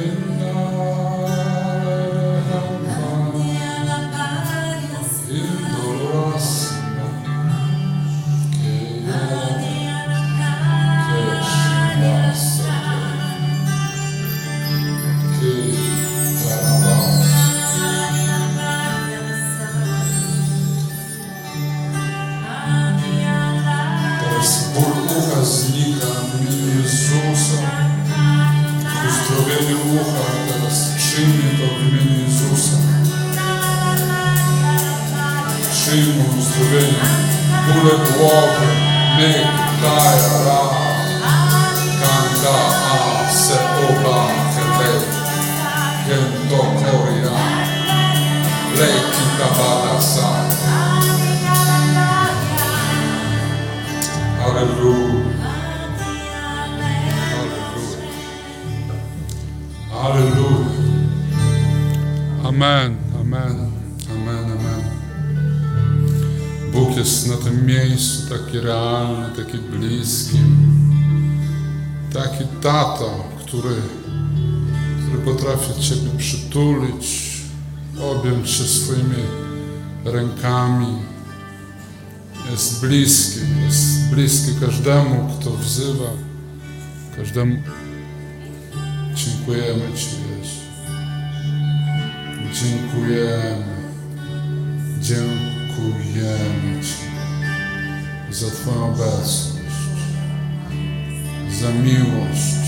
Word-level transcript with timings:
Teraz 0.00 1.39
się 78.60 78.66
swoimi 78.66 79.24
rękami, 80.04 80.96
jest 82.50 82.80
bliski, 82.80 83.40
jest 83.64 84.10
bliski 84.10 84.50
każdemu, 84.60 85.28
kto 85.40 85.50
wzywa, 85.50 86.10
każdemu. 87.16 87.56
Dziękujemy 89.14 89.96
Ci, 89.96 90.06
Jezu. 90.06 90.60
Dziękujemy. 92.52 93.64
Dziękujemy 95.00 96.82
Ci 96.82 97.10
za 98.34 98.50
Twoją 98.50 98.86
obecność, 98.86 99.56
za 101.60 101.70
miłość. 101.72 102.59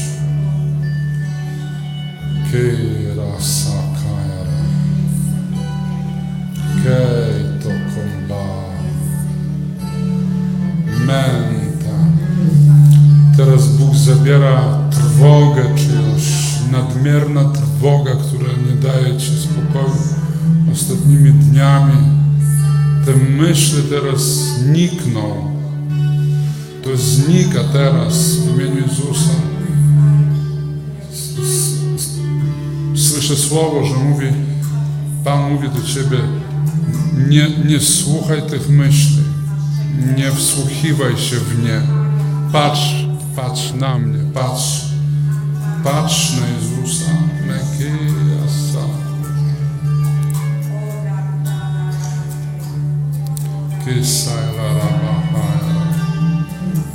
Teraz 13.44 13.68
Bóg 13.68 13.94
zabiera 13.94 14.78
trwogę 14.90 15.62
czyjąś, 15.76 16.22
nadmierna 16.72 17.44
trwoga, 17.44 18.11
która 18.11 18.50
nie 18.67 18.72
daje 18.83 19.17
Ci 19.18 19.30
spokoju 19.39 20.02
ostatnimi 20.72 21.33
dniami. 21.33 21.96
Te 23.06 23.12
myśli 23.17 23.83
teraz 23.90 24.22
znikną. 24.22 25.22
To 26.83 26.96
znika 26.96 27.64
teraz 27.72 28.36
w 28.36 28.56
imieniu 28.56 28.77
Jezusa. 28.89 29.30
Słyszę 32.94 33.36
słowo, 33.36 33.84
że 33.84 33.94
mówi, 33.94 34.27
Pan 35.24 35.52
mówi 35.52 35.68
do 35.68 35.83
Ciebie, 35.83 36.18
nie, 37.28 37.50
nie 37.64 37.80
słuchaj 37.80 38.42
tych 38.50 38.68
myśli. 38.68 39.22
Nie 40.17 40.30
wsłuchiwaj 40.30 41.17
się 41.17 41.36
w 41.36 41.64
nie. 41.64 41.80
Patrz, 42.52 43.02
patrz 43.36 43.72
na 43.72 43.98
mnie, 43.98 44.18
patrz. 44.34 44.84
Patrz 45.84 46.32
na 46.40 46.46
Jezusa. 46.46 47.10
Mekiasa. 47.46 48.86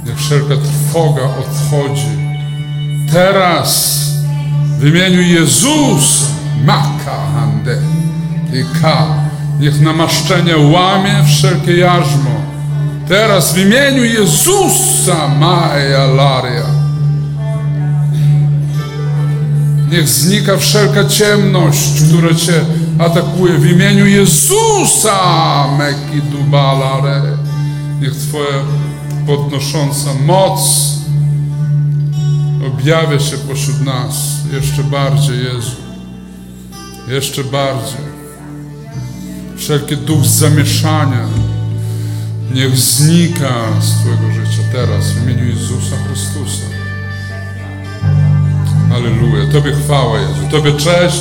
Niech 0.05 0.17
wszelka 0.17 0.55
trwoga 0.55 1.21
odchodzi. 1.23 2.07
Teraz 3.11 4.01
w 4.79 4.85
imieniu 4.85 5.21
Jezusa 5.21 6.25
Makahande 6.65 7.77
i 8.53 8.81
Ka. 8.81 9.07
Niech 9.59 9.81
namaszczenie 9.81 10.57
łamie 10.57 11.23
wszelkie 11.25 11.77
jarzmo. 11.77 12.36
Teraz 13.07 13.53
w 13.53 13.57
imieniu 13.57 14.03
Jezusa 14.03 15.27
Maja 15.27 16.05
Laria. 16.05 16.65
Niech 19.91 20.09
znika 20.09 20.57
wszelka 20.57 21.05
ciemność, 21.05 22.01
która 22.07 22.35
Cię 22.35 22.65
atakuje. 22.99 23.57
W 23.57 23.65
imieniu 23.65 24.05
Jezusa 24.05 25.17
Mekidubalare. 25.77 27.21
Niech 28.01 28.15
Twoja 28.15 28.63
podnosząca 29.27 30.13
moc 30.25 30.59
objawia 32.67 33.19
się 33.19 33.37
pośród 33.37 33.81
nas 33.81 34.13
jeszcze 34.53 34.83
bardziej, 34.83 35.37
Jezu. 35.43 35.75
Jeszcze 37.07 37.43
bardziej. 37.43 38.17
Wszelki 39.57 39.97
duch 39.97 40.25
zamieszania 40.25 41.27
niech 42.51 42.77
znika 42.77 43.53
z 43.79 43.99
Twojego 43.99 44.31
życia 44.31 44.63
teraz 44.71 45.11
w 45.11 45.23
imieniu 45.23 45.45
Jezusa 45.45 45.95
Chrystusa. 46.07 46.65
Halleluja. 48.89 49.51
Tobie 49.51 49.71
chwała, 49.71 50.19
Jezu. 50.19 50.41
Tobie 50.51 50.73
cześć, 50.73 51.19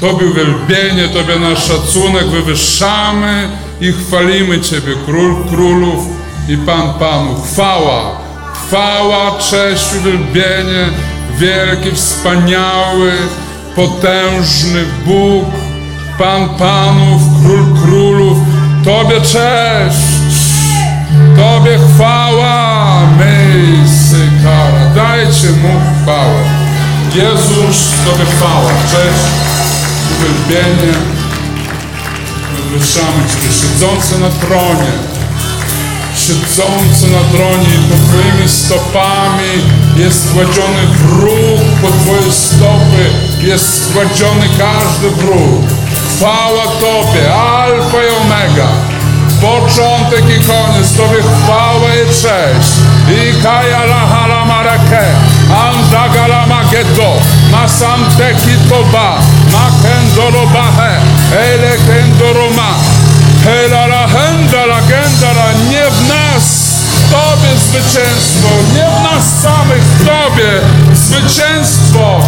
Tobie 0.00 0.26
uwielbienie, 0.26 1.08
Tobie 1.08 1.38
nasz 1.38 1.64
szacunek. 1.68 2.26
Wywyższamy 2.26 3.48
i 3.80 3.92
chwalimy 3.92 4.60
Ciebie, 4.60 4.94
Król 5.06 5.44
Królów 5.48 6.04
i 6.48 6.56
Pan 6.56 6.94
Panów. 6.98 7.52
Chwała, 7.52 8.20
chwała, 8.54 9.38
cześć, 9.38 9.84
uwielbienie, 10.00 10.88
wielki, 11.38 11.92
wspaniały, 11.92 13.12
potężny 13.76 14.84
Bóg, 15.06 15.44
Pan 16.18 16.48
Panów, 16.48 17.22
Król 17.42 17.64
Królów. 17.82 18.38
Tobie 18.84 19.20
cześć, 19.20 20.11
Tobie 21.36 21.78
chwała, 21.78 23.00
Mejsy 23.18 24.30
kara. 24.44 24.86
Dajcie 24.94 25.50
Mu 25.50 25.80
chwałę. 26.02 26.40
Jezus, 27.14 27.90
Tobie 28.04 28.24
chwała, 28.24 28.70
cześć, 28.90 29.24
uwielbienie. 30.12 30.94
Wywyższamy 32.56 33.22
Ciebie, 33.30 33.54
siedzący 33.60 34.18
na 34.18 34.28
tronie, 34.28 34.92
siedzący 36.16 37.06
na 37.06 37.38
tronie 37.38 37.74
i 37.74 37.88
pod 37.90 37.98
Twoimi 38.08 38.48
stopami 38.48 39.52
jest 39.96 40.28
składziony 40.28 40.86
wróg, 40.86 41.60
pod 41.82 41.90
Twoje 42.02 42.32
stopy 42.32 43.04
jest 43.42 43.90
składziony 43.90 44.46
każdy 44.58 45.10
wróg. 45.10 45.62
Chwała 46.16 46.64
Tobie, 46.64 47.34
Alfa 47.34 47.98
i 48.02 48.10
Omega, 48.22 48.68
początek 49.42 50.24
i 50.36 50.40
koniec, 50.48 50.96
Tobie 50.96 51.22
chwała 51.22 51.90
i 51.94 52.06
cześć. 52.06 52.72
I 53.08 53.42
kaja 53.42 53.84
la 53.84 54.06
hala 54.06 54.44
marake, 54.44 55.04
anda 55.66 56.08
galama 56.14 56.64
geto, 56.70 57.12
masante 57.52 58.34
kitoba, 58.34 59.18
makendoro 59.52 60.46
bahe, 60.46 60.92
ele 61.32 61.72
kendoroma, 61.86 62.70
hela 63.44 63.86
la 63.86 64.08
henda 64.08 64.66
la 64.66 64.80
gendara, 64.80 65.48
nie 65.70 65.84
w 65.90 66.08
nas, 66.08 66.72
Tobie 67.10 67.56
zwycięstwo, 67.56 68.48
nie 68.74 68.86
w 68.94 68.98
nas 69.02 69.24
samych, 69.42 69.84
Tobie 70.06 70.50
zwycięstwo, 70.94 72.20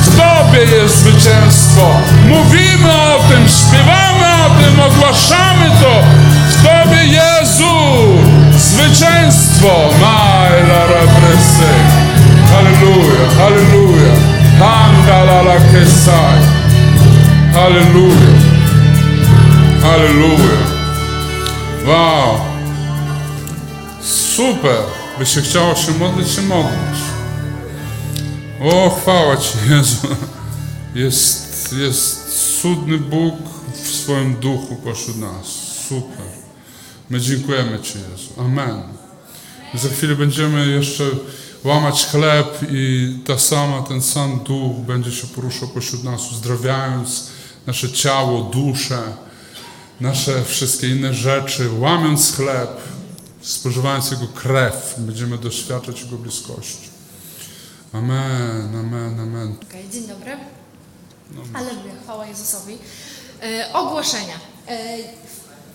w 0.00 0.16
Tobie 0.16 0.76
jest 0.76 0.98
zwycięstwo. 0.98 1.86
Mówimy 2.28 2.92
o 2.92 3.18
tym, 3.28 3.48
śpiewamy 3.48 4.26
o 4.46 4.50
tym, 4.60 4.80
ogłaszamy 4.80 5.70
to. 5.80 6.02
Tobie 6.62 7.04
Jezu, 7.04 7.74
zwycięstwo. 8.56 9.90
Majla 10.00 10.86
rapresy. 10.86 11.72
Halleluja, 12.52 13.28
halleluja. 13.38 14.12
Handa 14.58 15.24
la 15.24 15.42
la 15.42 15.56
Halleluja. 17.54 18.32
Halleluja. 19.82 20.58
Wow. 21.86 22.40
Super. 24.36 24.82
By 25.18 25.26
się 25.26 25.40
chciało 25.42 25.74
się 25.74 25.92
modlić, 25.92 26.30
się 26.30 26.42
modlić. 26.42 26.98
O, 28.60 28.90
chwała 28.90 29.36
Ci, 29.36 29.58
Jezu. 29.70 30.08
Jest, 30.94 31.72
jest 31.72 32.60
cudny 32.62 32.98
Bóg 32.98 33.34
w 33.84 33.88
swoim 33.88 34.34
duchu 34.34 34.76
pośród 34.76 35.16
nas. 35.16 35.46
Super. 35.88 36.41
My 37.10 37.20
dziękujemy 37.20 37.78
Ci, 37.80 37.98
Jezu. 37.98 38.30
Amen. 38.38 38.82
Za 39.74 39.88
chwilę 39.88 40.16
będziemy 40.16 40.66
jeszcze 40.66 41.04
łamać 41.64 42.06
chleb 42.06 42.58
i 42.70 43.14
ta 43.26 43.38
sama, 43.38 43.82
ten 43.82 44.02
sam 44.02 44.40
duch 44.44 44.76
będzie 44.76 45.12
się 45.12 45.26
poruszał 45.26 45.68
pośród 45.68 46.04
nas, 46.04 46.32
uzdrawiając 46.32 47.26
nasze 47.66 47.92
ciało, 47.92 48.42
duszę, 48.42 49.02
nasze 50.00 50.44
wszystkie 50.44 50.88
inne 50.88 51.14
rzeczy, 51.14 51.70
łamiąc 51.78 52.36
chleb, 52.36 52.70
spożywając 53.42 54.10
Jego 54.10 54.26
krew, 54.28 54.94
będziemy 54.98 55.38
doświadczać 55.38 56.00
Jego 56.00 56.16
bliskości. 56.16 56.88
Amen, 57.92 58.76
amen, 58.76 59.20
amen. 59.20 59.54
Okej, 59.68 59.88
dzień 59.92 60.06
dobry. 60.06 60.36
Aleluja, 61.54 61.94
chwała 62.02 62.26
Jezusowi. 62.26 62.78
E, 63.42 63.72
ogłoszenia. 63.72 64.34
E, 64.68 64.98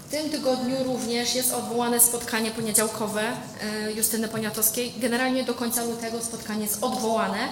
w 0.08 0.10
tym 0.10 0.30
tygodniu 0.30 0.84
również 0.84 1.36
jest 1.36 1.54
odwołane 1.54 2.00
spotkanie 2.00 2.52
poniedziałkowe 2.52 3.22
e, 3.22 3.92
Justyny 3.92 4.28
Poniatowskiej. 4.28 4.94
Generalnie 4.98 5.44
do 5.44 5.54
końca 5.54 5.84
lutego 5.84 6.22
spotkanie 6.22 6.64
jest 6.64 6.84
odwołane. 6.84 7.50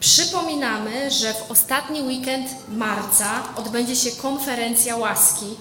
Przypominamy, 0.00 1.10
że 1.10 1.34
w 1.34 1.50
ostatni 1.50 2.02
weekend 2.02 2.48
marca 2.68 3.42
odbędzie 3.56 3.96
się 3.96 4.10
konferencja 4.10 4.96
łaski, 4.96 5.56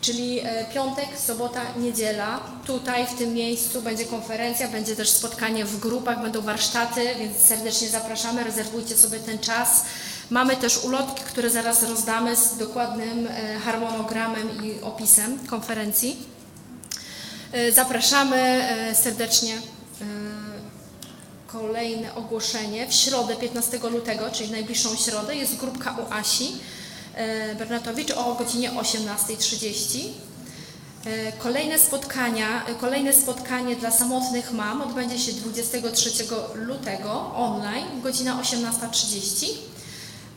czyli 0.00 0.40
e, 0.40 0.66
piątek, 0.74 1.08
sobota, 1.26 1.60
niedziela. 1.76 2.40
Tutaj 2.66 3.06
w 3.06 3.18
tym 3.18 3.34
miejscu 3.34 3.82
będzie 3.82 4.04
konferencja, 4.04 4.68
będzie 4.68 4.96
też 4.96 5.10
spotkanie 5.10 5.64
w 5.64 5.80
grupach, 5.80 6.22
będą 6.22 6.42
warsztaty, 6.42 7.14
więc 7.18 7.36
serdecznie 7.38 7.88
zapraszamy, 7.88 8.44
rezerwujcie 8.44 8.96
sobie 8.96 9.18
ten 9.18 9.38
czas. 9.38 9.82
Mamy 10.30 10.56
też 10.56 10.84
ulotki, 10.84 11.22
które 11.22 11.50
zaraz 11.50 11.82
rozdamy 11.82 12.36
z 12.36 12.56
dokładnym 12.56 13.26
e, 13.26 13.58
harmonogramem 13.58 14.64
i 14.64 14.80
opisem 14.82 15.46
konferencji. 15.46 16.16
E, 17.52 17.72
Zapraszamy 17.72 18.36
e, 18.36 18.94
serdecznie. 18.94 19.54
Kolejne 21.46 22.14
ogłoszenie. 22.14 22.86
W 22.88 22.94
środę 22.94 23.36
15 23.36 23.78
lutego, 23.78 24.30
czyli 24.30 24.48
w 24.48 24.52
najbliższą 24.52 24.96
środę, 24.96 25.36
jest 25.36 25.56
grupka 25.56 25.96
u 25.98 26.12
Asi 26.12 26.52
Bernatowicz 27.58 28.10
o 28.10 28.34
godzinie 28.34 28.70
18.30. 28.70 29.98
E, 31.04 31.32
Kolejne 31.32 31.78
spotkania, 31.78 32.66
kolejne 32.80 33.12
spotkanie 33.12 33.76
dla 33.76 33.90
samotnych 33.90 34.52
mam 34.52 34.82
odbędzie 34.82 35.18
się 35.18 35.32
23 35.32 36.10
lutego 36.54 37.34
online, 37.34 38.02
godzina 38.02 38.42
18.30. 38.42 39.79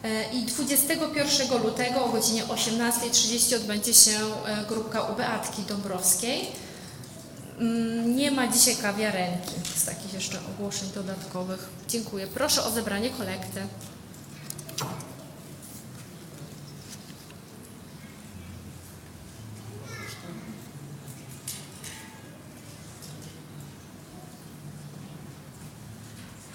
E, 0.03 0.31
I 0.33 0.45
21 0.45 1.63
lutego 1.63 2.05
o 2.05 2.09
godzinie 2.09 2.43
18.30 2.43 3.55
odbędzie 3.55 3.93
się 3.93 4.11
e, 4.45 4.65
grupka 4.67 5.01
u 5.01 5.15
Beatki 5.15 5.61
Dąbrowskiej. 5.61 6.47
Mm, 7.59 8.15
Nie 8.15 8.31
ma 8.31 8.47
dzisiaj 8.47 8.75
kawiarenki 8.75 9.51
z 9.75 9.85
takich 9.85 10.13
jeszcze 10.13 10.39
ogłoszeń 10.49 10.89
dodatkowych. 10.95 11.69
Dziękuję. 11.87 12.27
Proszę 12.27 12.63
o 12.63 12.71
zebranie 12.71 13.09
kolekty. 13.09 13.61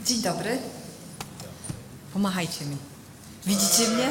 Dzień 0.06 0.22
dobry. 0.22 0.58
Pomachajcie 2.12 2.64
mi. 2.64 2.76
Widzicie 3.48 3.88
mnie? 3.88 4.08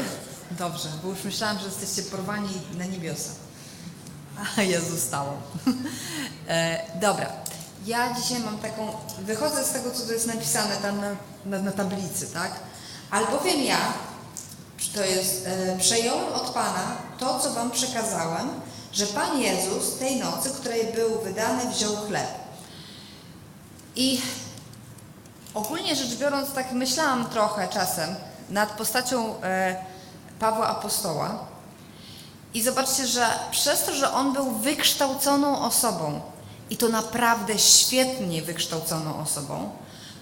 Dobrze, 0.52 0.90
bo 1.04 1.10
już 1.10 1.24
myślałam, 1.24 1.60
że 1.60 1.66
jesteście 1.66 2.12
porwani 2.12 2.50
na 2.78 2.86
niebiosa. 2.86 3.30
A 4.58 4.62
Jezu 4.62 4.98
stało. 4.98 5.34
E, 6.50 6.82
dobra. 7.00 7.30
Ja 7.86 8.14
dzisiaj 8.14 8.40
mam 8.40 8.58
taką, 8.58 8.92
wychodzę 9.20 9.64
z 9.64 9.72
tego, 9.72 9.92
co 9.92 10.06
tu 10.06 10.14
jest 10.14 10.28
napisane 10.28 10.78
tam 10.78 11.02
na, 11.02 11.16
na, 11.46 11.60
na 11.60 11.72
tablicy, 11.72 12.28
tak? 12.28 12.52
Albowiem 13.12 13.64
ja, 13.64 13.94
to 14.96 15.06
jest, 15.06 15.48
e, 15.48 15.78
przejąłem 15.78 16.34
od 16.34 16.50
Pana 16.50 16.98
to, 17.20 17.40
co 17.40 17.54
Wam 17.54 17.72
przekazałem, 17.72 18.50
że 18.94 19.08
Pan 19.08 19.42
Jezus 19.42 19.98
tej 20.00 20.20
nocy, 20.20 20.50
której 20.50 20.94
był 20.94 21.22
wydany, 21.22 21.72
wziął 21.72 21.96
chleb. 21.96 22.28
I 23.96 24.22
Ogólnie 25.58 25.96
rzecz 25.96 26.16
biorąc, 26.16 26.52
tak 26.52 26.72
myślałam 26.72 27.30
trochę 27.30 27.68
czasem 27.68 28.16
nad 28.50 28.72
postacią 28.72 29.42
e, 29.42 29.86
Pawła 30.40 30.68
Apostoła. 30.68 31.40
I 32.54 32.64
zobaczcie, 32.64 33.08
że 33.08 33.28
przez 33.52 33.84
to, 33.84 33.96
że 33.96 34.12
on 34.12 34.34
był 34.34 34.52
wykształconą 34.52 35.62
osobą, 35.62 36.22
i 36.70 36.78
to 36.78 36.90
naprawdę 36.90 37.60
świetnie 37.60 38.42
wykształconą 38.42 39.20
osobą, 39.20 39.70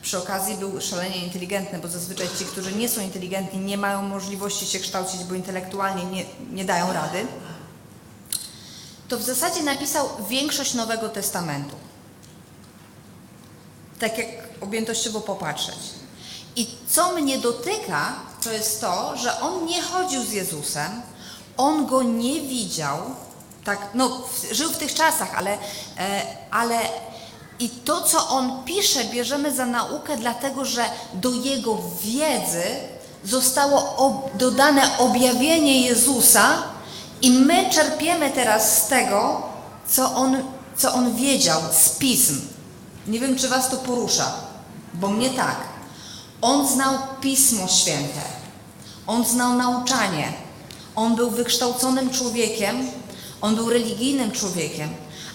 przy 0.01 0.18
okazji 0.18 0.56
był 0.56 0.81
szalenie 0.81 1.18
inteligentny, 1.18 1.80
bo 1.80 1.88
zazwyczaj 1.88 2.27
ci, 2.39 2.45
którzy 2.45 2.75
nie 2.75 2.89
są 2.89 3.01
inteligentni, 3.01 3.60
nie 3.60 3.77
mają 3.77 4.01
możliwości 4.01 4.66
się 4.66 4.80
kształcić, 4.80 5.24
bo 5.24 5.36
intelektualnie 5.36 6.06
nie, 6.06 6.25
nie 6.51 6.66
dają 6.66 6.94
rady, 6.94 7.27
to 9.07 9.18
w 9.18 9.22
zasadzie 9.22 9.63
napisał 9.63 10.10
większość 10.30 10.74
Nowego 10.74 11.10
Testamentu 11.10 11.75
tak 14.00 14.18
jak 14.18 14.27
objętościowo 14.62 15.22
popatrzeć. 15.22 15.75
I 16.56 16.68
co 16.90 17.12
mnie 17.12 17.38
dotyka, 17.38 18.13
to 18.44 18.52
jest 18.52 18.81
to, 18.81 19.18
że 19.18 19.42
on 19.42 19.66
nie 19.66 19.81
chodził 19.81 20.24
z 20.24 20.31
Jezusem, 20.31 21.02
on 21.57 21.86
go 21.86 22.04
nie 22.04 22.42
widział, 22.42 22.98
tak, 23.63 23.80
no, 23.94 24.22
żył 24.52 24.69
w 24.69 24.78
tych 24.78 24.94
czasach, 24.94 25.38
ale, 25.38 25.57
e, 25.98 26.22
ale 26.52 26.80
i 27.60 27.69
to, 27.69 28.02
co 28.02 28.30
on 28.30 28.63
pisze, 28.65 29.06
bierzemy 29.06 29.56
za 29.56 29.65
naukę, 29.65 30.18
dlatego 30.18 30.65
że 30.65 30.86
do 31.13 31.32
jego 31.32 31.77
wiedzy 32.01 32.63
zostało 33.24 33.96
ob, 33.96 34.38
dodane 34.38 34.98
objawienie 34.98 35.82
Jezusa, 35.82 36.63
i 37.22 37.32
my 37.32 37.70
czerpiemy 37.70 38.32
teraz 38.32 38.84
z 38.84 38.88
tego, 38.88 39.41
co 39.88 40.15
on, 40.15 40.44
co 40.77 40.94
on 40.94 41.15
wiedział 41.15 41.62
z 41.72 41.89
pism. 41.89 42.41
Nie 43.08 43.20
wiem, 43.20 43.36
czy 43.36 43.50
Was 43.50 43.70
to 43.70 43.77
porusza, 43.77 44.34
bo 44.94 45.08
mnie 45.10 45.30
tak. 45.30 45.75
On 46.42 46.68
znał 46.68 46.98
Pismo 47.22 47.68
Święte, 47.68 48.22
on 49.08 49.25
znał 49.25 49.54
nauczanie, 49.54 50.34
on 50.96 51.15
był 51.15 51.30
wykształconym 51.30 52.10
człowiekiem, 52.10 52.88
on 53.42 53.56
był 53.56 53.70
religijnym 53.70 54.32
człowiekiem, 54.32 54.89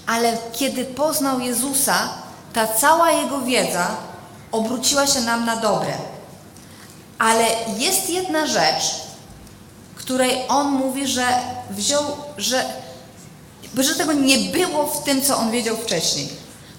ale 0.07 0.39
kiedy 0.53 0.85
poznał 0.85 1.41
Jezusa, 1.41 2.09
ta 2.53 2.67
cała 2.67 3.11
jego 3.11 3.41
wiedza 3.41 3.97
obróciła 4.53 5.07
się 5.07 5.21
nam 5.21 5.47
na 5.47 5.57
dobre. 5.57 5.93
Ale 7.19 7.47
jest 7.79 8.11
jedna 8.11 8.47
rzecz, 8.47 8.83
której 9.95 10.49
on 10.49 10.71
mówi, 10.71 11.07
że 11.07 11.27
wziął, 11.71 12.03
że, 12.37 12.65
że 13.79 13.95
tego 13.95 14.13
nie 14.13 14.39
było 14.39 14.87
w 14.87 15.05
tym, 15.05 15.23
co 15.23 15.37
on 15.37 15.51
wiedział 15.51 15.77
wcześniej. 15.77 16.29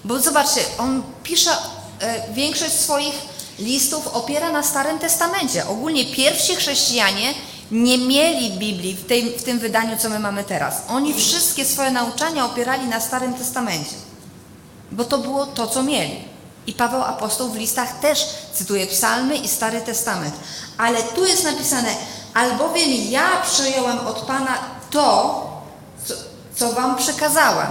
Bo 0.04 0.20
zobaczcie, 0.20 0.60
on 0.78 1.02
pisze 1.22 1.50
e, 2.00 2.32
większość 2.32 2.72
swoich 2.72 3.14
listów 3.62 4.06
opiera 4.06 4.52
na 4.52 4.62
Starym 4.62 4.98
Testamencie. 4.98 5.68
Ogólnie 5.68 6.04
pierwsi 6.04 6.56
chrześcijanie 6.56 7.34
nie 7.70 7.98
mieli 7.98 8.50
Biblii 8.50 8.94
w, 8.94 9.06
tej, 9.06 9.38
w 9.38 9.42
tym 9.42 9.58
wydaniu, 9.58 9.96
co 9.98 10.08
my 10.08 10.18
mamy 10.18 10.44
teraz. 10.44 10.82
Oni 10.88 11.14
wszystkie 11.14 11.64
swoje 11.64 11.90
nauczania 11.90 12.44
opierali 12.44 12.86
na 12.86 13.00
Starym 13.00 13.34
Testamencie, 13.34 13.96
bo 14.92 15.04
to 15.04 15.18
było 15.18 15.46
to, 15.46 15.66
co 15.66 15.82
mieli. 15.82 16.32
I 16.66 16.72
Paweł 16.72 17.02
Apostoł 17.02 17.48
w 17.48 17.56
listach 17.56 18.00
też 18.00 18.26
cytuje 18.54 18.86
psalmy 18.86 19.36
i 19.36 19.48
Stary 19.48 19.80
Testament. 19.80 20.34
Ale 20.78 21.02
tu 21.02 21.26
jest 21.26 21.44
napisane, 21.44 21.94
albowiem 22.34 22.90
ja 23.10 23.28
przejąłem 23.52 23.98
od 23.98 24.18
Pana 24.18 24.58
to, 24.90 25.46
co, 26.06 26.14
co 26.56 26.72
wam 26.72 26.96
przekazałem. 26.96 27.66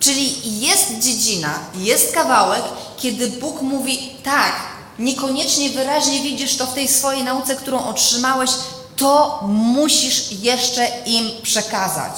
Czyli 0.00 0.60
jest 0.60 0.98
dziedzina, 0.98 1.58
jest 1.74 2.14
kawałek, 2.14 2.62
kiedy 2.96 3.28
Bóg 3.28 3.62
mówi 3.62 4.12
tak, 4.24 4.52
niekoniecznie 4.98 5.70
wyraźnie 5.70 6.22
widzisz 6.22 6.56
to 6.56 6.66
w 6.66 6.74
tej 6.74 6.88
swojej 6.88 7.24
nauce, 7.24 7.56
którą 7.56 7.84
otrzymałeś, 7.84 8.50
to 8.96 9.40
musisz 9.48 10.32
jeszcze 10.32 10.88
im 11.06 11.30
przekazać. 11.42 12.12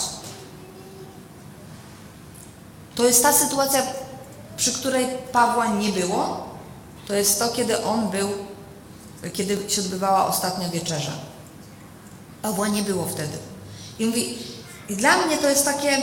To 2.95 3.05
jest 3.05 3.23
ta 3.23 3.33
sytuacja, 3.33 3.83
przy 4.57 4.73
której 4.73 5.07
Pawła 5.33 5.67
nie 5.67 5.89
było. 5.89 6.47
To 7.09 7.15
jest 7.15 7.39
to, 7.39 7.49
kiedy 7.49 7.85
on 7.85 8.09
był, 8.11 8.29
kiedy 9.33 9.71
się 9.71 9.81
odbywała 9.81 10.27
ostatnia 10.27 10.69
wieczerza. 10.69 11.13
Pawła 12.43 12.69
nie 12.69 12.83
było 12.83 13.07
wtedy. 13.07 13.39
I 13.99 14.07
mówi, 14.07 14.39
i 14.89 14.97
dla 14.97 15.17
mnie 15.17 15.39
to 15.39 15.49
jest 15.49 15.65
takie, 15.65 15.99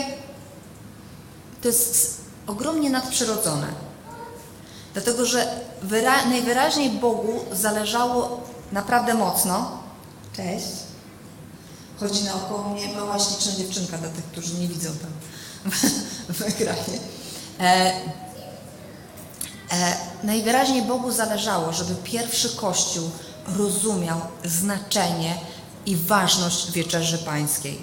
to 1.61 1.67
jest 1.67 2.21
ogromnie 2.47 2.89
nadprzyrodzone. 2.89 3.67
Dlatego, 4.93 5.25
że 5.25 5.59
wyra- 5.83 6.29
najwyraźniej 6.29 6.89
Bogu 6.89 7.39
zależało 7.51 8.41
naprawdę 8.71 9.13
mocno. 9.13 9.71
Cześć. 10.35 10.65
Chodzi 11.99 12.23
naokoło 12.23 12.69
mnie 12.69 12.87
mała 12.87 13.19
śliczna 13.19 13.51
dziewczynka 13.51 13.97
dla 13.97 14.09
tych, 14.09 14.25
którzy 14.25 14.53
nie 14.53 14.67
widzą 14.67 14.89
tam 14.89 15.11
w 16.35 16.41
ekranie. 16.41 16.99
E, 17.59 17.93
e, 19.71 19.95
najwyraźniej 20.23 20.81
Bogu 20.81 21.11
zależało, 21.11 21.73
żeby 21.73 21.95
pierwszy 21.95 22.49
Kościół 22.49 23.09
rozumiał 23.57 24.21
znaczenie 24.45 25.35
i 25.85 25.95
ważność 25.95 26.71
wieczerzy 26.71 27.17
pańskiej. 27.17 27.81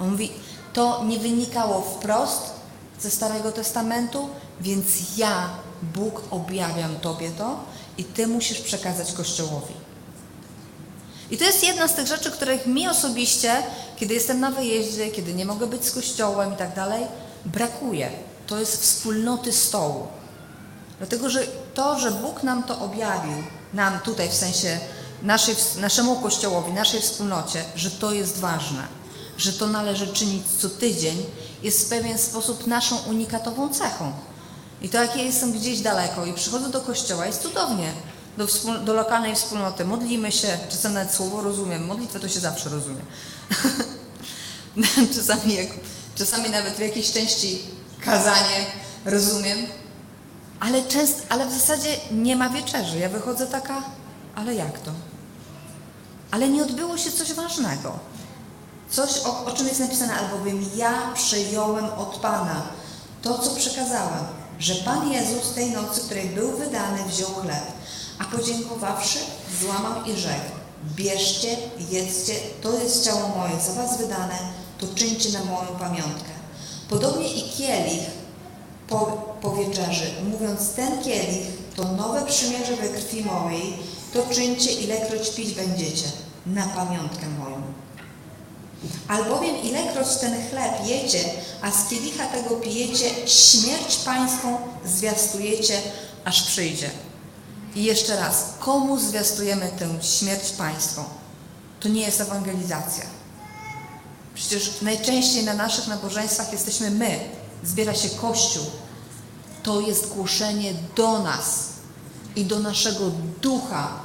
On 0.00 0.10
mówi, 0.10 0.32
to 0.72 1.04
nie 1.04 1.18
wynikało 1.18 1.80
wprost 1.80 2.42
ze 3.00 3.10
Starego 3.10 3.52
Testamentu, 3.52 4.28
więc 4.60 4.86
ja, 5.16 5.48
Bóg, 5.82 6.22
objawiam 6.30 6.96
Tobie 6.96 7.30
to 7.30 7.64
i 7.98 8.04
Ty 8.04 8.26
musisz 8.26 8.60
przekazać 8.60 9.12
Kościołowi. 9.12 9.74
I 11.30 11.38
to 11.38 11.44
jest 11.44 11.64
jedna 11.64 11.88
z 11.88 11.94
tych 11.94 12.06
rzeczy, 12.06 12.30
których 12.30 12.66
mi 12.66 12.88
osobiście, 12.88 13.52
kiedy 13.96 14.14
jestem 14.14 14.40
na 14.40 14.50
wyjeździe, 14.50 15.10
kiedy 15.10 15.34
nie 15.34 15.44
mogę 15.44 15.66
być 15.66 15.84
z 15.84 15.90
Kościołem 15.90 16.54
i 16.54 16.56
tak 16.56 16.74
dalej, 16.74 17.06
brakuje. 17.44 18.10
To 18.46 18.60
jest 18.60 18.82
wspólnoty 18.82 19.52
stołu. 19.52 20.06
Dlatego, 20.98 21.30
że 21.30 21.46
to, 21.74 21.98
że 21.98 22.10
Bóg 22.10 22.42
nam 22.42 22.62
to 22.62 22.80
objawił, 22.80 23.44
nam 23.74 24.00
tutaj 24.00 24.28
w 24.28 24.34
sensie 24.34 24.78
naszej, 25.22 25.54
naszemu 25.80 26.16
Kościołowi, 26.16 26.72
naszej 26.72 27.00
wspólnocie, 27.00 27.64
że 27.76 27.90
to 27.90 28.12
jest 28.12 28.38
ważne, 28.38 28.82
że 29.38 29.52
to 29.52 29.66
należy 29.66 30.06
czynić 30.06 30.42
co 30.58 30.68
tydzień, 30.68 31.26
jest 31.62 31.86
w 31.86 31.88
pewien 31.88 32.18
sposób 32.18 32.66
naszą 32.66 32.96
unikatową 32.96 33.68
cechą. 33.68 34.12
I 34.84 34.88
to 34.88 35.02
jak 35.02 35.16
ja 35.16 35.22
jestem 35.22 35.52
gdzieś 35.52 35.80
daleko 35.80 36.24
i 36.26 36.32
przychodzę 36.32 36.70
do 36.70 36.80
Kościoła, 36.80 37.26
jest 37.26 37.42
cudownie, 37.42 37.92
do, 38.38 38.46
wspól- 38.46 38.84
do 38.84 38.94
lokalnej 38.94 39.34
wspólnoty, 39.34 39.84
modlimy 39.84 40.32
się, 40.32 40.58
czasem 40.68 40.94
nawet 40.94 41.14
słowo 41.14 41.40
rozumiem, 41.40 41.86
modlitwę 41.86 42.20
to 42.20 42.28
się 42.28 42.40
zawsze 42.40 42.68
rozumie. 42.70 43.00
czasami, 45.16 45.54
jak, 45.54 45.68
czasami 46.14 46.50
nawet 46.50 46.74
w 46.74 46.78
jakiejś 46.78 47.12
części 47.12 47.62
kazanie 48.00 48.66
rozumiem, 49.04 49.58
ale, 50.60 50.82
częst, 50.82 51.26
ale 51.28 51.46
w 51.46 51.52
zasadzie 51.52 51.96
nie 52.10 52.36
ma 52.36 52.48
wieczerzy. 52.48 52.98
Ja 52.98 53.08
wychodzę 53.08 53.46
taka, 53.46 53.82
ale 54.34 54.54
jak 54.54 54.78
to? 54.78 54.90
Ale 56.30 56.48
nie 56.48 56.62
odbyło 56.62 56.98
się 56.98 57.12
coś 57.12 57.32
ważnego. 57.32 57.98
Coś, 58.90 59.18
o, 59.18 59.44
o 59.44 59.52
czym 59.52 59.68
jest 59.68 59.80
napisane, 59.80 60.14
albowiem 60.14 60.64
ja 60.76 60.92
przyjąłem 61.14 61.84
od 61.84 62.16
Pana 62.16 62.62
to, 63.22 63.38
co 63.38 63.50
przekazałem, 63.50 64.43
że 64.58 64.74
Pan 64.74 65.12
Jezus 65.12 65.54
tej 65.54 65.70
nocy, 65.70 66.00
której 66.00 66.28
był 66.28 66.56
wydany, 66.56 66.98
wziął 67.08 67.30
chleb, 67.30 67.64
a 68.18 68.24
podziękowawszy, 68.24 69.18
złamał 69.60 70.04
i 70.04 70.16
rzekł, 70.16 70.50
bierzcie, 70.96 71.56
jedzcie, 71.90 72.34
to 72.62 72.78
jest 72.78 73.04
ciało 73.04 73.28
moje, 73.28 73.60
za 73.60 73.72
was 73.72 73.98
wydane, 73.98 74.38
to 74.78 74.86
czyńcie 74.94 75.32
na 75.32 75.44
moją 75.44 75.66
pamiątkę. 75.78 76.34
Podobnie 76.88 77.28
i 77.28 77.50
kielich 77.50 78.04
po, 78.88 78.98
po 79.42 79.50
wieczerzy, 79.56 80.06
mówiąc 80.30 80.70
ten 80.70 81.02
kielich 81.02 81.46
to 81.76 81.84
nowe 81.84 82.26
przymierze 82.26 82.76
we 82.76 82.88
krwi 82.88 83.24
mojej, 83.24 83.76
to 84.12 84.34
czyńcie 84.34 84.72
ilekroć 84.72 85.30
pić 85.30 85.54
będziecie, 85.54 86.06
na 86.46 86.66
pamiątkę 86.66 87.26
moją. 87.38 87.53
Albowiem 89.08 89.56
ilekroć 89.62 90.16
ten 90.20 90.48
chleb 90.50 90.86
jecie, 90.86 91.24
a 91.62 91.70
z 91.70 91.88
kielicha 91.88 92.26
tego 92.26 92.56
pijecie, 92.56 93.10
śmierć 93.26 93.96
pańską 93.96 94.56
zwiastujecie, 94.84 95.80
aż 96.24 96.42
przyjdzie. 96.42 96.90
I 97.74 97.84
jeszcze 97.84 98.16
raz, 98.16 98.44
komu 98.58 98.98
zwiastujemy 98.98 99.70
tę 99.78 99.88
śmierć 100.02 100.50
pańską? 100.50 101.04
To 101.80 101.88
nie 101.88 102.00
jest 102.00 102.20
ewangelizacja. 102.20 103.04
Przecież 104.34 104.70
najczęściej 104.82 105.44
na 105.44 105.54
naszych 105.54 105.88
nabożeństwach 105.88 106.52
jesteśmy 106.52 106.90
my, 106.90 107.20
zbiera 107.64 107.94
się 107.94 108.08
Kościół. 108.08 108.64
To 109.62 109.80
jest 109.80 110.08
głoszenie 110.08 110.74
do 110.96 111.18
nas 111.18 111.44
i 112.36 112.44
do 112.44 112.58
naszego 112.58 113.10
ducha, 113.42 114.00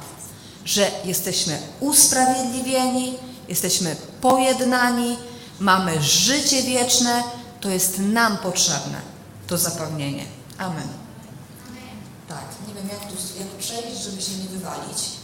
że 0.64 0.90
jesteśmy 1.04 1.58
usprawiedliwieni, 1.80 3.14
jesteśmy 3.50 3.96
pojednani, 4.20 5.16
mamy 5.60 6.02
życie 6.02 6.62
wieczne. 6.62 7.22
To 7.60 7.70
jest 7.70 7.98
nam 7.98 8.36
potrzebne, 8.36 9.00
to 9.46 9.58
zapewnienie. 9.58 10.24
Amen. 10.58 10.88
Tak, 12.28 12.44
nie 12.68 12.74
wiem 12.74 12.88
jak 12.88 13.00
tu 13.00 13.14
jak 13.38 13.48
przejść, 13.48 14.02
żeby 14.02 14.22
się 14.22 14.32
nie 14.32 14.48
wywalić. 14.48 15.19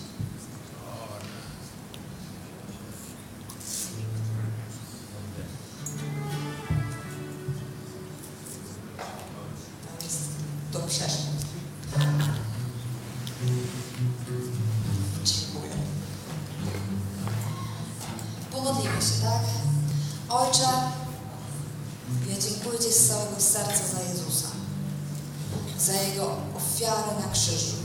Za 25.87 25.93
Jego 25.93 26.37
ofiarę 26.57 27.21
na 27.27 27.33
krzyżu, 27.33 27.77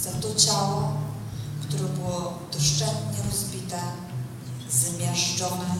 za 0.00 0.10
to 0.10 0.34
ciało, 0.34 0.92
które 1.62 1.84
było 1.84 2.38
doszczętnie 2.52 3.18
rozbite, 3.30 3.80
zmiażdżone, 4.70 5.74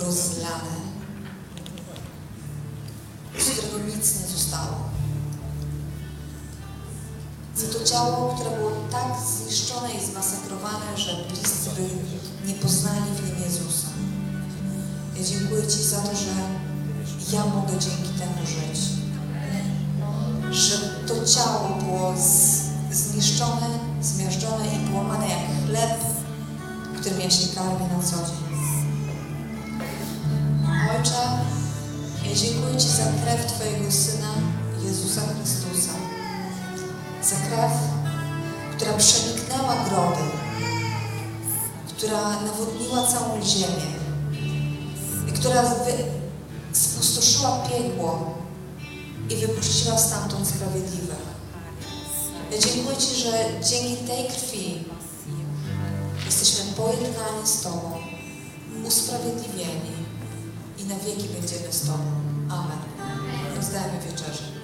rozlane, 0.00 0.76
z 3.38 3.44
którego 3.44 3.78
nic 3.78 4.20
nie 4.20 4.26
zostało. 4.26 4.76
Za 7.56 7.78
to 7.78 7.84
ciało, 7.84 8.34
które 8.34 8.50
było 8.56 8.70
tak 8.90 9.12
zniszczone 9.26 9.94
i 9.94 10.06
zmasakrowane, 10.06 10.96
że 10.96 11.24
bliscy 11.28 11.70
nie 12.46 12.54
poznali 12.54 13.10
w 13.16 13.24
nim 13.24 13.44
Jezusa. 13.44 13.88
Ja 15.16 15.24
dziękuję 15.24 15.66
Ci 15.66 15.82
za 15.82 16.00
to, 16.00 16.16
że 16.16 16.32
ja 17.36 17.46
mogę 17.46 17.78
dzięki 17.78 18.18
temu 18.18 18.46
żyć. 18.46 18.95
Że 20.56 20.78
to 21.08 21.14
ciało 21.14 21.78
było 21.82 22.14
zniszczone, 22.90 23.66
zmiażdżone 24.02 24.66
i 24.66 24.90
połamane 24.90 25.28
jak 25.28 25.66
chleb, 25.66 26.00
którym 27.00 27.20
ja 27.20 27.30
się 27.30 27.54
karmię 27.54 27.88
na 27.96 28.02
co 28.02 28.16
dzień. 28.16 28.46
Ojcze, 30.96 31.22
ja 32.24 32.34
dziękuję 32.34 32.76
Ci 32.76 32.88
za 32.88 33.04
krew 33.22 33.52
Twojego 33.52 33.92
Syna, 33.92 34.32
Jezusa 34.84 35.20
Chrystusa. 35.20 35.92
Za 37.22 37.36
krew, 37.36 37.72
która 38.76 38.92
przeniknęła 38.92 39.74
groby, 39.88 40.30
która 41.88 42.40
nawodniła 42.40 43.06
całą 43.06 43.42
ziemię 43.44 43.92
i 45.28 45.32
która 45.32 45.62
spustoszyła 46.72 47.58
piekło 47.68 48.45
i 49.30 49.36
wypuściła 49.36 49.98
stamtąd 49.98 50.48
sprawiedliwych. 50.48 51.26
Ja 52.52 52.58
dziękuję 52.58 52.96
Ci, 52.96 53.22
że 53.22 53.32
dzięki 53.70 53.96
tej 53.96 54.26
krwi 54.28 54.84
jesteśmy 56.26 56.72
pojednani 56.72 57.46
z 57.46 57.60
Tobą, 57.60 57.92
usprawiedliwieni 58.84 59.96
i 60.78 60.84
na 60.84 60.94
wieki 60.94 61.28
będziemy 61.28 61.72
z 61.72 61.80
Tobą. 61.80 62.04
Amen. 62.48 62.78
Rozdajemy 63.56 64.00
wieczerzę. 64.10 64.55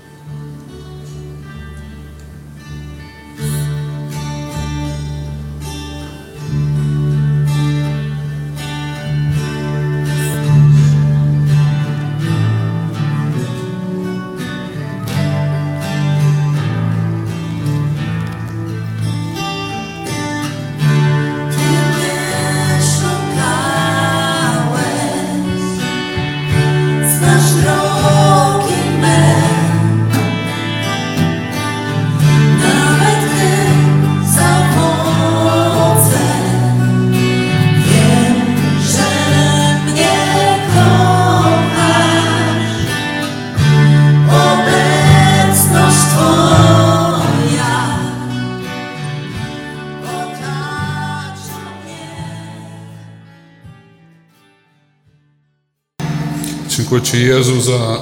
Ci 57.12 57.18
Jezu 57.26 57.60
za 57.60 57.98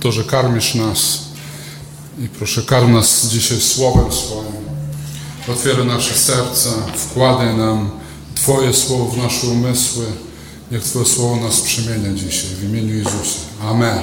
to, 0.00 0.12
że 0.12 0.24
karmisz 0.24 0.74
nas. 0.74 1.18
I 2.18 2.28
proszę 2.28 2.62
karm 2.62 2.92
nas 2.92 3.26
dzisiaj 3.26 3.60
słowem 3.60 4.12
swoim. 4.12 4.62
Otwieraj 5.48 5.86
nasze 5.86 6.14
serca, 6.14 6.70
wkładaj 6.96 7.56
nam 7.56 7.90
Twoje 8.34 8.72
słowo 8.72 9.04
w 9.04 9.16
nasze 9.16 9.46
umysły. 9.46 10.04
Niech 10.72 10.82
Twoje 10.82 11.04
słowo 11.06 11.36
nas 11.36 11.60
przemienia 11.60 12.12
dzisiaj 12.14 12.50
w 12.60 12.64
imieniu 12.64 12.94
Jezusa. 12.94 13.38
Amen. 13.62 13.98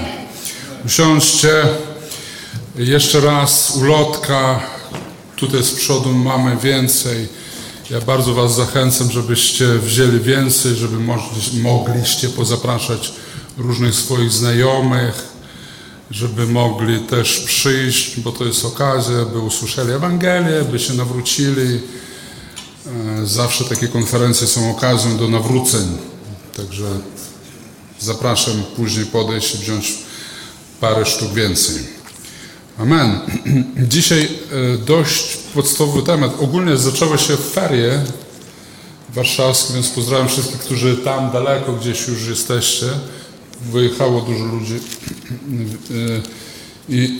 Usiądźcie. 0.85 1.63
Jeszcze 2.75 3.19
raz 3.21 3.71
ulotka. 3.75 4.59
Tutaj 5.35 5.63
z 5.63 5.71
przodu 5.71 6.13
mamy 6.13 6.57
więcej. 6.57 7.27
Ja 7.89 8.01
bardzo 8.01 8.33
Was 8.33 8.55
zachęcam, 8.55 9.11
żebyście 9.11 9.67
wzięli 9.67 10.19
więcej, 10.19 10.75
żeby 10.75 10.97
mogli- 10.97 11.61
mogliście 11.61 12.29
pozapraszać 12.29 13.13
różnych 13.59 13.95
swoich 13.95 14.31
znajomych, 14.31 15.23
żeby 16.11 16.47
mogli 16.47 16.99
też 16.99 17.39
przyjść, 17.39 18.19
bo 18.19 18.31
to 18.31 18.45
jest 18.45 18.65
okazja, 18.65 19.25
by 19.25 19.39
usłyszeli 19.39 19.91
Ewangelię, 19.91 20.63
by 20.71 20.79
się 20.79 20.93
nawrócili. 20.93 21.79
E, 22.87 23.25
Zawsze 23.25 23.65
takie 23.65 23.87
konferencje 23.87 24.47
są 24.47 24.71
okazją 24.71 25.17
do 25.17 25.27
nawróceń. 25.27 25.97
Także 26.57 26.85
zapraszam 27.99 28.63
później 28.75 29.05
podejść 29.05 29.55
i 29.55 29.57
wziąć 29.57 29.93
parę 30.79 31.05
sztuk 31.05 31.33
więcej. 31.33 31.75
Amen. 32.77 33.19
Dzisiaj 33.93 34.23
e, 34.23 34.77
dość 34.77 35.37
podstawowy 35.53 36.03
temat. 36.03 36.31
Ogólnie 36.41 36.77
zaczęły 36.77 37.17
się 37.17 37.37
ferie 37.37 38.03
warszawskie, 39.09 39.73
więc 39.73 39.89
pozdrawiam 39.89 40.27
wszystkich, 40.27 40.59
którzy 40.59 40.97
tam 40.97 41.31
daleko 41.31 41.73
gdzieś 41.73 42.07
już 42.07 42.27
jesteście. 42.27 42.85
Wyjechało 43.61 44.21
dużo 44.21 44.45
ludzi. 44.45 44.79
I, 46.89 47.19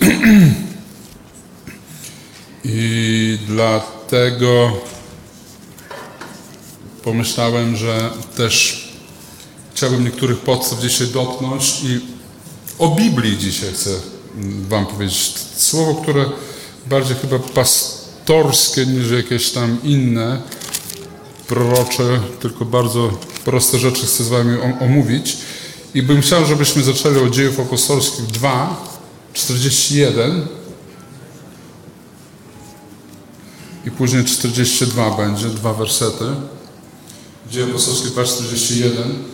i 2.64 3.38
dlatego 3.46 4.72
pomyślałem, 7.04 7.76
że 7.76 8.10
też 8.36 8.84
chciałbym 9.74 10.04
niektórych 10.04 10.38
podstaw 10.38 10.80
dzisiaj 10.80 11.06
dotknąć 11.06 11.82
i 11.82 12.00
o 12.78 12.88
Biblii 12.88 13.38
dzisiaj 13.38 13.72
chcę 13.72 13.90
Wam 14.68 14.86
powiedzieć. 14.86 15.34
Słowo, 15.56 15.94
które 15.94 16.24
bardziej 16.86 17.16
chyba 17.16 17.38
pastorskie 17.38 18.86
niż 18.86 19.10
jakieś 19.10 19.50
tam 19.50 19.78
inne, 19.82 20.42
prorocze, 21.48 22.20
tylko 22.40 22.64
bardzo 22.64 23.10
proste 23.44 23.78
rzeczy 23.78 24.06
chcę 24.06 24.24
z 24.24 24.28
Wami 24.28 24.56
omówić. 24.80 25.36
I 25.94 26.02
bym 26.02 26.20
chciał, 26.22 26.46
żebyśmy 26.46 26.82
zaczęli 26.82 27.18
od 27.18 27.30
dziejów 27.30 27.60
apostolskich 27.60 28.26
2, 28.26 28.86
41 29.32 30.46
i 33.86 33.90
później 33.90 34.24
42 34.24 35.10
będzie, 35.10 35.46
dwa 35.46 35.74
wersety. 35.74 36.24
Dzieje 37.50 37.66
apostolskie 37.66 38.08
2, 38.08 38.24
41. 38.24 39.24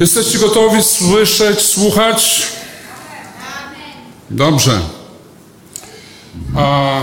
Jesteście 0.00 0.38
gotowi 0.38 0.82
słyszeć, 0.82 1.60
słuchać? 1.60 2.42
Dobrze. 4.30 4.80
A 6.56 7.00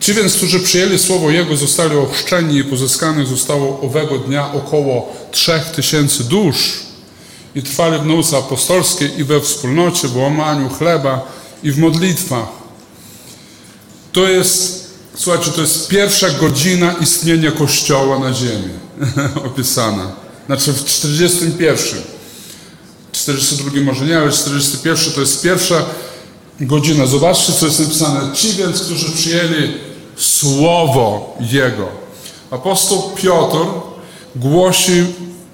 ci 0.00 0.14
więc, 0.14 0.36
którzy 0.36 0.60
przyjęli 0.60 0.98
słowo 0.98 1.30
Jego, 1.30 1.56
zostali 1.56 1.96
ochrzczeni 1.96 2.58
i 2.58 2.64
pozyskanych 2.64 3.26
zostało 3.26 3.80
owego 3.80 4.18
dnia 4.18 4.52
około 4.52 5.12
trzech 5.30 5.64
tysięcy 5.64 6.24
dusz 6.24 6.83
i 7.54 7.62
trwali 7.62 7.98
w 7.98 8.06
nauce 8.06 8.38
apostolskiej 8.38 9.20
i 9.20 9.24
we 9.24 9.40
wspólnocie, 9.40 10.08
w 10.08 10.16
łamaniu 10.16 10.68
chleba 10.68 11.26
i 11.62 11.72
w 11.72 11.78
modlitwach. 11.78 12.48
To 14.12 14.28
jest, 14.28 14.90
słuchajcie, 15.14 15.50
to 15.50 15.60
jest 15.60 15.88
pierwsza 15.88 16.30
godzina 16.30 16.92
istnienia 17.00 17.50
Kościoła 17.50 18.18
na 18.18 18.32
ziemi 18.32 18.68
opisana. 19.48 20.12
Znaczy 20.46 20.72
w 20.72 20.84
41. 20.84 22.02
42 23.12 23.80
może 23.80 24.06
nie, 24.06 24.18
ale 24.18 24.32
41 24.32 25.12
to 25.12 25.20
jest 25.20 25.42
pierwsza 25.42 25.84
godzina. 26.60 27.06
Zobaczcie, 27.06 27.52
co 27.52 27.66
jest 27.66 27.80
napisane. 27.80 28.34
Ci 28.34 28.52
więc, 28.52 28.80
którzy 28.80 29.12
przyjęli 29.12 29.74
Słowo 30.16 31.36
Jego. 31.40 31.88
Apostoł 32.50 33.10
Piotr 33.16 33.56
głosi 34.36 35.04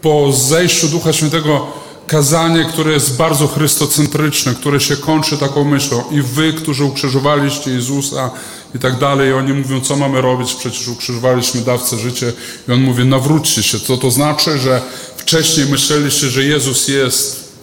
po 0.02 0.32
zejściu 0.32 0.88
Ducha 0.88 1.12
Świętego 1.12 1.66
kazanie, 2.10 2.64
które 2.64 2.92
jest 2.92 3.16
bardzo 3.16 3.48
chrystocentryczne, 3.48 4.54
które 4.54 4.80
się 4.80 4.96
kończy 4.96 5.38
taką 5.38 5.64
myślą. 5.64 6.04
I 6.10 6.22
wy, 6.22 6.52
którzy 6.52 6.84
ukrzyżowaliście 6.84 7.70
Jezusa 7.70 8.30
i 8.74 8.78
tak 8.78 8.98
dalej, 8.98 9.30
i 9.30 9.32
oni 9.32 9.52
mówią, 9.52 9.80
co 9.80 9.96
mamy 9.96 10.20
robić, 10.20 10.54
przecież 10.54 10.88
ukrzyżowaliśmy 10.88 11.60
dawcę 11.60 11.98
życia. 11.98 12.26
I 12.68 12.72
on 12.72 12.80
mówi, 12.82 13.04
nawróćcie 13.04 13.62
się. 13.62 13.80
Co 13.80 13.96
to 13.96 14.10
znaczy, 14.10 14.58
że 14.58 14.82
wcześniej 15.16 15.66
myśleliście, 15.66 16.30
że 16.30 16.44
Jezus 16.44 16.88
jest 16.88 17.54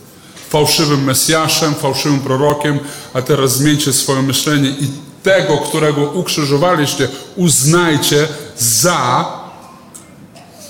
fałszywym 0.50 1.04
Mesjaszem, 1.04 1.76
fałszywym 1.76 2.20
prorokiem, 2.20 2.80
a 3.14 3.22
teraz 3.22 3.58
zmieńcie 3.58 3.94
swoje 3.94 4.22
myślenie 4.22 4.70
i 4.70 4.88
tego, 5.24 5.58
którego 5.58 6.02
ukrzyżowaliście, 6.02 7.08
uznajcie 7.36 8.28
za 8.58 9.47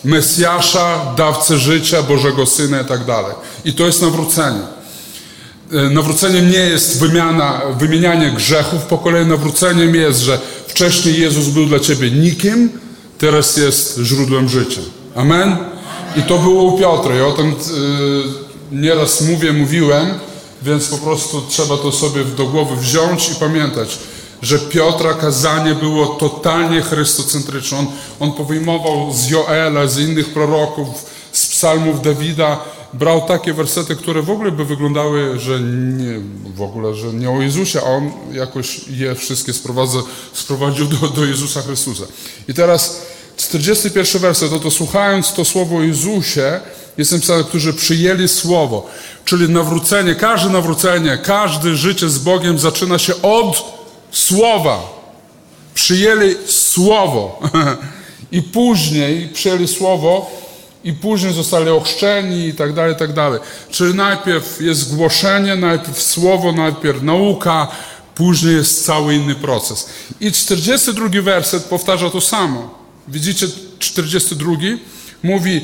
Mesjasza, 0.08 1.13
dawcę 1.17 1.58
życia, 1.58 2.04
Bożego 2.04 2.46
Syna 2.46 2.82
i 2.82 2.86
tak 2.86 3.06
dalej. 3.06 3.36
I 3.65 3.74
to 3.74 3.86
jest 3.86 4.02
nawrócenie. 4.02 4.60
E, 5.72 5.89
Nawróceniem 5.89 6.52
nie 6.52 6.60
jest 6.60 7.00
wymiana, 7.00 7.62
wymienianie 7.80 8.32
grzechów 8.32 8.84
po 8.84 8.98
kolei. 8.98 9.26
Nawróceniem 9.26 9.96
jest, 9.96 10.20
że 10.20 10.39
wcześniej 10.67 11.22
Jezus 11.22 11.48
był 11.48 11.65
dla 11.65 11.80
ciebie 11.80 12.12
nikim, 12.12 12.70
teraz 13.17 13.58
jest 13.58 14.00
źródłem 14.04 14.50
życia. 14.50 14.82
Amen? 15.15 15.58
I 16.15 16.22
to 16.22 16.38
było 16.38 16.63
u 16.63 16.80
Piotra. 16.80 17.15
Ja 17.15 17.28
o 17.28 17.32
tym 17.32 17.50
y, 17.50 17.54
nieraz 18.72 19.22
mówię, 19.22 19.54
mówiłem, 19.54 20.13
więc 20.62 20.88
po 20.88 20.98
prostu 20.98 21.41
trzeba 21.50 21.78
to 21.78 21.91
sobie 21.91 22.26
do 22.26 22.46
głowy 22.46 22.76
wziąć 22.76 23.30
i 23.30 23.36
pamiętać, 23.36 23.98
że 24.41 24.60
Piotra 24.60 25.13
kazanie 25.13 25.76
było 25.76 26.06
totalnie 26.06 26.82
chrystocentryczne. 26.82 27.78
On, 27.78 27.88
on 28.19 28.34
powyjmował 28.34 29.13
z 29.13 29.30
Joela, 29.30 29.88
z 29.88 30.00
innych 30.00 30.34
proroków, 30.34 30.88
z 31.32 31.47
psalmów 31.47 32.02
Dawida, 32.02 32.60
brał 32.93 33.21
takie 33.21 33.54
wersety, 33.54 33.95
które 33.95 34.21
w 34.21 34.30
ogóle 34.30 34.52
by 34.52 34.65
wyglądały, 34.65 35.39
że 35.39 35.60
nie, 35.60 36.21
w 36.56 36.62
ogóle, 36.62 36.95
że 36.95 37.13
nie 37.13 37.30
o 37.30 37.41
Jezusie, 37.41 37.82
a 37.82 37.84
on 37.84 38.12
jakoś 38.32 38.82
je 38.89 39.15
wszystkie 39.15 39.54
sprowadza, 39.54 40.00
sprowadził 40.34 40.86
do, 40.86 41.08
do 41.08 41.26
Jezusa 41.26 41.62
Chrystusa. 41.62 42.04
I 42.47 42.54
teraz 42.54 43.02
41 43.38 44.21
werset, 44.21 44.50
to, 44.50 44.60
to 44.60 44.71
słuchając 44.71 45.34
to 45.34 45.45
słowo 45.45 45.82
Jezusie, 45.82 46.60
jest 46.97 47.12
napisane, 47.12 47.43
którzy 47.43 47.73
przyjęli 47.73 48.28
słowo, 48.28 48.89
czyli 49.26 49.50
nawrócenie, 49.50 50.15
każde 50.15 50.50
nawrócenie, 50.50 51.17
każde 51.23 51.76
życie 51.76 52.10
z 52.10 52.17
Bogiem 52.17 52.60
zaczyna 52.60 53.00
się 53.00 53.21
od 53.21 53.77
słowa. 54.12 54.98
Przyjęli 55.74 56.36
słowo 56.46 57.39
i 58.32 58.41
później 58.41 59.30
przyjęli 59.30 59.67
słowo 59.67 60.32
i 60.84 60.93
później 60.93 61.34
zostali 61.34 61.70
ochrzczeni 61.70 62.48
i 62.48 62.54
tak 62.54 62.74
dalej, 62.74 62.93
i 62.93 62.98
tak 62.98 63.13
dalej. 63.13 63.39
Czyli 63.72 63.93
najpierw 63.93 64.62
jest 64.62 64.96
głoszenie, 64.96 65.56
najpierw 65.56 66.02
słowo, 66.02 66.52
najpierw 66.52 67.02
nauka, 67.02 67.67
później 68.15 68.56
jest 68.56 68.86
cały 68.86 69.15
inny 69.15 69.36
proces. 69.36 69.89
I 70.20 70.32
42 70.32 71.22
werset 71.22 71.63
powtarza 71.63 72.10
to 72.10 72.22
samo. 72.22 72.70
Widzicie, 73.08 73.48
42 73.80 74.52
mówi, 75.24 75.62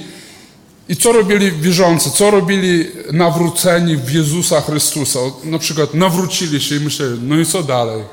i 0.90 0.96
co 0.96 1.12
robili 1.12 1.52
wierzący, 1.52 2.12
co 2.12 2.32
robili 2.32 2.88
nawróceni 3.12 3.98
w 3.98 4.12
Jezusa 4.12 4.62
Chrystusa? 4.62 5.20
Na 5.44 5.60
przykład 5.60 5.94
nawrócili 5.94 6.62
się 6.62 6.76
i 6.76 6.80
myśleli, 6.80 7.20
no 7.22 7.40
i 7.40 7.46
co 7.46 7.64
dalej? 7.64 8.04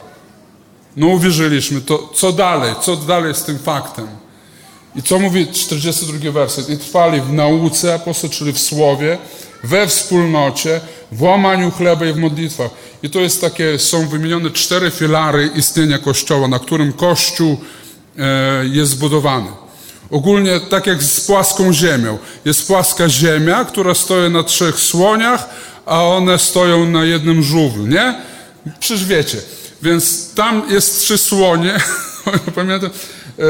No 0.96 1.06
uwierzyliśmy, 1.06 1.80
to 1.80 2.10
co 2.14 2.32
dalej? 2.32 2.74
Co 2.82 2.96
dalej 2.96 3.34
z 3.34 3.42
tym 3.42 3.58
faktem? 3.58 4.06
I 4.96 5.02
co 5.02 5.18
mówi 5.18 5.46
42 5.46 6.30
werset? 6.32 6.70
I 6.70 6.78
trwali 6.78 7.20
w 7.20 7.32
nauce 7.32 7.94
apostol, 7.94 8.30
czyli 8.30 8.52
w 8.52 8.58
słowie, 8.58 9.18
we 9.64 9.86
wspólnocie, 9.86 10.80
w 11.12 11.22
łamaniu 11.22 11.70
chleba 11.70 12.06
i 12.06 12.12
w 12.12 12.16
modlitwach. 12.16 12.70
I 13.02 13.10
to 13.10 13.20
jest 13.20 13.40
takie, 13.40 13.78
są 13.78 14.08
wymienione 14.08 14.50
cztery 14.50 14.90
filary 14.90 15.50
istnienia 15.54 15.98
Kościoła, 15.98 16.48
na 16.48 16.58
którym 16.58 16.92
Kościół 16.92 17.56
e, 18.18 18.66
jest 18.66 18.90
zbudowany. 18.90 19.48
Ogólnie 20.10 20.60
tak 20.60 20.86
jak 20.86 21.02
z 21.02 21.20
płaską 21.20 21.72
ziemią. 21.72 22.18
Jest 22.44 22.66
płaska 22.66 23.08
ziemia, 23.08 23.64
która 23.64 23.94
stoi 23.94 24.30
na 24.30 24.42
trzech 24.42 24.80
słoniach, 24.80 25.48
a 25.86 26.04
one 26.04 26.38
stoją 26.38 26.86
na 26.86 27.04
jednym 27.04 27.42
żółwiu, 27.42 27.86
nie? 27.86 28.14
Przecież 28.80 29.04
wiecie. 29.04 29.38
Więc 29.82 30.34
tam 30.34 30.62
jest 30.68 31.00
trzy 31.00 31.18
słonie, 31.18 31.80
pamiętam, 32.54 32.90
e, 32.90 33.42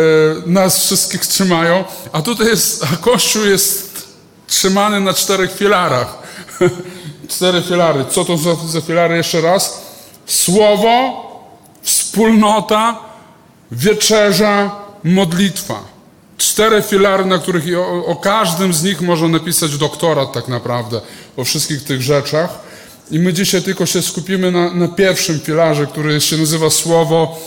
nas 0.46 0.84
wszystkich 0.84 1.26
trzymają, 1.26 1.84
a 2.12 2.22
tutaj 2.22 2.46
jest, 2.46 2.84
a 2.92 2.96
Kościół 2.96 3.44
jest 3.44 4.08
trzymany 4.46 5.00
na 5.00 5.14
czterech 5.14 5.52
filarach. 5.56 6.18
cztery 7.28 7.62
filary. 7.62 8.04
Co 8.10 8.24
to 8.24 8.36
za, 8.36 8.54
za 8.54 8.80
filary 8.80 9.16
jeszcze 9.16 9.40
raz? 9.40 9.82
Słowo, 10.26 11.26
wspólnota, 11.82 12.98
wieczerza, 13.72 14.76
modlitwa. 15.04 15.80
Cztery 16.38 16.82
filary, 16.82 17.24
na 17.24 17.38
których 17.38 17.64
o, 17.78 18.06
o 18.06 18.16
każdym 18.16 18.72
z 18.72 18.82
nich 18.82 19.00
można 19.00 19.28
napisać 19.28 19.78
doktorat 19.78 20.32
tak 20.32 20.48
naprawdę, 20.48 21.00
o 21.36 21.44
wszystkich 21.44 21.84
tych 21.84 22.02
rzeczach. 22.02 22.69
I 23.10 23.18
my 23.18 23.32
dzisiaj 23.32 23.62
tylko 23.62 23.86
się 23.86 24.02
skupimy 24.02 24.50
na, 24.50 24.74
na 24.74 24.88
pierwszym 24.88 25.40
filarze, 25.40 25.86
który 25.86 26.20
się 26.20 26.36
nazywa 26.36 26.70
słowo, 26.70 27.40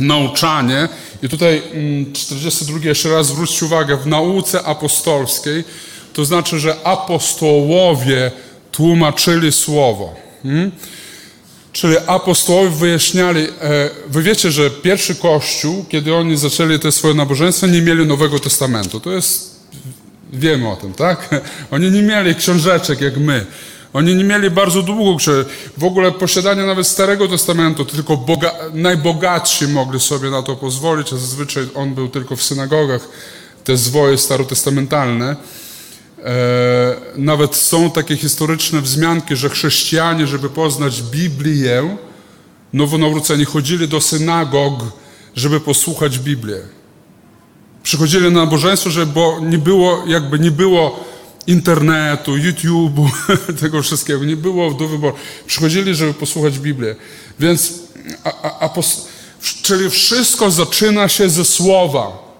nauczanie. 0.00 0.88
I 1.22 1.28
tutaj 1.28 1.62
mm, 1.72 2.12
42 2.12 2.78
jeszcze 2.82 3.08
raz 3.08 3.26
zwróćcie 3.26 3.66
uwagę, 3.66 3.96
w 3.96 4.06
nauce 4.06 4.62
apostolskiej, 4.62 5.64
to 6.12 6.24
znaczy, 6.24 6.58
że 6.58 6.76
apostołowie 6.84 8.30
tłumaczyli 8.72 9.52
słowo. 9.52 10.14
Hmm? 10.42 10.72
Czyli 11.72 11.96
apostołowie 12.06 12.70
wyjaśniali, 12.70 13.40
e, 13.40 13.90
wy 14.08 14.22
wiecie, 14.22 14.50
że 14.50 14.70
pierwszy 14.70 15.14
kościół, 15.14 15.84
kiedy 15.88 16.14
oni 16.14 16.36
zaczęli 16.36 16.78
te 16.78 16.92
swoje 16.92 17.14
nabożeństwa, 17.14 17.66
nie 17.66 17.82
mieli 17.82 18.06
Nowego 18.06 18.38
Testamentu. 18.38 19.00
To 19.00 19.12
jest, 19.12 19.60
wiemy 20.32 20.68
o 20.68 20.76
tym, 20.76 20.94
tak? 20.94 21.28
Oni 21.70 21.90
nie 21.90 22.02
mieli 22.02 22.34
książeczek 22.34 23.00
jak 23.00 23.16
my. 23.16 23.46
Oni 23.92 24.14
nie 24.14 24.24
mieli 24.24 24.50
bardzo 24.50 24.82
długo, 24.82 25.18
czy 25.18 25.44
w 25.78 25.84
ogóle 25.84 26.12
posiadanie 26.12 26.62
nawet 26.62 26.86
Starego 26.86 27.28
Testamentu, 27.28 27.84
tylko 27.84 28.16
boga, 28.16 28.54
najbogatsi 28.74 29.68
mogli 29.68 30.00
sobie 30.00 30.30
na 30.30 30.42
to 30.42 30.56
pozwolić, 30.56 31.12
a 31.12 31.16
zazwyczaj 31.16 31.68
on 31.74 31.94
był 31.94 32.08
tylko 32.08 32.36
w 32.36 32.42
synagogach, 32.42 33.08
te 33.64 33.76
zwoje 33.76 34.18
starotestamentalne. 34.18 35.36
E, 36.24 36.96
nawet 37.16 37.56
są 37.56 37.90
takie 37.90 38.16
historyczne 38.16 38.80
wzmianki, 38.80 39.36
że 39.36 39.48
chrześcijanie, 39.48 40.26
żeby 40.26 40.50
poznać 40.50 41.02
Biblię, 41.02 41.96
nowonawróceni 42.72 43.44
chodzili 43.44 43.88
do 43.88 44.00
synagog, 44.00 44.74
żeby 45.36 45.60
posłuchać 45.60 46.18
Biblię. 46.18 46.58
Przychodzili 47.82 48.30
na 48.30 48.40
nabożeństwo, 48.40 48.90
żeby, 48.90 49.12
bo 49.12 49.40
nie 49.40 49.58
było, 49.58 50.04
jakby 50.06 50.38
nie 50.38 50.50
było 50.50 51.11
internetu, 51.46 52.32
YouTube'u, 52.36 53.08
tego 53.60 53.82
wszystkiego, 53.82 54.24
nie 54.24 54.36
było 54.36 54.70
do 54.70 54.88
wyboru. 54.88 55.16
Przychodzili, 55.46 55.94
żeby 55.94 56.14
posłuchać 56.14 56.58
Biblię. 56.58 56.96
Więc, 57.40 57.72
a, 58.24 58.60
a, 58.60 58.70
czyli 59.62 59.90
wszystko 59.90 60.50
zaczyna 60.50 61.08
się 61.08 61.30
ze 61.30 61.44
słowa. 61.44 62.32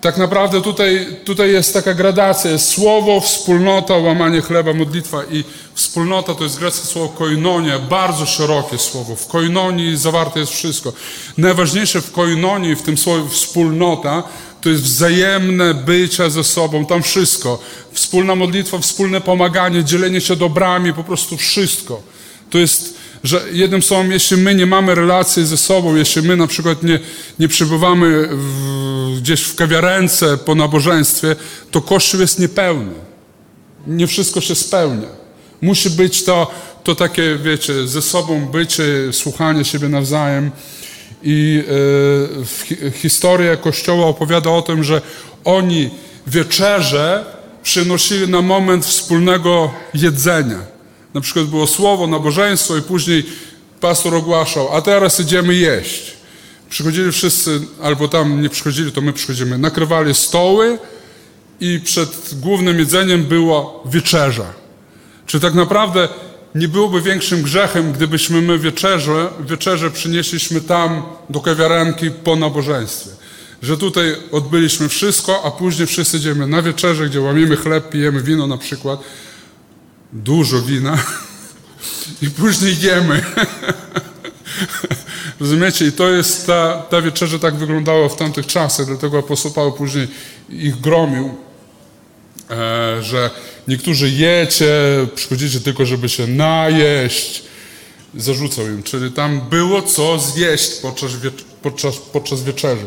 Tak 0.00 0.16
naprawdę 0.16 0.60
tutaj, 0.60 1.06
tutaj 1.24 1.52
jest 1.52 1.74
taka 1.74 1.94
gradacja. 1.94 2.50
Jest 2.50 2.68
słowo, 2.68 3.20
wspólnota, 3.20 3.96
łamanie 3.96 4.40
chleba, 4.40 4.72
modlitwa 4.72 5.24
i 5.30 5.44
wspólnota 5.74 6.34
to 6.34 6.44
jest 6.44 6.58
greckie 6.58 6.86
słowo 6.86 7.08
koinonia, 7.08 7.78
bardzo 7.78 8.26
szerokie 8.26 8.78
słowo. 8.78 9.16
W 9.16 9.26
koinonii 9.26 9.96
zawarte 9.96 10.40
jest 10.40 10.52
wszystko. 10.52 10.92
Najważniejsze 11.38 12.00
w 12.00 12.12
koinonii, 12.12 12.76
w 12.76 12.82
tym 12.82 12.98
słowie 12.98 13.28
wspólnota, 13.28 14.22
to 14.60 14.68
jest 14.68 14.82
wzajemne 14.82 15.74
bycie 15.74 16.30
ze 16.30 16.44
sobą, 16.44 16.86
tam 16.86 17.02
wszystko. 17.02 17.62
Wspólna 17.92 18.34
modlitwa, 18.34 18.78
wspólne 18.78 19.20
pomaganie, 19.20 19.84
dzielenie 19.84 20.20
się 20.20 20.36
dobrami, 20.36 20.92
po 20.92 21.04
prostu 21.04 21.36
wszystko. 21.36 22.02
To 22.50 22.58
jest 22.58 23.00
że 23.24 23.44
jednym 23.52 23.82
słowem, 23.82 24.12
jeśli 24.12 24.36
my 24.36 24.54
nie 24.54 24.66
mamy 24.66 24.94
relacji 24.94 25.46
ze 25.46 25.56
sobą, 25.56 25.96
jeśli 25.96 26.22
my 26.22 26.36
na 26.36 26.46
przykład 26.46 26.82
nie, 26.82 27.00
nie 27.38 27.48
przebywamy 27.48 28.28
w, 28.32 29.18
gdzieś 29.20 29.40
w 29.40 29.54
kawiarence 29.54 30.38
po 30.38 30.54
nabożeństwie, 30.54 31.36
to 31.70 31.80
Kościół 31.80 32.20
jest 32.20 32.38
niepełny. 32.38 32.92
Nie 33.86 34.06
wszystko 34.06 34.40
się 34.40 34.54
spełnia. 34.54 35.08
Musi 35.62 35.90
być 35.90 36.24
to, 36.24 36.50
to 36.84 36.94
takie, 36.94 37.38
wiecie, 37.42 37.88
ze 37.88 38.02
sobą 38.02 38.46
bycie, 38.46 38.84
słuchanie 39.12 39.64
siebie 39.64 39.88
nawzajem. 39.88 40.50
I 41.22 41.64
hi- 42.64 42.90
historia 42.94 43.56
Kościoła 43.56 44.06
opowiada 44.06 44.50
o 44.50 44.62
tym, 44.62 44.84
że 44.84 45.02
oni 45.44 45.90
wieczerze 46.26 47.24
przynosili 47.62 48.28
na 48.28 48.42
moment 48.42 48.86
wspólnego 48.86 49.70
jedzenia. 49.94 50.58
Na 51.14 51.20
przykład 51.20 51.46
było 51.46 51.66
słowo, 51.66 52.06
nabożeństwo 52.06 52.76
i 52.76 52.82
później 52.82 53.24
pastor 53.80 54.14
ogłaszał, 54.14 54.76
a 54.76 54.82
teraz 54.82 55.20
idziemy 55.20 55.54
jeść. 55.54 56.12
Przychodzili 56.70 57.12
wszyscy, 57.12 57.60
albo 57.82 58.08
tam 58.08 58.42
nie 58.42 58.48
przychodzili, 58.48 58.92
to 58.92 59.00
my 59.00 59.12
przychodzimy. 59.12 59.58
Nakrywali 59.58 60.14
stoły 60.14 60.78
i 61.60 61.80
przed 61.84 62.34
głównym 62.40 62.78
jedzeniem 62.78 63.24
była 63.24 63.66
wieczerza. 63.84 64.46
Czy 65.26 65.40
tak 65.40 65.54
naprawdę 65.54 66.08
nie 66.54 66.68
byłoby 66.68 67.02
większym 67.02 67.42
grzechem, 67.42 67.92
gdybyśmy 67.92 68.42
my 68.42 68.58
wieczerze, 68.58 69.28
wieczerze 69.40 69.90
przynieśliśmy 69.90 70.60
tam 70.60 71.02
do 71.30 71.40
kawiarenki 71.40 72.10
po 72.10 72.36
nabożeństwie? 72.36 73.10
Że 73.62 73.76
tutaj 73.76 74.16
odbyliśmy 74.32 74.88
wszystko, 74.88 75.42
a 75.44 75.50
później 75.50 75.86
wszyscy 75.86 76.16
idziemy 76.16 76.46
na 76.46 76.62
wieczerze, 76.62 77.08
gdzie 77.08 77.20
łamiemy 77.20 77.56
chleb, 77.56 77.90
pijemy 77.90 78.22
wino 78.22 78.46
na 78.46 78.58
przykład, 78.58 79.00
dużo 80.12 80.62
wina 80.62 80.98
i 82.22 82.30
później 82.30 82.76
jemy. 82.80 83.22
Rozumiecie? 85.40 85.86
I 85.86 85.92
to 85.92 86.10
jest 86.10 86.46
ta, 86.46 86.82
ta 86.90 87.02
wieczerza 87.02 87.38
tak 87.38 87.54
wyglądała 87.54 88.08
w 88.08 88.16
tamtych 88.16 88.46
czasach, 88.46 88.86
dlatego 88.86 89.18
apostoł 89.18 89.52
Paweł 89.52 89.72
później 89.72 90.08
ich 90.48 90.80
gromił, 90.80 91.34
e, 92.50 93.02
że 93.02 93.30
niektórzy 93.70 94.10
jecie, 94.10 94.72
przychodzicie 95.14 95.60
tylko, 95.60 95.86
żeby 95.86 96.08
się 96.08 96.26
najeść. 96.26 97.42
Zarzucał 98.14 98.66
im, 98.66 98.82
czyli 98.82 99.12
tam 99.12 99.40
było 99.50 99.82
co 99.82 100.18
zjeść 100.18 100.70
podczas, 100.82 101.12
wiecz- 101.12 101.44
podczas, 101.62 101.96
podczas 101.96 102.42
wieczerzy. 102.42 102.86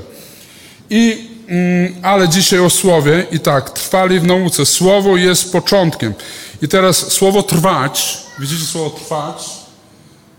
I, 0.89 1.27
mm, 1.47 1.95
ale 2.01 2.29
dzisiaj 2.29 2.59
o 2.59 2.69
słowie 2.69 3.25
i 3.31 3.39
tak, 3.39 3.69
trwali 3.69 4.19
w 4.19 4.23
nauce. 4.23 4.65
Słowo 4.65 5.17
jest 5.17 5.51
początkiem. 5.51 6.13
I 6.61 6.67
teraz 6.67 7.11
słowo 7.11 7.43
trwać, 7.43 8.17
widzicie 8.39 8.65
słowo 8.65 8.89
trwać, 8.89 9.49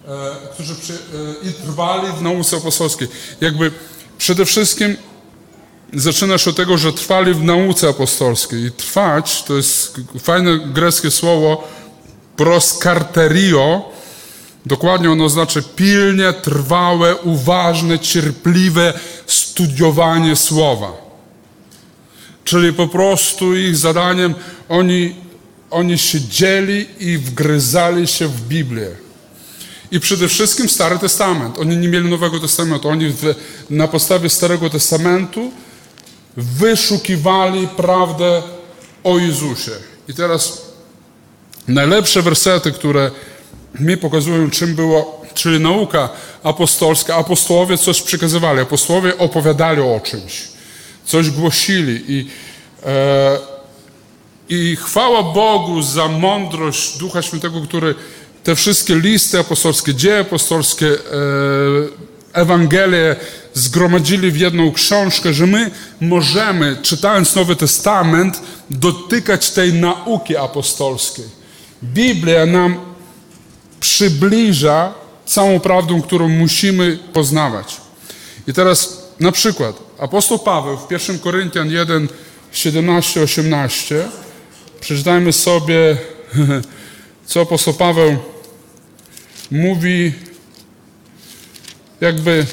e, 0.09 0.11
którzy 0.55 0.75
przy, 0.75 0.93
e, 0.93 1.49
i 1.49 1.53
trwali 1.53 2.13
w 2.19 2.23
nauce 2.23 2.57
apostolskiej. 2.57 3.09
Jakby 3.41 3.71
przede 4.19 4.45
wszystkim 4.45 4.97
zaczynasz 5.95 6.49
od 6.49 6.57
tego, 6.57 6.79
że 6.79 6.93
trwali 6.93 7.35
w 7.35 7.43
nauce 7.43 7.89
apostolskiej. 7.89 8.65
I 8.65 8.71
trwać 8.71 9.43
to 9.43 9.57
jest 9.57 10.01
fajne 10.19 10.59
greckie 10.59 11.11
słowo 11.11 11.69
proskarterio. 12.37 13.93
Dokładnie 14.67 15.11
ono 15.11 15.29
znaczy 15.29 15.63
pilnie, 15.77 16.33
trwałe, 16.33 17.17
uważne, 17.17 17.99
cierpliwe 17.99 18.93
studiowanie 19.27 20.37
słowa. 20.37 20.93
Czyli 22.45 22.73
po 22.73 22.89
prostu 22.89 23.57
ich 23.57 23.77
zadaniem 23.77 24.35
oni, 24.69 25.17
oni 25.71 25.99
siedzieli 25.99 26.87
i 27.01 27.19
wgryzali 27.19 28.07
się 28.07 28.29
w 28.29 28.41
Biblię. 28.41 28.89
I 29.91 30.01
przede 30.01 30.29
wszystkim 30.29 30.69
Stary 30.69 30.99
Testament. 30.99 31.59
Oni 31.59 31.77
nie 31.77 31.89
mieli 31.89 32.11
Nowego 32.11 32.41
Testamentu. 32.41 32.89
Oni 32.89 33.09
w, 33.09 33.35
na 33.71 33.89
podstawie 33.89 34.31
Starego 34.31 34.71
Testamentu 34.71 35.53
wyszukiwali 36.37 37.69
prawdę 37.69 38.43
o 39.05 39.19
Jezusie. 39.19 39.71
I 40.09 40.15
teraz 40.15 40.63
najlepsze 41.69 42.23
wersety, 42.23 42.73
które 42.73 43.11
mi 43.81 43.97
pokazują, 43.97 44.51
czym 44.51 44.75
było, 44.75 45.23
czyli 45.35 45.61
nauka 45.61 46.09
apostolska. 46.43 47.17
Apostołowie 47.17 47.79
coś 47.79 48.03
przekazywali, 48.03 48.61
apostołowie 48.61 49.19
opowiadali 49.19 49.81
o 49.81 50.01
czymś, 50.05 50.49
coś 51.05 51.31
głosili 51.31 52.05
i, 52.09 52.31
e, 52.87 53.39
i 54.49 54.77
chwała 54.77 55.23
Bogu 55.23 55.83
za 55.83 56.09
mądrość 56.09 56.99
Ducha 56.99 57.23
Świętego, 57.23 57.61
który 57.61 57.95
te 58.45 58.55
wszystkie 58.55 58.95
listy 58.97 59.39
apostolskie, 59.39 59.95
dzieje 59.95 60.19
apostolskie, 60.19 60.87
e, 60.87 60.95
Ewangelie 62.33 63.17
zgromadzili 63.55 64.31
w 64.31 64.37
jedną 64.37 64.73
książkę, 64.73 65.33
że 65.33 65.47
my 65.47 65.71
możemy, 66.01 66.77
czytając 66.83 67.35
Nowy 67.35 67.57
Testament, 67.57 68.41
dotykać 68.71 69.51
tej 69.51 69.73
nauki 69.73 70.37
apostolskiej. 70.37 71.25
Biblia 71.83 72.47
nam 72.47 72.81
przybliża 73.81 74.95
całą 75.27 75.61
prawdą, 75.61 76.03
którą 76.03 76.29
musimy 76.29 76.99
poznawać. 77.13 77.77
I 78.47 78.53
teraz 78.53 79.05
na 79.21 79.33
przykład 79.33 79.77
apostoł 79.99 80.39
Paweł 80.39 80.77
w 80.77 80.93
1 80.93 81.19
Koryntian 81.19 81.71
1, 81.71 82.09
17, 82.53 83.23
18 83.23 84.09
przeczytajmy 84.81 85.33
sobie, 85.33 85.97
co 87.27 87.41
apostoł 87.41 87.75
Paweł 87.75 88.17
mówi, 89.51 90.13
jakby, 92.01 92.47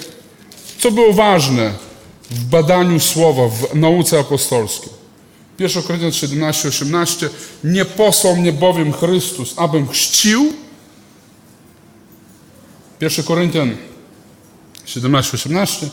co 0.81 0.91
było 0.91 1.13
ważne 1.13 1.73
w 2.31 2.43
badaniu 2.43 2.99
słowa, 2.99 3.47
w 3.47 3.75
nauce 3.75 4.19
apostolskiej. 4.19 4.89
1 5.59 5.83
Koryntian 5.83 6.11
17, 6.11 6.67
18. 6.67 7.29
Nie 7.63 7.85
posłał 7.85 8.35
mnie 8.35 8.53
bowiem 8.53 8.93
Chrystus, 8.93 9.53
abym 9.57 9.87
chrzcił. 9.87 10.53
1 13.01 13.25
Koryntian 13.25 13.77
17, 14.85 15.37
18. 15.37 15.89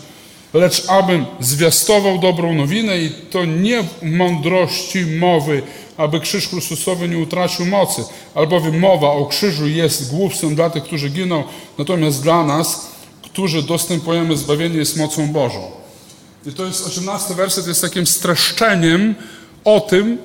Lecz 0.54 0.88
abym 0.88 1.26
zwiastował 1.40 2.18
dobrą 2.18 2.54
nowinę 2.54 2.98
i 2.98 3.10
to 3.10 3.44
nie 3.44 3.82
w 3.82 4.02
mądrości 4.02 5.06
mowy, 5.06 5.62
aby 5.96 6.20
krzyż 6.20 6.48
Chrystusowy 6.48 7.08
nie 7.08 7.18
utracił 7.18 7.66
mocy, 7.66 8.04
albowiem 8.34 8.78
mowa 8.78 9.10
o 9.10 9.26
krzyżu 9.26 9.68
jest 9.68 10.10
głupstwem 10.10 10.54
dla 10.54 10.70
tych, 10.70 10.84
którzy 10.84 11.10
giną, 11.10 11.44
natomiast 11.78 12.22
dla 12.22 12.44
nas, 12.44 12.97
którzy 13.38 13.62
dostępujemy 13.62 14.36
zbawienie, 14.36 14.78
jest 14.78 14.96
mocą 14.96 15.28
Bożą. 15.28 15.70
I 16.46 16.52
to 16.52 16.64
jest 16.64 16.86
18 16.86 17.34
werset, 17.34 17.66
jest 17.66 17.82
takim 17.82 18.06
streszczeniem 18.06 19.14
o 19.64 19.80
tym, 19.80 20.18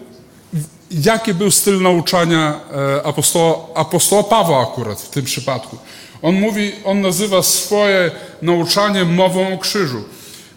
jaki 0.91 1.33
był 1.33 1.51
styl 1.51 1.81
nauczania 1.81 2.59
e, 2.99 3.05
apostoła, 3.05 3.57
apostoła 3.75 4.23
Pawła 4.23 4.61
akurat 4.61 5.01
w 5.01 5.09
tym 5.09 5.25
przypadku. 5.25 5.77
On 6.21 6.35
mówi, 6.35 6.71
on 6.85 7.01
nazywa 7.01 7.43
swoje 7.43 8.11
nauczanie 8.41 9.05
mową 9.05 9.53
o 9.53 9.57
krzyżu. 9.57 10.03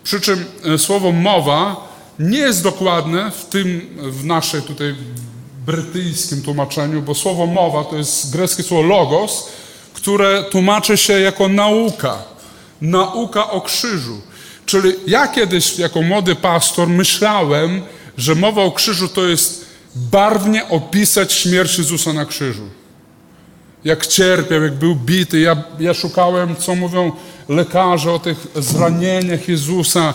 Przy 0.05 0.21
czym 0.21 0.45
e, 0.75 0.79
słowo 0.79 1.13
mowa 1.13 1.89
nie 2.19 2.39
jest 2.39 2.63
dokładne 2.63 3.31
w 3.31 3.45
tym, 3.45 3.97
w 3.97 4.25
naszej 4.25 4.63
tutaj 4.63 4.95
brytyjskim 5.67 6.43
tłumaczeniu, 6.43 7.03
bo 7.03 7.15
słowo 7.15 7.47
mowa 7.47 7.85
to 7.85 7.97
jest 7.97 8.33
greckie 8.33 8.63
słowo 8.63 8.89
logos, 8.89 9.49
które 9.95 10.45
tłumaczy 10.45 10.97
się 10.97 11.21
jako 11.21 11.49
nauka. 11.49 12.36
Nauka 12.81 13.51
o 13.51 13.61
krzyżu. 13.61 14.21
Czyli 14.67 14.93
ja 15.07 15.29
kiedyś 15.29 15.79
jako 15.79 16.03
młody 16.03 16.35
pastor 16.35 16.89
myślałem, 16.89 17.83
że 18.19 18.35
mowa 18.35 18.63
o 18.63 18.73
krzyżu 18.73 19.09
to 19.09 19.27
jest 19.27 19.67
barwnie 19.95 20.69
opisać 20.69 21.33
śmierć 21.33 21.79
Jezusa 21.79 22.13
na 22.13 22.25
krzyżu. 22.25 22.69
Jak 23.85 24.07
cierpiał, 24.07 24.63
jak 24.63 24.75
był 24.75 24.97
bity. 24.97 25.41
Ja, 25.41 25.57
ja 25.81 25.95
szukałem, 25.95 26.57
co 26.57 26.75
mówią 26.75 27.13
lekarze 27.49 28.13
o 28.13 28.19
tych 28.19 28.47
zranieniach 28.55 29.49
Jezusa, 29.49 30.15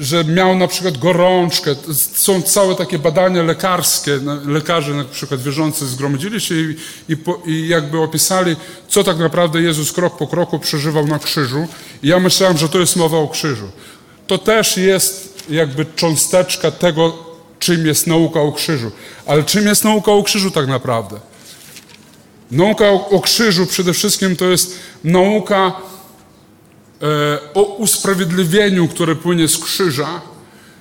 że 0.00 0.24
miał 0.24 0.54
na 0.58 0.68
przykład 0.68 0.98
gorączkę. 0.98 1.74
Są 2.14 2.42
całe 2.42 2.74
takie 2.74 2.98
badania 2.98 3.42
lekarskie. 3.42 4.20
Lekarze 4.46 4.94
na 4.94 5.04
przykład 5.04 5.42
wierzący 5.42 5.86
zgromadzili 5.86 6.40
się 6.40 6.54
i, 6.54 6.76
i, 7.08 7.16
po, 7.16 7.42
i 7.46 7.68
jakby 7.68 7.98
opisali, 7.98 8.56
co 8.88 9.04
tak 9.04 9.18
naprawdę 9.18 9.62
Jezus 9.62 9.92
krok 9.92 10.16
po 10.16 10.26
kroku 10.26 10.58
przeżywał 10.58 11.06
na 11.06 11.18
krzyżu. 11.18 11.66
I 12.02 12.08
ja 12.08 12.20
myślałem, 12.20 12.58
że 12.58 12.68
to 12.68 12.78
jest 12.78 12.96
mowa 12.96 13.18
o 13.18 13.28
krzyżu. 13.28 13.68
To 14.26 14.38
też 14.38 14.76
jest 14.76 15.42
jakby 15.50 15.86
cząsteczka 15.96 16.70
tego, 16.70 17.18
czym 17.58 17.86
jest 17.86 18.06
nauka 18.06 18.40
o 18.40 18.52
krzyżu. 18.52 18.90
Ale 19.26 19.44
czym 19.44 19.66
jest 19.66 19.84
nauka 19.84 20.12
o 20.12 20.22
krzyżu 20.22 20.50
tak 20.50 20.66
naprawdę? 20.66 21.20
Nauka 22.50 22.84
o, 22.90 23.08
o 23.08 23.20
krzyżu 23.20 23.66
przede 23.66 23.92
wszystkim 23.92 24.36
to 24.36 24.44
jest 24.44 24.78
nauka 25.04 25.72
o 27.54 27.62
usprawiedliwieniu, 27.62 28.88
które 28.88 29.14
płynie 29.14 29.48
z 29.48 29.58
krzyża, 29.58 30.20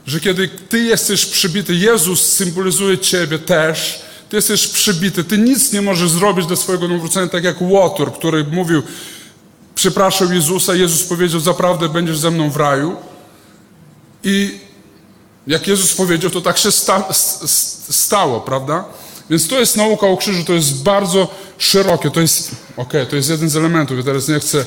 że 0.06 0.20
kiedy 0.20 0.48
Ty 0.48 0.80
jesteś 0.80 1.26
przybity, 1.26 1.76
Jezus 1.76 2.34
symbolizuje 2.34 2.98
Ciebie 2.98 3.40
też, 3.40 4.02
Ty 4.30 4.36
jesteś 4.36 4.68
przybity, 4.68 5.24
Ty 5.24 5.38
nic 5.38 5.74
nie 5.74 5.82
możesz 5.82 6.10
zrobić 6.10 6.46
dla 6.46 6.56
swojego 6.56 6.88
nawrócenia, 6.88 7.28
tak 7.28 7.44
jak 7.44 7.62
Łotor, 7.62 8.14
który 8.14 8.44
mówił, 8.44 8.84
przepraszał 9.76 10.34
Jezusa, 10.34 10.76
Jezus 10.76 11.04
powiedział, 11.04 11.40
zaprawdę 11.40 11.90
będziesz 11.90 12.18
ze 12.18 12.32
mną 12.32 12.50
w 12.50 12.58
raju. 12.58 12.96
I 14.24 14.60
jak 15.48 15.68
Jezus 15.68 15.94
powiedział, 15.94 16.32
to 16.32 16.42
tak 16.42 16.58
się 16.58 16.72
sta, 16.72 17.08
stało, 17.90 18.42
prawda? 18.42 18.86
Więc 19.30 19.48
to 19.48 19.60
jest 19.60 19.78
nauka 19.78 20.08
o 20.08 20.18
krzyżu, 20.18 20.44
to 20.44 20.54
jest 20.54 20.84
bardzo 20.84 21.36
szerokie, 21.58 22.12
to 22.12 22.22
jest, 22.22 22.52
okej, 22.78 23.08
to 23.08 23.16
jest 23.16 23.30
jeden 23.30 23.50
z 23.50 23.56
elementów, 23.56 23.98
ja 23.98 24.04
teraz 24.04 24.28
nie 24.28 24.40
chcę 24.40 24.66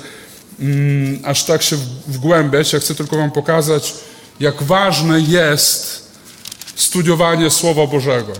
mm, 0.60 1.22
aż 1.24 1.44
tak 1.44 1.62
się 1.62 1.76
wgłębiać, 2.06 2.72
ja 2.72 2.80
chcę 2.80 2.94
tylko 2.94 3.16
wam 3.16 3.30
pokazać, 3.30 3.94
jak 4.40 4.62
ważne 4.62 5.20
jest 5.20 6.04
studiowanie 6.74 7.50
Słowa 7.50 7.86
Bożego. 7.86 8.32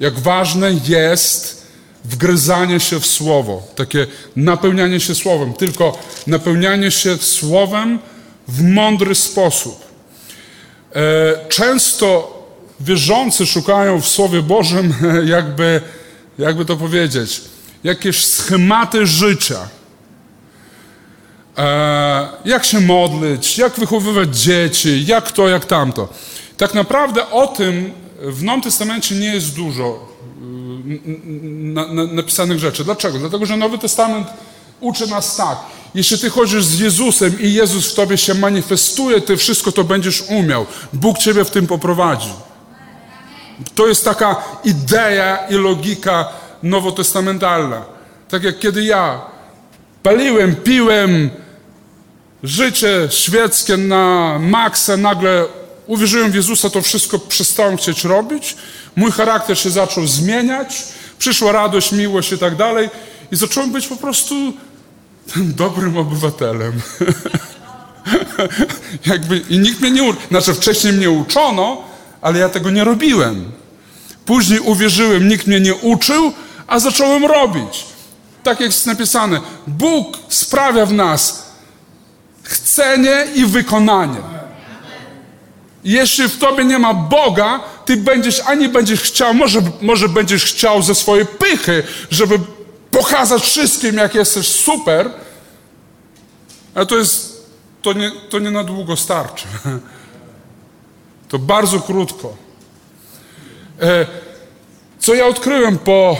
Jak 0.00 0.18
ważne 0.18 0.72
jest 0.88 1.66
wgryzanie 2.04 2.80
się 2.80 3.00
w 3.00 3.06
Słowo, 3.06 3.62
takie 3.74 4.06
napełnianie 4.36 5.00
się 5.00 5.14
Słowem, 5.14 5.54
tylko 5.54 5.98
napełnianie 6.26 6.90
się 6.90 7.16
Słowem 7.16 7.98
w 8.48 8.62
mądry 8.62 9.14
sposób. 9.14 9.84
E, 10.94 11.48
często 11.48 12.38
wierzący 12.80 13.46
szukają 13.46 14.00
w 14.00 14.08
Słowie 14.08 14.42
Bożym, 14.42 14.94
jakby, 15.24 15.80
jakby 16.38 16.64
to 16.64 16.76
powiedzieć, 16.76 17.40
jakieś 17.84 18.24
schematy 18.26 19.06
życia. 19.06 19.68
E, 21.58 22.28
jak 22.44 22.64
się 22.64 22.80
modlić, 22.80 23.58
jak 23.58 23.72
wychowywać 23.72 24.36
dzieci, 24.36 25.06
jak 25.06 25.32
to, 25.32 25.48
jak 25.48 25.64
tamto. 25.64 26.08
Tak 26.56 26.74
naprawdę 26.74 27.30
o 27.30 27.46
tym 27.46 27.92
w 28.22 28.42
Nowym 28.42 28.62
Testamencie 28.62 29.14
nie 29.14 29.34
jest 29.34 29.56
dużo 29.56 30.12
na, 31.44 31.86
napisanych 32.06 32.58
rzeczy. 32.58 32.84
Dlaczego? 32.84 33.18
Dlatego, 33.18 33.46
że 33.46 33.56
Nowy 33.56 33.78
Testament 33.78 34.28
uczy 34.80 35.06
nas 35.06 35.36
tak. 35.36 35.58
Jeśli 35.94 36.18
ty 36.18 36.30
chodzisz 36.30 36.64
z 36.64 36.80
Jezusem 36.80 37.40
i 37.40 37.52
Jezus 37.52 37.92
w 37.92 37.94
tobie 37.94 38.18
się 38.18 38.34
manifestuje, 38.34 39.20
ty 39.20 39.36
wszystko 39.36 39.72
to 39.72 39.84
będziesz 39.84 40.22
umiał. 40.28 40.66
Bóg 40.92 41.18
ciebie 41.18 41.44
w 41.44 41.50
tym 41.50 41.66
poprowadzi. 41.66 42.32
To 43.74 43.86
jest 43.86 44.04
taka 44.04 44.36
idea 44.64 45.36
i 45.50 45.54
logika 45.54 46.28
nowotestamentalna. 46.62 47.82
Tak 48.28 48.42
jak 48.42 48.58
kiedy 48.58 48.84
ja 48.84 49.20
paliłem, 50.02 50.56
piłem, 50.56 51.30
życie 52.42 53.08
świeckie 53.10 53.76
na 53.76 54.38
maksa, 54.38 54.96
nagle 54.96 55.44
uwierzyłem 55.86 56.30
w 56.30 56.34
Jezusa, 56.34 56.70
to 56.70 56.82
wszystko 56.82 57.18
przestałem 57.18 57.76
chcieć 57.76 58.04
robić. 58.04 58.56
Mój 58.96 59.12
charakter 59.12 59.58
się 59.58 59.70
zaczął 59.70 60.06
zmieniać, 60.06 60.82
przyszła 61.18 61.52
radość, 61.52 61.92
miłość 61.92 62.32
i 62.32 62.38
tak 62.38 62.56
dalej. 62.56 62.90
I 63.32 63.36
zacząłem 63.36 63.72
być 63.72 63.86
po 63.86 63.96
prostu 63.96 64.34
dobrym 65.36 65.96
obywatelem. 65.96 66.72
Jakby, 69.06 69.38
I 69.38 69.58
nikt 69.58 69.80
mnie 69.80 69.90
nie 69.90 70.02
uczył. 70.02 70.22
Znaczy, 70.28 70.54
wcześniej 70.54 70.92
mnie 70.92 71.10
uczono, 71.10 71.84
ale 72.20 72.38
ja 72.38 72.48
tego 72.48 72.70
nie 72.70 72.84
robiłem. 72.84 73.52
Później 74.26 74.60
uwierzyłem, 74.60 75.28
nikt 75.28 75.46
mnie 75.46 75.60
nie 75.60 75.74
uczył, 75.74 76.32
a 76.66 76.78
zacząłem 76.78 77.24
robić. 77.24 77.84
Tak 78.42 78.60
jak 78.60 78.68
jest 78.68 78.86
napisane, 78.86 79.40
Bóg 79.66 80.18
sprawia 80.28 80.86
w 80.86 80.92
nas 80.92 81.51
chcenie 82.52 83.26
i 83.34 83.46
wykonanie. 83.46 84.20
Jeśli 85.84 86.28
w 86.28 86.38
tobie 86.38 86.64
nie 86.64 86.78
ma 86.78 86.94
Boga, 86.94 87.60
ty 87.84 87.96
będziesz 87.96 88.40
ani 88.40 88.68
będziesz 88.68 89.00
chciał, 89.00 89.34
może, 89.34 89.62
może 89.80 90.08
będziesz 90.08 90.44
chciał 90.44 90.82
ze 90.82 90.94
swojej 90.94 91.26
pychy, 91.26 91.82
żeby 92.10 92.38
pokazać 92.90 93.42
wszystkim, 93.42 93.96
jak 93.96 94.14
jesteś 94.14 94.46
super, 94.46 95.10
ale 96.74 96.86
to 96.86 96.98
jest, 96.98 97.46
to 97.82 97.92
nie, 97.92 98.10
to 98.30 98.38
nie 98.38 98.50
na 98.50 98.64
długo 98.64 98.96
starczy. 98.96 99.46
To 101.28 101.38
bardzo 101.38 101.80
krótko. 101.80 102.36
E, 103.80 104.06
co 104.98 105.14
ja 105.14 105.26
odkryłem 105.26 105.78
po, 105.78 106.16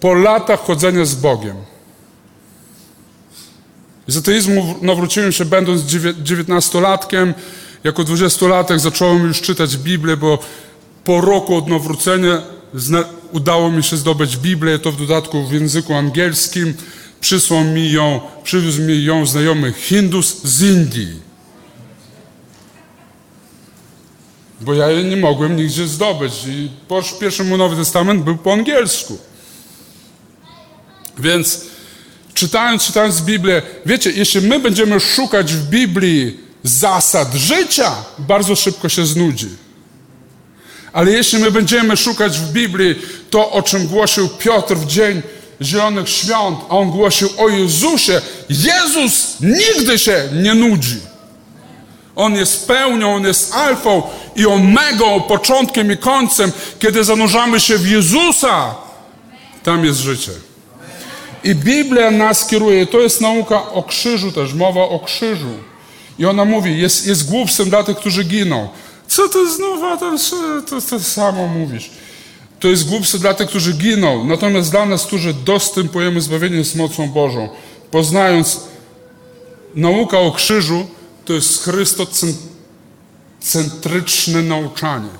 po 0.00 0.14
latach 0.14 0.60
chodzenia 0.60 1.04
z 1.04 1.14
Bogiem? 1.14 1.56
Z 4.06 4.16
ateizmu 4.16 4.74
nawróciłem 4.82 5.32
się 5.32 5.44
będąc 5.44 5.82
dziewiętnastolatkiem. 6.22 7.34
Jako 7.84 8.04
dwudziestolatek 8.04 8.80
zacząłem 8.80 9.26
już 9.26 9.40
czytać 9.40 9.76
Biblię, 9.76 10.16
bo 10.16 10.38
po 11.04 11.20
roku 11.20 11.56
od 11.56 11.68
nawrócenia 11.68 12.42
udało 13.32 13.70
mi 13.70 13.82
się 13.82 13.96
zdobyć 13.96 14.36
Biblię, 14.36 14.78
to 14.78 14.92
w 14.92 14.96
dodatku 14.96 15.46
w 15.46 15.52
języku 15.52 15.94
angielskim. 15.94 16.74
Przysłał 17.20 17.64
mi 17.64 17.92
ją, 17.92 18.20
przywiózł 18.44 18.82
mi 18.82 19.04
ją 19.04 19.26
znajomy 19.26 19.72
Hindus 19.72 20.42
z 20.42 20.62
Indii. 20.62 21.30
Bo 24.60 24.74
ja 24.74 24.90
jej 24.90 25.04
nie 25.04 25.16
mogłem 25.16 25.56
nigdzie 25.56 25.86
zdobyć. 25.86 26.32
I 26.46 26.70
pierwszy 27.20 27.44
mój 27.44 27.58
Nowy 27.58 27.76
Testament 27.76 28.24
był 28.24 28.36
po 28.36 28.52
angielsku. 28.52 29.18
Więc 31.18 31.66
czytając, 32.34 32.84
czytając 32.84 33.20
Biblię, 33.20 33.62
wiecie, 33.86 34.10
jeśli 34.10 34.40
my 34.40 34.58
będziemy 34.58 35.00
szukać 35.00 35.52
w 35.52 35.68
Biblii 35.68 36.40
zasad 36.62 37.34
życia, 37.34 37.92
bardzo 38.18 38.56
szybko 38.56 38.88
się 38.88 39.06
znudzi. 39.06 39.48
Ale 40.92 41.10
jeśli 41.10 41.38
my 41.38 41.50
będziemy 41.50 41.96
szukać 41.96 42.38
w 42.38 42.52
Biblii 42.52 42.94
to, 43.30 43.50
o 43.50 43.62
czym 43.62 43.86
głosił 43.86 44.28
Piotr 44.28 44.74
w 44.74 44.86
dzień 44.86 45.22
Zielonych 45.62 46.08
Świąt, 46.08 46.58
a 46.68 46.78
on 46.78 46.90
głosił 46.90 47.28
o 47.38 47.48
Jezusie, 47.48 48.20
Jezus 48.48 49.36
nigdy 49.40 49.98
się 49.98 50.28
nie 50.32 50.54
nudzi. 50.54 51.00
On 52.16 52.34
jest 52.34 52.66
pełnią, 52.66 53.14
on 53.14 53.24
jest 53.24 53.54
alfą 53.54 54.02
i 54.36 54.46
omegą, 54.46 55.20
początkiem 55.20 55.92
i 55.92 55.96
końcem, 55.96 56.52
kiedy 56.78 57.04
zanurzamy 57.04 57.60
się 57.60 57.78
w 57.78 57.88
Jezusa, 57.88 58.74
tam 59.62 59.84
jest 59.84 60.00
życie. 60.00 60.32
I 61.44 61.54
Biblia 61.54 62.10
nas 62.10 62.46
kieruje, 62.46 62.86
to 62.86 63.00
jest 63.00 63.20
nauka 63.20 63.70
o 63.70 63.82
krzyżu 63.82 64.32
też, 64.32 64.54
mowa 64.54 64.80
o 64.80 64.98
krzyżu. 64.98 65.54
I 66.18 66.26
ona 66.26 66.44
mówi, 66.44 66.78
jest, 66.78 67.06
jest 67.06 67.30
głupstwem 67.30 67.70
dla 67.70 67.84
tych, 67.84 67.96
którzy 67.96 68.24
giną. 68.24 68.68
Co 69.06 69.28
to 69.28 69.46
znów, 69.46 69.82
a 69.82 69.96
to, 69.96 70.16
to, 70.70 70.80
to 70.80 71.00
samo 71.00 71.46
mówisz. 71.46 71.90
To 72.60 72.68
jest 72.68 72.88
głupstwo 72.88 73.18
dla 73.18 73.34
tych, 73.34 73.48
którzy 73.48 73.72
giną, 73.72 74.24
natomiast 74.24 74.70
dla 74.70 74.86
nas, 74.86 75.06
którzy 75.06 75.34
dostępujemy 75.34 76.20
zbawienie 76.20 76.64
z 76.64 76.74
mocą 76.74 77.08
Bożą, 77.08 77.48
poznając 77.90 78.60
nauka 79.74 80.18
o 80.18 80.32
krzyżu, 80.32 80.86
to 81.24 81.32
jest 81.32 81.64
chrystocentryczne 81.64 84.42
nauczanie. 84.42 85.10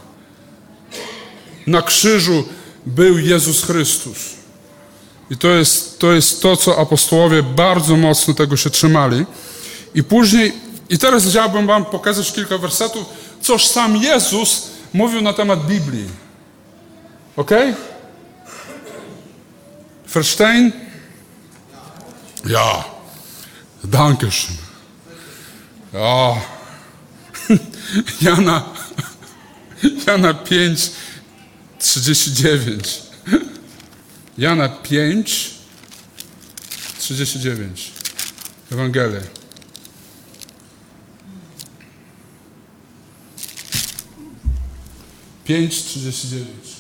Na 1.66 1.82
krzyżu 1.82 2.44
był 2.86 3.18
Jezus 3.18 3.64
Chrystus. 3.64 4.39
I 5.30 5.36
to 5.36 5.48
jest, 5.48 5.98
to 5.98 6.12
jest 6.12 6.42
to, 6.42 6.56
co 6.56 6.78
apostołowie 6.78 7.42
bardzo 7.42 7.96
mocno 7.96 8.34
tego 8.34 8.56
się 8.56 8.70
trzymali. 8.70 9.26
I 9.94 10.02
później, 10.02 10.52
i 10.90 10.98
teraz 10.98 11.26
chciałbym 11.26 11.66
Wam 11.66 11.84
pokazać 11.84 12.32
kilka 12.32 12.58
wersetów, 12.58 13.04
coż 13.42 13.66
sam 13.66 13.96
Jezus 13.96 14.70
mówił 14.92 15.22
na 15.22 15.32
temat 15.32 15.66
Biblii. 15.66 16.08
Ok? 17.36 17.50
Verstehen? 20.14 20.72
Ja. 22.44 22.84
Dankeschön. 23.84 24.56
Ja. 25.92 26.36
Jana, 28.20 28.64
Jana 30.06 30.34
5, 30.34 30.90
39. 31.78 33.09
Jana 34.40 34.68
5, 34.68 35.54
39. 36.98 37.90
Ewangelia. 38.72 39.20
Pięć 45.44 45.82
trzydzieści 45.82 46.28
dziewięć. 46.28 46.70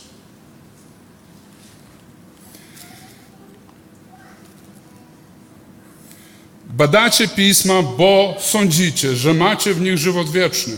Badacie 6.66 7.28
pisma, 7.28 7.82
bo 7.82 8.36
sądzicie, 8.40 9.16
że 9.16 9.34
macie 9.34 9.74
w 9.74 9.80
nich 9.80 9.98
żywot 9.98 10.30
wieczny, 10.30 10.76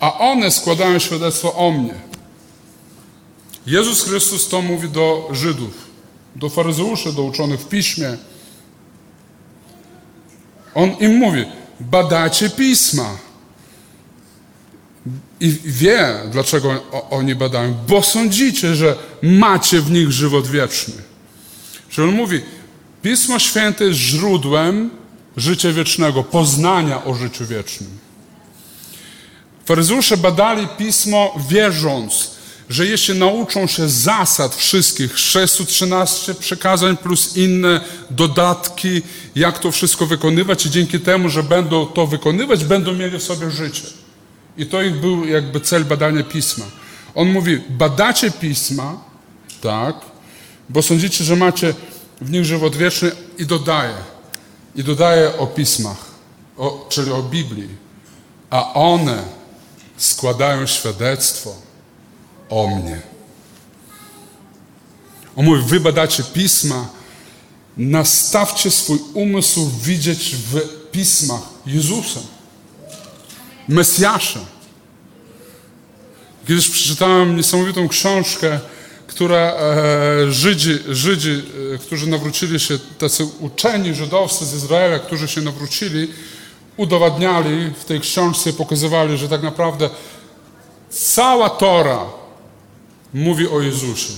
a 0.00 0.18
one 0.18 0.50
składają 0.50 0.98
świadectwo 0.98 1.54
o 1.54 1.70
mnie. 1.70 1.94
Jezus 3.66 4.04
Chrystus 4.04 4.48
to 4.48 4.62
mówi 4.62 4.88
do 4.88 5.28
Żydów, 5.32 5.91
do 6.36 6.48
faryzeuszy, 6.48 7.12
do 7.12 7.22
uczonych 7.22 7.60
w 7.60 7.68
piśmie. 7.68 8.16
On 10.74 10.90
im 10.90 11.16
mówi: 11.16 11.44
badacie 11.80 12.50
pisma. 12.50 13.16
I 15.40 15.58
wie, 15.64 16.20
dlaczego 16.30 16.82
oni 17.10 17.34
badają, 17.34 17.74
bo 17.88 18.02
sądzicie, 18.02 18.74
że 18.74 18.96
macie 19.22 19.80
w 19.80 19.90
nich 19.90 20.12
żywot 20.12 20.46
wieczny. 20.46 20.94
Że 21.90 22.04
on 22.04 22.10
mówi, 22.10 22.40
Pismo 23.02 23.38
Święte 23.38 23.84
jest 23.84 23.98
źródłem 23.98 24.90
życia 25.36 25.72
wiecznego, 25.72 26.24
poznania 26.24 27.04
o 27.04 27.14
życiu 27.14 27.46
wiecznym. 27.46 27.90
Faryzeusze 29.64 30.16
badali 30.16 30.68
Pismo 30.78 31.34
wierząc, 31.48 32.30
że 32.68 32.86
jeśli 32.86 33.18
nauczą 33.18 33.66
się 33.66 33.88
zasad 33.88 34.54
wszystkich, 34.54 35.18
613 35.18 36.34
przekazań 36.34 36.96
plus 36.96 37.36
inne 37.36 37.80
dodatki, 38.10 39.02
jak 39.34 39.58
to 39.58 39.72
wszystko 39.72 40.06
wykonywać 40.06 40.66
i 40.66 40.70
dzięki 40.70 41.00
temu, 41.00 41.28
że 41.28 41.42
będą 41.42 41.86
to 41.86 42.06
wykonywać, 42.06 42.64
będą 42.64 42.92
mieli 42.92 43.18
w 43.18 43.22
sobie 43.22 43.50
życie. 43.50 43.86
I 44.56 44.66
to 44.66 44.82
ich 44.82 45.00
był 45.00 45.24
jakby 45.26 45.60
cel 45.60 45.84
badania 45.84 46.22
Pisma. 46.22 46.64
On 47.14 47.32
mówi, 47.32 47.60
badacie 47.70 48.30
Pisma, 48.30 49.04
tak, 49.60 49.96
bo 50.68 50.82
sądzicie, 50.82 51.24
że 51.24 51.36
macie 51.36 51.74
w 52.20 52.30
nich 52.30 52.44
żywot 52.44 52.76
wieczny 52.76 53.10
i 53.38 53.46
dodaje. 53.46 53.94
I 54.74 54.84
dodaje 54.84 55.38
o 55.38 55.46
Pismach, 55.46 55.96
o, 56.58 56.86
czyli 56.88 57.12
o 57.12 57.22
Biblii. 57.22 57.68
A 58.50 58.74
one 58.74 59.22
składają 59.96 60.66
świadectwo 60.66 61.54
o 62.52 62.66
mnie. 62.66 63.00
On 65.36 65.44
mówi, 65.44 65.62
wy 65.66 65.80
badacie 65.80 66.22
Pisma, 66.22 66.88
nastawcie 67.76 68.70
swój 68.70 68.98
umysł 69.14 69.70
widzieć 69.82 70.36
w 70.36 70.60
Pismach 70.90 71.42
Jezusa. 71.66 72.20
Mesjasza. 73.68 74.40
Kiedyś 76.48 76.68
przeczytałem 76.68 77.36
niesamowitą 77.36 77.88
książkę, 77.88 78.60
która 79.06 79.38
e, 79.38 80.32
Żydzi, 80.32 80.78
Żydzi 80.88 81.42
e, 81.74 81.78
którzy 81.78 82.06
nawrócili 82.06 82.60
się, 82.60 82.78
tacy 82.98 83.28
uczeni 83.40 83.94
żydowscy 83.94 84.46
z 84.46 84.54
Izraela, 84.54 84.98
którzy 84.98 85.28
się 85.28 85.40
nawrócili, 85.40 86.08
udowadniali 86.76 87.72
w 87.80 87.84
tej 87.84 88.00
książce 88.00 88.52
pokazywali, 88.52 89.18
że 89.18 89.28
tak 89.28 89.42
naprawdę 89.42 89.90
cała 90.90 91.50
Tora 91.50 92.21
mówi 93.14 93.48
o 93.48 93.60
Jezusie. 93.60 94.12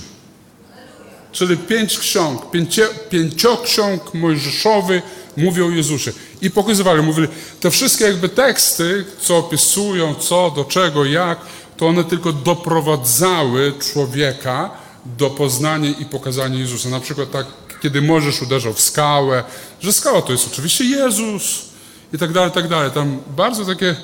Czyli 1.31 1.57
pięć 1.57 1.99
ksiąg, 1.99 2.51
pięcio, 2.51 2.83
pięcioksiąg 3.09 4.13
mojżeszowy 4.13 5.01
mówi 5.37 5.61
o 5.61 5.69
Jezusie. 5.69 6.11
I 6.41 6.51
pokazywali, 6.51 7.01
mówili, 7.01 7.27
te 7.59 7.71
wszystkie 7.71 8.05
jakby 8.05 8.29
teksty, 8.29 9.05
co 9.19 9.37
opisują, 9.37 10.15
co, 10.15 10.51
do 10.55 10.65
czego, 10.65 11.05
jak, 11.05 11.39
to 11.77 11.87
one 11.87 12.03
tylko 12.03 12.33
doprowadzały 12.33 13.73
człowieka 13.91 14.71
do 15.05 15.29
poznania 15.29 15.89
i 15.89 16.05
pokazania 16.05 16.59
Jezusa. 16.59 16.89
Na 16.89 16.99
przykład 16.99 17.31
tak, 17.31 17.45
kiedy 17.81 18.01
Możesz 18.01 18.41
uderzał 18.41 18.73
w 18.73 18.81
skałę, 18.81 19.43
że 19.81 19.93
skała 19.93 20.21
to 20.21 20.31
jest 20.31 20.47
oczywiście 20.47 20.83
Jezus 20.83 21.65
i 22.13 22.17
tak 22.17 22.31
dalej, 22.31 22.51
tak 22.51 22.67
dalej. 22.67 22.91
Tam 22.91 23.19
bardzo 23.37 23.65
takie, 23.65 23.95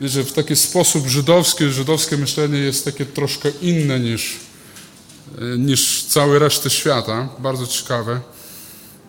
wiecie, 0.00 0.24
w 0.24 0.32
taki 0.32 0.56
sposób 0.56 1.06
żydowski, 1.06 1.68
żydowskie 1.68 2.16
myślenie 2.16 2.58
jest 2.58 2.84
takie 2.84 3.06
troszkę 3.06 3.50
inne 3.62 4.00
niż, 4.00 4.36
niż 5.58 6.04
całej 6.04 6.38
reszty 6.38 6.70
świata. 6.70 7.28
Bardzo 7.38 7.66
ciekawe. 7.66 8.20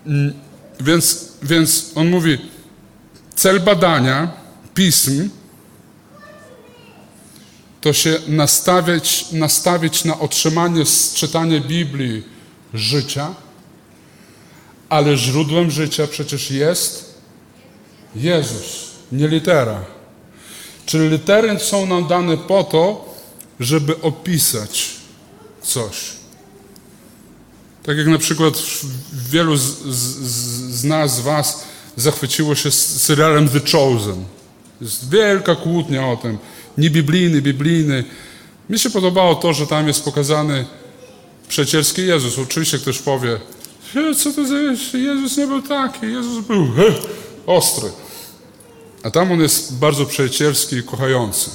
Mm, 0.05 0.33
Więc, 0.79 1.25
więc 1.43 1.91
on 1.95 2.09
mówi, 2.09 2.37
cel 3.35 3.59
badania 3.59 4.31
pism 4.73 5.29
to 7.81 7.93
się 7.93 8.19
nastawiać, 8.27 9.31
nastawić 9.31 10.05
na 10.05 10.19
otrzymanie 10.19 10.85
z 10.85 11.13
czytania 11.13 11.59
Biblii 11.59 12.23
życia, 12.73 13.35
ale 14.89 15.17
źródłem 15.17 15.71
życia 15.71 16.07
przecież 16.07 16.51
jest 16.51 17.15
Jezus, 18.15 18.91
nie 19.11 19.27
litera. 19.27 19.83
Czyli 20.91 21.09
litery 21.09 21.59
są 21.59 21.85
nam 21.85 22.07
dane 22.07 22.37
po 22.37 22.63
to, 22.63 23.15
żeby 23.59 24.01
opisać 24.01 24.89
coś. 25.61 26.11
Tak 27.83 27.97
jak 27.97 28.07
na 28.07 28.17
przykład 28.17 28.53
wielu 29.29 29.57
z, 29.57 29.63
z, 29.83 30.17
z 30.79 30.83
nas, 30.83 31.15
z 31.15 31.19
Was 31.19 31.63
zachwyciło 31.95 32.55
się 32.55 32.71
serialem 32.71 33.49
The 33.49 33.59
Chosen. 33.59 34.25
Jest 34.81 35.09
wielka 35.09 35.55
kłótnia 35.55 36.07
o 36.07 36.17
tym. 36.17 36.37
Niebiblijny, 36.77 37.41
biblijny. 37.41 38.03
Mi 38.69 38.79
się 38.79 38.89
podobało 38.89 39.35
to, 39.35 39.53
że 39.53 39.67
tam 39.67 39.87
jest 39.87 40.03
pokazany 40.03 40.65
przyjacielski 41.47 42.07
Jezus. 42.07 42.39
Oczywiście 42.39 42.79
ktoś 42.79 42.99
powie, 42.99 43.39
"E, 43.95 44.15
co 44.15 44.33
to 44.33 44.47
za 44.47 44.55
Jezus 44.97 45.37
nie 45.37 45.47
był 45.47 45.61
taki, 45.61 46.05
Jezus 46.05 46.45
był 46.45 46.67
ostry. 47.45 47.91
A 49.03 49.11
tam 49.11 49.31
on 49.31 49.41
jest 49.41 49.75
bardzo 49.75 50.05
przyjacielski 50.05 50.75
i 50.75 50.83
kochający. 50.83 51.49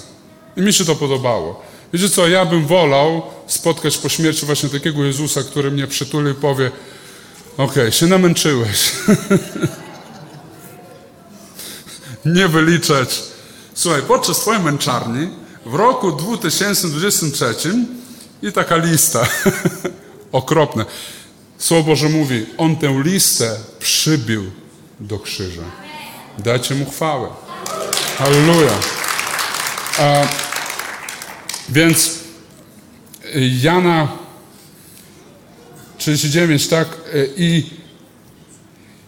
I 0.57 0.61
mi 0.61 0.73
się 0.73 0.85
to 0.85 0.97
podobało. 0.97 1.63
Wiecie 1.93 2.09
co, 2.09 2.29
ja 2.29 2.47
bym 2.47 2.67
wolał 2.67 3.23
spotkać 3.47 3.99
po 3.99 4.09
śmierci 4.09 4.47
właśnie 4.47 4.69
takiego 4.69 5.05
Jezusa, 5.05 5.43
który 5.43 5.71
mnie 5.71 5.87
przytuli 5.87 6.31
i 6.31 6.35
powie 6.35 6.71
okej, 7.57 7.93
się 7.93 8.07
namęczyłeś. 8.07 8.93
Nie 12.25 12.49
wyliczać. 12.49 13.23
Słuchaj, 13.75 14.03
podczas 14.03 14.41
twojej 14.41 14.63
męczarni 14.63 15.29
w 15.67 15.75
roku 15.75 16.13
2023 16.13 17.55
i 18.43 18.53
taka 18.53 18.77
lista. 18.77 19.29
Okropne. 20.33 20.87
Słowo 21.59 21.83
Boże 21.83 22.09
mówi, 22.09 22.47
on 22.59 22.77
tę 22.77 23.03
listę 23.05 23.57
przybił 23.79 24.51
do 25.01 25.19
krzyża. 25.19 25.86
Dajcie 26.39 26.75
mu 26.75 26.91
chwałę. 26.91 27.29
Halleluja. 28.19 28.73
Więc 31.69 32.21
y, 33.35 33.51
Jana 33.63 34.09
39, 35.99 36.69
tak? 36.69 36.89
Y, 37.15 37.31
I, 37.37 37.71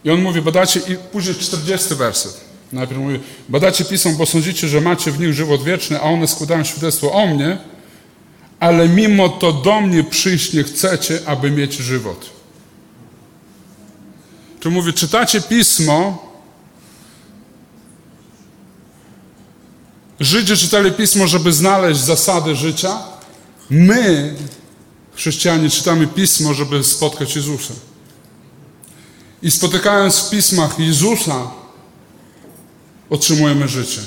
I 0.05 0.11
on 0.11 0.23
mówi, 0.23 0.43
badacie, 0.43 0.81
i 0.81 0.97
później 1.13 1.35
40 1.35 1.95
werset. 1.95 2.41
Najpierw 2.73 3.01
mówi, 3.01 3.21
badacie 3.49 3.85
pisą, 3.85 4.17
bo 4.17 4.27
sądzicie, 4.27 4.69
że 4.69 4.81
macie 4.81 5.13
w 5.13 5.21
nich 5.21 5.35
żywot 5.35 5.65
wieczny, 5.65 6.01
a 6.01 6.03
one 6.03 6.29
składają 6.29 6.65
świadectwo 6.65 7.13
o 7.13 7.27
mnie, 7.27 7.59
ale 8.61 8.89
mimo 8.89 9.29
to 9.29 9.53
do 9.53 9.81
mnie 9.81 10.05
przyjść 10.05 10.53
nie 10.53 10.65
chcecie, 10.65 11.19
aby 11.27 11.51
mieć 11.51 11.75
żywot. 11.75 12.31
Tu 14.61 14.71
mówi, 14.71 14.93
czytacie 14.93 15.41
pismo, 15.41 16.28
Żydzi 20.21 20.57
czytali 20.57 20.93
pismo, 20.93 21.27
żeby 21.27 21.53
znaleźć 21.53 22.01
zasady 22.01 22.57
życia. 22.57 22.99
My, 23.71 24.35
chrześcijanie, 25.15 25.71
czytamy 25.71 26.07
pismo, 26.07 26.55
żeby 26.55 26.85
spotkać 26.85 27.37
Jezusa. 27.37 27.75
I 29.43 29.51
spotykając 29.51 30.19
w 30.19 30.31
pismach 30.31 30.79
Jezusa, 30.79 31.51
otrzymujemy 33.11 33.69
życie. 33.69 34.01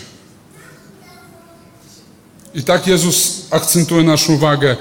I 2.53 2.63
tak 2.63 2.87
Jezus 2.87 3.41
akcentuje 3.51 4.03
naszą 4.03 4.33
uwagę, 4.33 4.77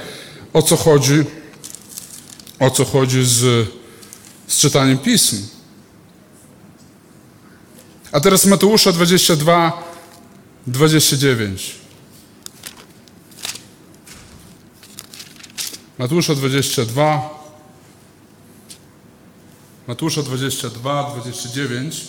o 0.53 0.63
co 0.63 0.77
chodzi, 0.77 1.25
o 2.59 2.71
co 2.71 2.85
chodzi 2.85 3.25
z, 3.25 3.69
z 4.49 4.57
czytaniem 4.57 4.99
pism. 4.99 5.47
A 8.13 8.21
teraz 8.21 8.47
Mateusza 8.47 8.93
22, 8.93 9.90
29. 10.67 11.75
Mateusza 15.99 16.35
22. 16.35 17.31
Mateusza 19.87 20.23
22, 20.23 21.11
29. 21.11 22.09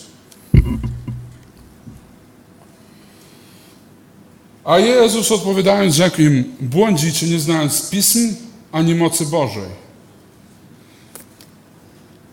A 4.64 4.80
Jezus 4.80 5.32
odpowiadając 5.32 5.96
rzekł 5.96 6.22
im, 6.22 6.56
błądzicie 6.60 7.28
nie 7.28 7.40
znając 7.40 7.90
pism 7.90 8.36
ani 8.72 8.96
mocy 8.96 9.26
Bożej. 9.26 9.82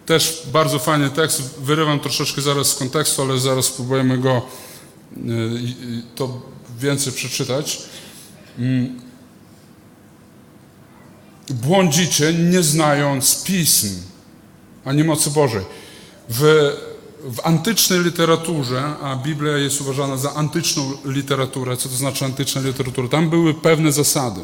Też 0.07 0.43
bardzo 0.53 0.79
fajny 0.79 1.11
tekst, 1.11 1.61
wyrywam 1.61 2.01
troszeczkę 2.01 2.43
zaraz 2.43 2.67
z 2.67 2.75
kontekstu, 2.75 3.23
ale 3.23 3.39
zaraz 3.39 3.65
spróbujemy 3.65 4.19
go 4.19 4.43
to 6.15 6.43
więcej 6.81 7.13
przeczytać. 7.13 7.83
Mm. 8.59 9.01
Błądzicie 11.51 12.33
nie 12.33 12.63
znając 12.63 13.45
pism 13.45 13.89
ani 14.85 15.05
mocy 15.05 15.31
Bożej. 15.31 15.65
W, 16.29 16.73
w 17.25 17.41
antycznej 17.47 18.05
literaturze, 18.05 18.83
a 19.03 19.17
Biblia 19.17 19.59
jest 19.59 19.81
uważana 19.81 20.17
za 20.17 20.35
antyczną 20.35 20.93
literaturę, 21.05 21.77
co 21.77 21.89
to 21.89 21.95
znaczy 21.95 22.25
antyczna 22.25 22.61
literatura, 22.61 23.09
tam 23.09 23.31
były 23.31 23.55
pewne 23.55 23.93
zasady, 23.93 24.41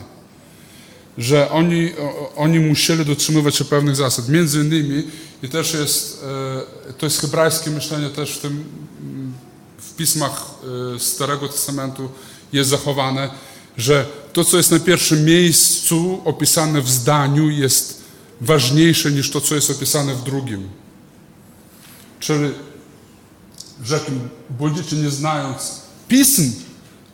że 1.18 1.50
oni, 1.50 1.92
oni 2.36 2.60
musieli 2.60 3.04
dotrzymywać 3.04 3.56
się 3.56 3.64
pewnych 3.64 3.96
zasad. 3.96 4.28
Między 4.28 4.60
innymi, 4.60 5.02
i 5.42 5.48
też 5.48 5.74
jest, 5.74 6.24
e, 6.88 6.92
to 6.92 7.06
jest 7.06 7.20
hebrajskie 7.20 7.70
myślenie 7.70 8.10
też 8.10 8.32
w 8.32 8.40
tym, 8.40 8.64
w 9.94 9.96
pismach 9.96 10.46
e, 10.94 10.98
Starego 10.98 11.48
Testamentu 11.48 12.08
jest 12.52 12.70
zachowane, 12.70 13.30
że 13.76 14.06
to, 14.32 14.44
co 14.44 14.56
jest 14.56 14.70
na 14.70 14.78
pierwszym 14.78 15.24
miejscu 15.24 16.20
opisane 16.24 16.82
w 16.82 16.90
zdaniu, 16.90 17.50
jest 17.50 18.02
ważniejsze 18.40 19.10
niż 19.10 19.30
to, 19.30 19.40
co 19.40 19.54
jest 19.54 19.70
opisane 19.70 20.14
w 20.14 20.22
drugim. 20.22 20.68
Czyli 22.20 22.50
rzekł, 23.84 24.10
błądzicie 24.50 24.96
nie 24.96 25.10
znając 25.10 25.80
pism 26.08 26.52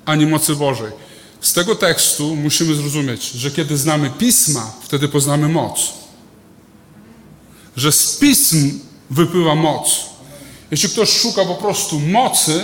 ani 0.05 0.27
mocy 0.27 0.57
Bożej. 0.57 0.93
Z 1.41 1.53
tego 1.53 1.75
tekstu 1.75 2.37
musimy 2.37 2.75
zrozumieć, 2.75 3.31
że 3.31 3.51
kiedy 3.51 3.77
znamy 3.77 4.11
pisma, 4.11 4.73
wtedy 4.83 5.09
poznamy 5.09 5.49
moc. 5.49 5.81
Że 7.77 7.93
z 7.93 8.17
pism 8.17 8.81
wypływa 9.11 9.55
moc. 9.55 10.11
Jeśli 10.71 10.89
ktoś 10.89 11.11
szuka 11.11 11.45
po 11.45 11.55
prostu 11.55 12.01
mocy, 12.01 12.63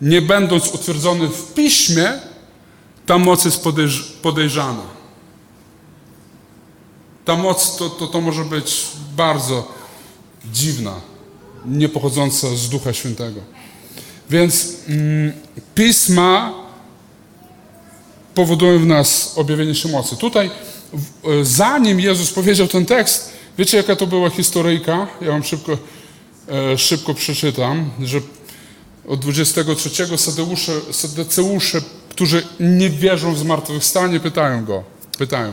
nie 0.00 0.22
będąc 0.22 0.74
utwierdzony 0.74 1.28
w 1.28 1.54
piśmie, 1.54 2.12
ta 3.06 3.18
moc 3.18 3.44
jest 3.44 3.62
podejrz 3.62 4.02
podejrzana. 4.02 4.82
Ta 7.24 7.36
moc 7.36 7.76
to, 7.76 7.90
to, 7.90 8.06
to 8.06 8.20
może 8.20 8.44
być 8.44 8.86
bardzo 9.16 9.68
dziwna, 10.52 10.94
nie 11.64 11.88
pochodząca 11.88 12.56
z 12.56 12.68
Ducha 12.68 12.92
Świętego. 12.92 13.40
Więc 14.30 14.76
mm, 14.88 15.32
pisma 15.74 16.54
powodują 18.34 18.78
w 18.78 18.86
nas 18.86 19.32
objawienie 19.36 19.74
się 19.74 19.88
mocy. 19.88 20.16
Tutaj, 20.16 20.50
w, 20.92 21.40
zanim 21.42 22.00
Jezus 22.00 22.32
powiedział 22.32 22.66
ten 22.66 22.86
tekst, 22.86 23.32
wiecie 23.58 23.76
jaka 23.76 23.96
to 23.96 24.06
była 24.06 24.30
historyjka? 24.30 25.06
Ja 25.20 25.30
wam 25.30 25.44
szybko, 25.44 25.72
e, 25.72 25.76
szybko 26.76 27.14
przeczytam, 27.14 27.90
że 28.02 28.20
od 29.08 29.20
23 29.20 30.18
Sadeusze, 30.18 30.72
Sadeceusze, 30.90 31.80
którzy 32.08 32.42
nie 32.60 32.90
wierzą 32.90 33.34
w 33.34 33.38
zmartwychwstanie, 33.38 34.20
pytają 34.20 34.64
go, 34.64 34.82
pytają, 35.18 35.52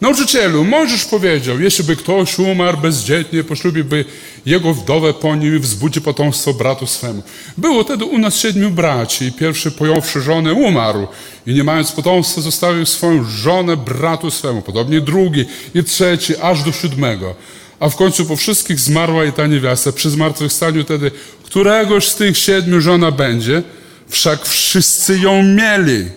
Nauczycielu, 0.00 0.64
Mojżesz 0.64 1.04
powiedział, 1.04 1.60
jeśli 1.60 1.84
by 1.84 1.96
ktoś 1.96 2.38
umarł 2.38 2.78
bezdzietnie, 2.78 3.44
poślubiłby 3.44 4.04
jego 4.46 4.74
wdowę 4.74 5.14
po 5.14 5.36
nim 5.36 5.56
i 5.56 5.58
wzbudzi 5.58 6.00
potomstwo 6.00 6.54
bratu 6.54 6.86
swemu. 6.86 7.22
Było 7.56 7.84
wtedy 7.84 8.04
u 8.04 8.18
nas 8.18 8.36
siedmiu 8.36 8.70
braci 8.70 9.24
i 9.24 9.32
pierwszy 9.32 9.70
pojąwszy 9.70 10.20
żonę 10.20 10.52
umarł 10.52 11.06
i 11.46 11.54
nie 11.54 11.64
mając 11.64 11.92
potomstwa 11.92 12.40
zostawił 12.40 12.86
swoją 12.86 13.24
żonę 13.24 13.76
bratu 13.76 14.30
swemu. 14.30 14.62
Podobnie 14.62 15.00
drugi 15.00 15.44
i 15.74 15.84
trzeci, 15.84 16.36
aż 16.36 16.62
do 16.62 16.72
siódmego. 16.72 17.34
A 17.80 17.88
w 17.88 17.96
końcu 17.96 18.24
po 18.24 18.36
wszystkich 18.36 18.80
zmarła 18.80 19.24
i 19.24 19.32
ta 19.32 19.46
niewiasta. 19.46 19.92
Przy 19.92 20.10
zmartwychwstaniu 20.10 20.84
wtedy, 20.84 21.10
któregoś 21.44 22.08
z 22.08 22.14
tych 22.14 22.38
siedmiu 22.38 22.80
żona 22.80 23.10
będzie, 23.10 23.62
wszak 24.08 24.46
wszyscy 24.46 25.18
ją 25.18 25.42
mieli. 25.42 26.10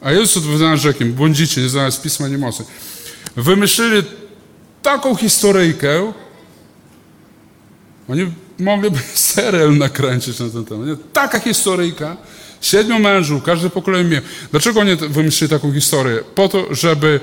A 0.00 0.12
Jezus 0.12 0.36
odpowiadał 0.36 0.76
rzekiem, 0.76 1.12
błądzicie, 1.12 1.60
nie 1.60 1.68
znając 1.68 2.00
Pisma, 2.00 2.28
nie 2.28 2.38
mocy. 2.38 2.64
Wymyślili 3.36 4.02
taką 4.82 5.14
historyjkę, 5.14 6.12
oni 8.08 8.32
mogliby 8.58 8.98
serial 9.34 9.76
nakręcić 9.76 10.38
na 10.38 10.48
ten 10.48 10.64
temat. 10.64 10.86
Nie? 10.86 10.96
Taka 11.12 11.40
historyjka, 11.40 12.16
siedmiu 12.60 12.98
mężów, 12.98 13.42
każdy 13.42 13.70
pokolenie 13.70 14.10
miał. 14.10 14.22
Dlaczego 14.50 14.80
oni 14.80 14.96
wymyślili 14.96 15.50
taką 15.50 15.72
historię? 15.72 16.20
Po 16.34 16.48
to, 16.48 16.74
żeby 16.74 17.20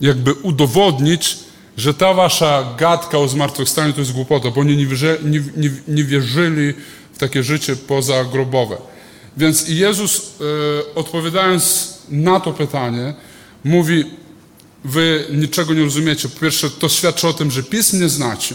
jakby 0.00 0.32
udowodnić, 0.32 1.38
że 1.76 1.94
ta 1.94 2.14
wasza 2.14 2.74
gadka 2.78 3.18
o 3.18 3.28
zmartwychwstaniu 3.28 3.92
to 3.92 4.00
jest 4.00 4.12
głupota, 4.12 4.50
bo 4.50 4.60
oni 4.60 4.76
nie, 4.76 4.86
wierzy, 4.86 5.18
nie, 5.24 5.42
nie, 5.56 5.70
nie 5.88 6.04
wierzyli 6.04 6.74
w 7.12 7.18
takie 7.18 7.42
życie 7.42 7.76
pozagrobowe. 7.76 8.76
Więc 9.36 9.68
Jezus 9.68 10.20
e, 10.20 10.94
odpowiadając 10.94 11.94
na 12.08 12.40
to 12.40 12.52
pytanie, 12.52 13.14
mówi, 13.64 14.04
wy 14.84 15.24
niczego 15.32 15.74
nie 15.74 15.84
rozumiecie. 15.84 16.28
Po 16.28 16.40
pierwsze, 16.40 16.70
to 16.70 16.88
świadczy 16.88 17.28
o 17.28 17.32
tym, 17.32 17.50
że 17.50 17.62
Pism 17.62 18.00
nie 18.00 18.08
znacie. 18.08 18.54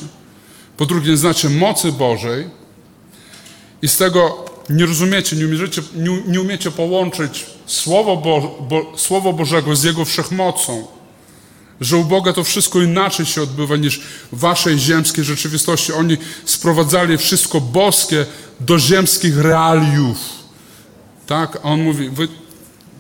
Po 0.78 0.86
drugie, 0.86 1.12
nie 1.12 1.18
znacie 1.18 1.50
mocy 1.50 1.92
Bożej 1.92 2.50
i 3.82 3.88
z 3.88 3.98
tego 3.98 4.46
nie 4.70 4.86
rozumiecie, 4.86 5.36
nie 5.36 5.46
umiecie, 5.46 5.82
nie, 5.96 6.22
nie 6.28 6.42
umiecie 6.42 6.72
połączyć 6.72 7.46
Słowo, 7.66 8.18
Bo, 8.18 8.66
Bo, 8.70 8.98
Słowo 8.98 9.34
Bożego 9.34 9.76
z 9.76 9.84
Jego 9.84 10.06
wszechmocą. 10.06 10.88
Że 11.82 11.98
u 11.98 12.06
Boga 12.06 12.34
to 12.34 12.44
wszystko 12.44 12.82
inaczej 12.82 13.26
się 13.26 13.42
odbywa 13.42 13.76
niż 13.76 14.02
waszej 14.32 14.80
ziemskiej 14.80 15.24
rzeczywistości. 15.24 15.94
Oni 15.94 16.18
sprowadzali 16.46 17.18
wszystko 17.18 17.62
boskie 17.62 18.26
do 18.60 18.80
ziemskich 18.80 19.38
realiów. 19.38 20.18
Tak? 21.28 21.56
A 21.56 21.64
on 21.64 21.84
mówi, 21.84 22.10
wy, 22.10 22.28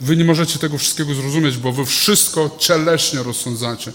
wy 0.02 0.18
nie 0.18 0.26
możecie 0.26 0.60
tego 0.60 0.78
wszystkiego 0.78 1.14
zrozumieć, 1.14 1.58
bo 1.58 1.72
wy 1.72 1.86
wszystko 1.86 2.56
cieleśnie 2.60 3.24
rozsądzacie. 3.24 3.92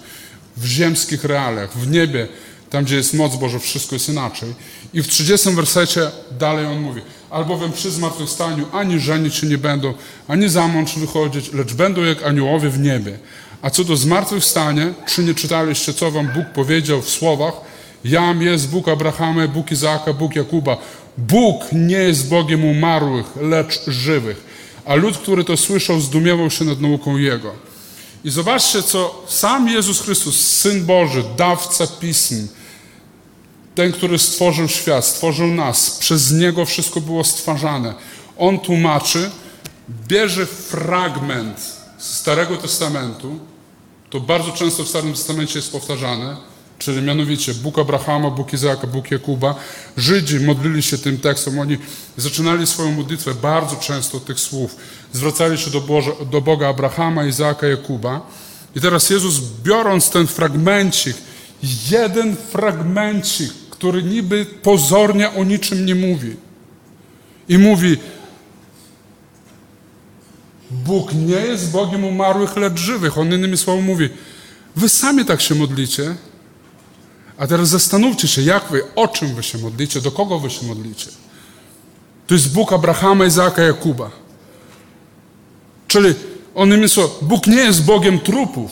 W 0.56 0.66
ziemskich 0.66 1.24
realiach, 1.24 1.78
w 1.78 1.90
niebie, 1.90 2.28
tam 2.70 2.84
gdzie 2.84 2.96
jest 2.96 3.14
moc 3.14 3.36
Boża, 3.36 3.58
wszystko 3.58 3.94
jest 3.94 4.08
inaczej. 4.08 4.54
I 4.94 5.02
w 5.02 5.08
30 5.08 5.50
wersecie 5.50 6.10
dalej 6.38 6.66
on 6.66 6.80
mówi, 6.80 7.00
albowiem 7.30 7.72
przy 7.72 7.90
zmartwychwstaniu 7.90 8.66
ani 8.72 9.00
żenić 9.00 9.34
się 9.34 9.46
nie 9.46 9.58
będą, 9.58 9.94
ani 10.28 10.48
za 10.48 10.68
mąż 10.68 10.98
wychodzić, 10.98 11.52
lecz 11.52 11.74
będą 11.74 12.04
jak 12.04 12.22
aniołowie 12.22 12.70
w 12.70 12.78
niebie. 12.78 13.18
A 13.64 13.70
co 13.70 13.84
do 13.84 13.96
zmartwychwstania, 13.96 14.94
czy 15.06 15.24
nie 15.24 15.34
czytaliście, 15.34 15.94
co 15.94 16.10
wam 16.10 16.28
Bóg 16.28 16.44
powiedział 16.54 17.02
w 17.02 17.10
słowach? 17.10 17.54
Jam 18.04 18.42
jest 18.42 18.68
Bóg 18.68 18.88
Abrahama, 18.88 19.48
Bóg 19.48 19.72
Izaaka, 19.72 20.12
Bóg 20.12 20.36
Jakuba. 20.36 20.76
Bóg 21.18 21.64
nie 21.72 21.96
jest 21.96 22.28
Bogiem 22.28 22.64
umarłych, 22.64 23.26
lecz 23.40 23.80
żywych. 23.86 24.54
a 24.84 24.94
lud, 24.94 25.18
który 25.18 25.44
to 25.44 25.56
słyszał, 25.56 26.00
zdumiewał 26.00 26.50
się 26.50 26.64
nad 26.64 26.80
nauką 26.80 27.16
Jego. 27.16 27.52
I 28.24 28.30
zobaczcie, 28.30 28.82
co 28.82 29.24
sam 29.28 29.68
Jezus 29.68 30.00
Chrystus, 30.00 30.40
Syn 30.40 30.86
Boży, 30.86 31.24
dawca 31.36 31.86
pism, 31.86 32.48
ten, 33.74 33.92
który 33.92 34.18
stworzył 34.18 34.68
świat, 34.68 35.04
stworzył 35.04 35.46
nas, 35.46 35.90
przez 35.90 36.32
Niego 36.32 36.64
wszystko 36.64 37.00
było 37.00 37.24
stwarzane. 37.24 37.94
On 38.38 38.58
tłumaczy, 38.58 39.30
bierze 40.08 40.46
fragment 40.46 41.60
Starego 41.98 42.56
Testamentu, 42.56 43.38
to 44.14 44.20
bardzo 44.20 44.52
często 44.52 44.84
w 44.84 44.88
Starym 44.88 45.12
Testamencie 45.12 45.58
jest 45.58 45.72
powtarzane, 45.72 46.36
czyli 46.78 47.02
mianowicie 47.02 47.54
Bóg 47.54 47.78
Abrahama, 47.78 48.30
Bóg 48.30 48.52
Izaaka, 48.52 48.86
Bóg 48.86 49.10
Jakuba. 49.10 49.54
Żydzi 49.96 50.40
modlili 50.40 50.82
się 50.82 50.98
tym 50.98 51.18
tekstem, 51.18 51.58
oni 51.58 51.78
zaczynali 52.16 52.66
swoją 52.66 52.92
modlitwę 52.92 53.34
bardzo 53.34 53.76
często 53.76 54.16
od 54.16 54.24
tych 54.24 54.40
słów. 54.40 54.76
Zwracali 55.12 55.58
się 55.58 55.70
do, 55.70 55.80
Boże, 55.80 56.10
do 56.30 56.40
Boga 56.40 56.68
Abrahama, 56.68 57.24
Izaaka, 57.24 57.66
Jakuba. 57.66 58.20
I 58.76 58.80
teraz 58.80 59.10
Jezus, 59.10 59.40
biorąc 59.64 60.10
ten 60.10 60.26
fragmencik, 60.26 61.16
jeden 61.90 62.36
fragmencik, 62.36 63.52
który 63.70 64.02
niby 64.02 64.46
pozornie 64.62 65.30
o 65.30 65.44
niczym 65.44 65.86
nie 65.86 65.94
mówi, 65.94 66.36
i 67.48 67.58
mówi, 67.58 67.96
Bóg 70.84 71.14
nie 71.14 71.34
jest 71.34 71.70
Bogiem 71.70 72.04
umarłych, 72.04 72.56
lecz 72.56 72.78
żywych. 72.78 73.18
On 73.18 73.32
innymi 73.32 73.56
słowy 73.56 73.82
mówi, 73.82 74.08
wy 74.76 74.88
sami 74.88 75.24
tak 75.24 75.40
się 75.40 75.54
modlicie, 75.54 76.14
a 77.38 77.46
teraz 77.46 77.68
zastanówcie 77.68 78.28
się, 78.28 78.42
jak 78.42 78.64
wy, 78.70 78.82
o 78.94 79.08
czym 79.08 79.34
wy 79.34 79.42
się 79.42 79.58
modlicie, 79.58 80.00
do 80.00 80.10
kogo 80.10 80.38
wy 80.38 80.50
się 80.50 80.66
modlicie. 80.66 81.10
To 82.26 82.34
jest 82.34 82.52
Bóg 82.52 82.72
Abrahama, 82.72 83.26
Izaaka, 83.26 83.62
Jakuba. 83.62 84.10
Czyli, 85.88 86.14
innymi 86.56 86.88
słowy, 86.88 87.14
Bóg 87.22 87.46
nie 87.46 87.60
jest 87.60 87.84
Bogiem 87.84 88.20
trupów. 88.20 88.70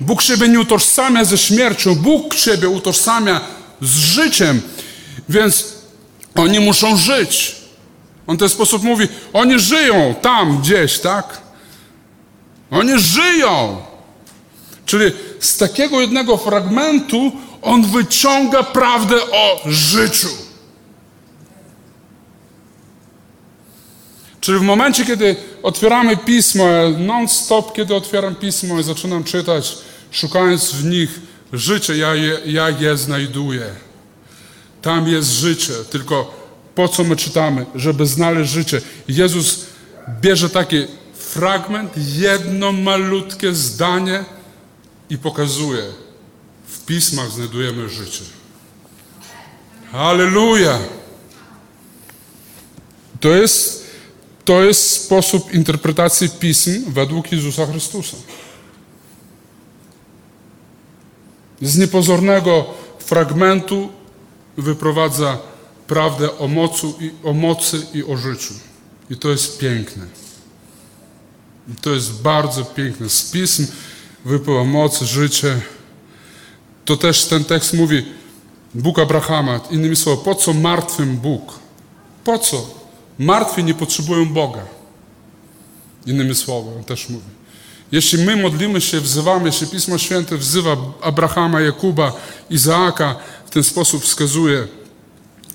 Bóg 0.00 0.22
siebie 0.22 0.48
nie 0.48 0.60
utożsamia 0.60 1.24
ze 1.24 1.38
śmiercią, 1.38 1.94
Bóg 1.94 2.34
siebie 2.34 2.68
utożsamia 2.68 3.40
z 3.80 3.96
życiem, 3.96 4.62
więc 5.28 5.74
oni 6.34 6.60
muszą 6.60 6.96
żyć. 6.96 7.61
On 8.26 8.36
w 8.36 8.38
ten 8.38 8.48
sposób 8.48 8.82
mówi, 8.82 9.08
oni 9.32 9.60
żyją 9.60 10.14
tam 10.22 10.58
gdzieś, 10.58 10.98
tak? 10.98 11.40
Oni 12.70 12.98
żyją. 12.98 13.82
Czyli 14.86 15.12
z 15.40 15.56
takiego 15.56 16.00
jednego 16.00 16.36
fragmentu 16.36 17.32
on 17.62 17.82
wyciąga 17.82 18.62
prawdę 18.62 19.16
o 19.30 19.60
życiu. 19.66 20.28
Czyli 24.40 24.58
w 24.58 24.62
momencie, 24.62 25.04
kiedy 25.04 25.36
otwieramy 25.62 26.16
pismo, 26.16 26.64
non-stop, 26.98 27.72
kiedy 27.72 27.94
otwieram 27.94 28.34
pismo 28.34 28.80
i 28.80 28.82
zaczynam 28.82 29.24
czytać, 29.24 29.78
szukając 30.10 30.72
w 30.72 30.84
nich 30.84 31.20
życie, 31.52 31.96
ja 31.96 32.14
je, 32.14 32.38
ja 32.46 32.70
je 32.70 32.96
znajduję. 32.96 33.66
Tam 34.82 35.08
jest 35.08 35.30
życie, 35.30 35.72
tylko 35.90 36.41
po 36.74 36.88
co 36.88 37.04
my 37.04 37.16
czytamy? 37.16 37.66
Żeby 37.74 38.06
znaleźć 38.06 38.52
życie. 38.52 38.80
Jezus 39.08 39.66
bierze 40.20 40.50
taki 40.50 40.86
fragment, 41.14 41.92
jedno 41.96 42.72
malutkie 42.72 43.54
zdanie 43.54 44.24
i 45.10 45.18
pokazuje. 45.18 45.82
W 46.66 46.84
pismach 46.84 47.30
znajdujemy 47.30 47.88
życie. 47.88 48.24
Halleluja! 49.92 50.78
To 53.20 53.28
jest, 53.28 53.86
to 54.44 54.62
jest 54.62 54.90
sposób 54.90 55.54
interpretacji 55.54 56.30
pism 56.30 56.92
według 56.92 57.32
Jezusa 57.32 57.66
Chrystusa. 57.66 58.16
Z 61.60 61.78
niepozornego 61.78 62.64
fragmentu 62.98 63.90
wyprowadza 64.56 65.38
prawdę 65.86 66.38
o, 66.38 66.48
mocu 66.48 66.94
i, 67.00 67.10
o 67.24 67.32
mocy 67.32 67.86
i 67.94 68.04
o 68.04 68.16
życiu. 68.16 68.54
I 69.10 69.16
to 69.16 69.30
jest 69.30 69.58
piękne. 69.58 70.06
I 71.72 71.76
to 71.76 71.90
jest 71.90 72.22
bardzo 72.22 72.64
piękne. 72.64 73.08
Z 73.08 73.30
pism 73.30 73.66
wypływa 74.24 74.64
moc, 74.64 75.02
życie. 75.02 75.60
To 76.84 76.96
też 76.96 77.24
ten 77.24 77.44
tekst 77.44 77.72
mówi 77.74 78.04
Bóg 78.74 78.98
Abrahama. 78.98 79.60
Innymi 79.70 79.96
słowy, 79.96 80.24
po 80.24 80.34
co 80.34 80.52
martwym 80.52 81.16
Bóg? 81.16 81.58
Po 82.24 82.38
co? 82.38 82.70
Martwi 83.18 83.64
nie 83.64 83.74
potrzebują 83.74 84.28
Boga. 84.32 84.62
Innymi 86.06 86.34
słowy, 86.34 86.70
on 86.76 86.84
też 86.84 87.08
mówi. 87.08 87.24
Jeśli 87.92 88.24
my 88.24 88.36
modlimy 88.36 88.80
się, 88.80 89.00
wzywamy, 89.00 89.46
jeśli 89.46 89.66
Pismo 89.66 89.98
Święte 89.98 90.36
wzywa 90.36 90.76
Abrahama, 91.00 91.60
Jakuba, 91.60 92.12
Izaaka, 92.50 93.16
w 93.46 93.50
ten 93.50 93.64
sposób 93.64 94.02
wskazuje, 94.02 94.68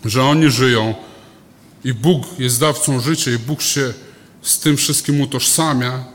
że 0.05 0.23
oni 0.23 0.51
żyją 0.51 0.95
i 1.83 1.93
Bóg 1.93 2.39
jest 2.39 2.59
dawcą 2.59 2.99
życia 2.99 3.31
i 3.31 3.37
Bóg 3.37 3.61
się 3.61 3.93
z 4.41 4.59
tym 4.59 4.77
wszystkim 4.77 5.21
utożsamia, 5.21 6.05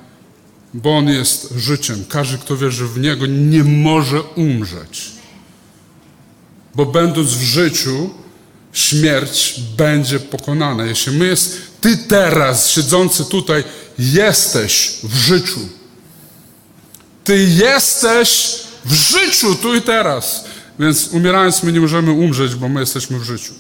bo 0.75 0.97
On 0.97 1.09
jest 1.09 1.55
życiem. 1.57 2.05
Każdy, 2.09 2.39
kto 2.39 2.57
wierzy 2.57 2.87
w 2.87 2.99
Niego, 2.99 3.27
nie 3.27 3.65
może 3.65 4.23
umrzeć. 4.23 5.11
Bo 6.75 6.87
będąc 6.87 7.29
w 7.29 7.43
życiu, 7.43 8.11
śmierć 8.73 9.61
będzie 9.77 10.21
pokonana. 10.21 10.85
Jeśli 10.85 11.13
my 11.13 11.27
jest, 11.27 11.73
Ty 11.81 11.97
teraz, 11.97 12.71
siedzący 12.71 13.25
tutaj, 13.25 13.65
jesteś 13.99 14.99
w 15.03 15.15
życiu. 15.17 15.61
Ty 17.25 17.45
jesteś 17.45 18.59
w 18.85 18.93
życiu 18.93 19.55
tu 19.55 19.75
i 19.75 19.83
teraz. 19.83 20.45
Więc 20.79 21.09
umierając 21.09 21.63
my 21.63 21.73
nie 21.73 21.81
możemy 21.81 22.13
umrzeć, 22.13 22.55
bo 22.55 22.69
my 22.69 22.81
jesteśmy 22.81 23.19
w 23.19 23.23
życiu. 23.23 23.55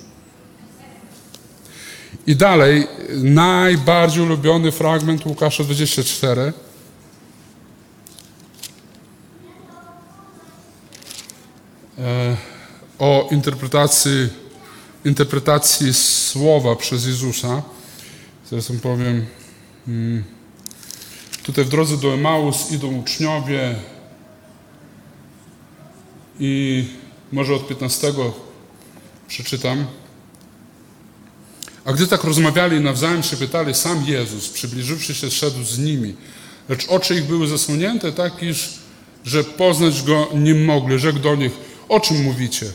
I 2.26 2.36
dalej, 2.36 2.86
najbardziej 3.22 4.22
ulubiony 4.22 4.72
fragment 4.72 5.26
Łukasza 5.26 5.64
24. 5.64 6.52
E, 11.98 12.36
o 12.98 13.28
interpretacji, 13.30 14.28
interpretacji 15.04 15.94
słowa 15.94 16.76
przez 16.76 17.06
Jezusa. 17.06 17.62
Zaraz 18.50 18.68
wam 18.68 18.78
powiem. 18.78 19.26
mm, 19.88 20.24
Tutaj 21.42 21.64
w 21.64 21.68
drodze 21.68 21.96
do 21.96 22.14
Emaus 22.14 22.70
idą 22.70 22.98
uczniowie 22.98 23.74
i 26.40 26.84
może 27.32 27.54
od 27.54 27.68
15 27.68 28.12
przeczytam. 29.28 29.86
A 31.84 31.92
gdy 31.92 32.06
tak 32.06 32.24
rozmawiali 32.24 32.80
nawzajem 32.80 33.22
się 33.22 33.36
pytali, 33.36 33.74
sam 33.74 34.04
Jezus, 34.06 34.48
przybliżywszy 34.48 35.14
się, 35.14 35.30
szedł 35.30 35.64
z 35.64 35.78
nimi. 35.78 36.14
Lecz 36.68 36.88
oczy 36.88 37.14
ich 37.14 37.24
były 37.24 37.48
zasłonięte 37.48 38.12
tak, 38.12 38.42
iż, 38.42 38.68
że 39.24 39.44
poznać 39.44 40.02
go 40.02 40.28
nie 40.34 40.54
mogli. 40.54 40.98
Rzekł 40.98 41.18
do 41.18 41.36
nich, 41.36 41.52
o 41.88 42.00
czym 42.00 42.22
mówicie? 42.22 42.66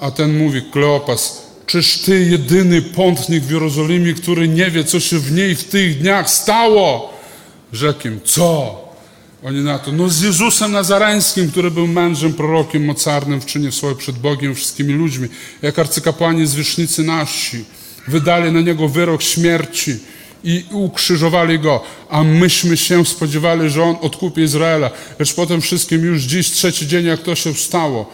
A 0.00 0.10
ten 0.10 0.38
mówi, 0.38 0.62
Kleopas, 0.72 1.42
czyż 1.66 1.98
ty 1.98 2.24
jedyny 2.24 2.82
pątnik 2.82 3.44
w 3.44 3.50
Jerozolimie, 3.50 4.14
który 4.14 4.48
nie 4.48 4.70
wie, 4.70 4.84
co 4.84 5.00
się 5.00 5.18
w 5.18 5.32
niej 5.32 5.56
w 5.56 5.64
tych 5.64 5.98
dniach 5.98 6.30
stało? 6.30 7.14
Rzekł 7.72 8.08
im, 8.08 8.20
co? 8.24 8.80
Oni 9.44 9.60
na 9.60 9.78
to, 9.78 9.92
no 9.92 10.08
z 10.08 10.20
Jezusem 10.20 10.72
Nazareńskim, 10.72 11.50
który 11.50 11.70
był 11.70 11.86
mężem, 11.86 12.34
prorokiem, 12.34 12.84
mocarnym 12.84 13.40
w 13.40 13.46
czynie 13.46 13.72
swoim 13.72 13.96
przed 13.96 14.18
Bogiem, 14.18 14.54
wszystkimi 14.54 14.92
ludźmi, 14.94 15.28
jak 15.62 15.78
arcykapłani 15.78 16.46
zwierzchnicy 16.46 17.02
nasi, 17.02 17.64
wydali 18.08 18.52
na 18.52 18.60
niego 18.60 18.88
wyrok 18.88 19.22
śmierci 19.22 19.96
i 20.44 20.64
ukrzyżowali 20.70 21.58
go, 21.58 21.82
a 22.10 22.22
myśmy 22.22 22.76
się 22.76 23.04
spodziewali, 23.04 23.70
że 23.70 23.82
on 23.82 23.96
odkupi 24.00 24.40
Izraela, 24.40 24.90
lecz 25.18 25.34
potem 25.34 25.60
wszystkim 25.60 26.04
już 26.04 26.22
dziś, 26.22 26.50
trzeci 26.50 26.86
dzień, 26.86 27.06
jak 27.06 27.22
to 27.22 27.34
się 27.34 27.54
stało. 27.54 28.10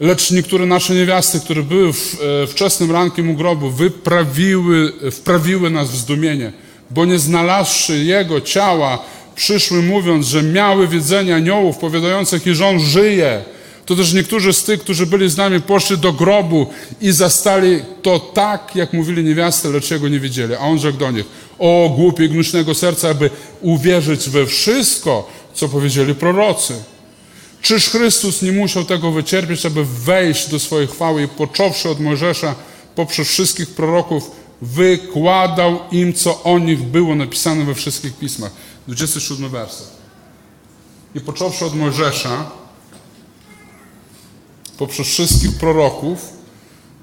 Lecz 0.00 0.30
niektóre 0.30 0.66
nasze 0.66 0.94
niewiasty, 0.94 1.40
które 1.40 1.62
były 1.62 1.92
w, 1.92 2.18
e, 2.42 2.46
wczesnym 2.46 2.90
rankiem 2.90 3.30
u 3.30 3.34
grobu, 3.34 3.70
wyprawiły, 3.70 4.92
wprawiły 5.10 5.70
nas 5.70 5.90
w 5.90 5.96
zdumienie, 5.96 6.52
bo 6.90 7.04
nie 7.04 7.18
znalazłszy 7.18 8.04
jego 8.04 8.40
ciała, 8.40 8.98
przyszły 9.34 9.82
mówiąc, 9.82 10.26
że 10.26 10.42
miały 10.42 10.88
wiedzenie 10.88 11.34
aniołów 11.34 11.78
powiadających, 11.78 12.46
iż 12.46 12.60
on 12.60 12.80
żyje. 12.80 13.42
To 13.86 13.96
też 13.96 14.12
niektórzy 14.12 14.52
z 14.52 14.64
tych, 14.64 14.80
którzy 14.80 15.06
byli 15.06 15.30
z 15.30 15.36
nami, 15.36 15.60
poszli 15.60 15.98
do 15.98 16.12
grobu 16.12 16.66
i 17.00 17.12
zastali 17.12 17.82
to 18.02 18.18
tak, 18.18 18.76
jak 18.76 18.92
mówili 18.92 19.24
niewiasty, 19.24 19.68
lecz 19.68 19.90
jego 19.90 20.08
nie 20.08 20.20
wiedzieli. 20.20 20.54
A 20.54 20.58
on 20.58 20.78
rzekł 20.78 20.98
do 20.98 21.10
nich, 21.10 21.24
o 21.58 21.92
głupie 21.96 22.28
gnuśnego 22.28 22.74
serca, 22.74 23.08
aby 23.08 23.30
uwierzyć 23.60 24.30
we 24.30 24.46
wszystko, 24.46 25.28
co 25.54 25.68
powiedzieli 25.68 26.14
prorocy. 26.14 26.74
Czyż 27.62 27.90
Chrystus 27.90 28.42
nie 28.42 28.52
musiał 28.52 28.84
tego 28.84 29.10
wycierpieć, 29.10 29.66
aby 29.66 29.84
wejść 29.84 30.48
do 30.48 30.58
swojej 30.58 30.88
chwały 30.88 31.22
i 31.22 31.28
począwszy 31.28 31.88
od 31.88 32.00
Mojżesza, 32.00 32.54
poprzez 32.94 33.28
wszystkich 33.28 33.68
proroków, 33.68 34.30
wykładał 34.62 35.78
im, 35.92 36.12
co 36.12 36.42
o 36.42 36.58
nich 36.58 36.82
było 36.82 37.14
napisane 37.14 37.64
we 37.64 37.74
wszystkich 37.74 38.16
pismach. 38.16 38.52
27 38.86 39.48
werset. 39.48 39.88
I 41.14 41.20
począwszy 41.20 41.64
od 41.64 41.76
Mojżesza, 41.76 42.50
poprzez 44.78 45.06
wszystkich 45.06 45.58
proroków, 45.58 46.32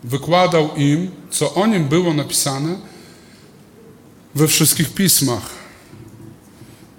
wykładał 0.04 0.76
im, 0.76 1.12
co 1.32 1.54
o 1.54 1.68
nim 1.68 1.88
było 1.88 2.14
napisane 2.14 2.76
we 4.36 4.48
wszystkich 4.48 4.94
pismach. 4.94 5.50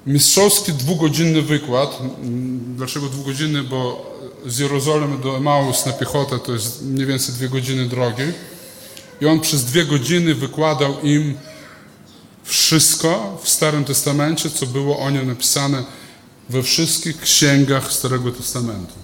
Mistrzowski 0.07 0.73
dwugodzinny 0.73 1.43
wykład. 1.43 1.99
Dlaczego 2.77 3.09
dwugodzinny? 3.09 3.63
Bo 3.63 4.13
z 4.47 4.59
Jerozolimy 4.59 5.19
do 5.19 5.37
Emaus 5.37 5.87
na 5.87 5.93
piechotę 5.93 6.39
to 6.39 6.53
jest 6.53 6.83
mniej 6.83 7.07
więcej 7.07 7.35
dwie 7.35 7.49
godziny 7.49 7.89
drogi. 7.89 8.23
I 9.21 9.27
on 9.27 9.41
przez 9.41 9.65
dwie 9.65 9.85
godziny 9.85 10.35
wykładał 10.35 11.01
im 11.01 11.35
wszystko 12.45 13.39
w 13.43 13.49
Starym 13.49 13.85
Testamencie, 13.85 14.51
co 14.51 14.67
było 14.67 14.99
o 14.99 15.11
nim 15.11 15.27
napisane 15.27 15.85
we 16.49 16.63
wszystkich 16.63 17.21
księgach 17.21 17.93
Starego 17.93 18.33
Testamentu. 18.33 19.02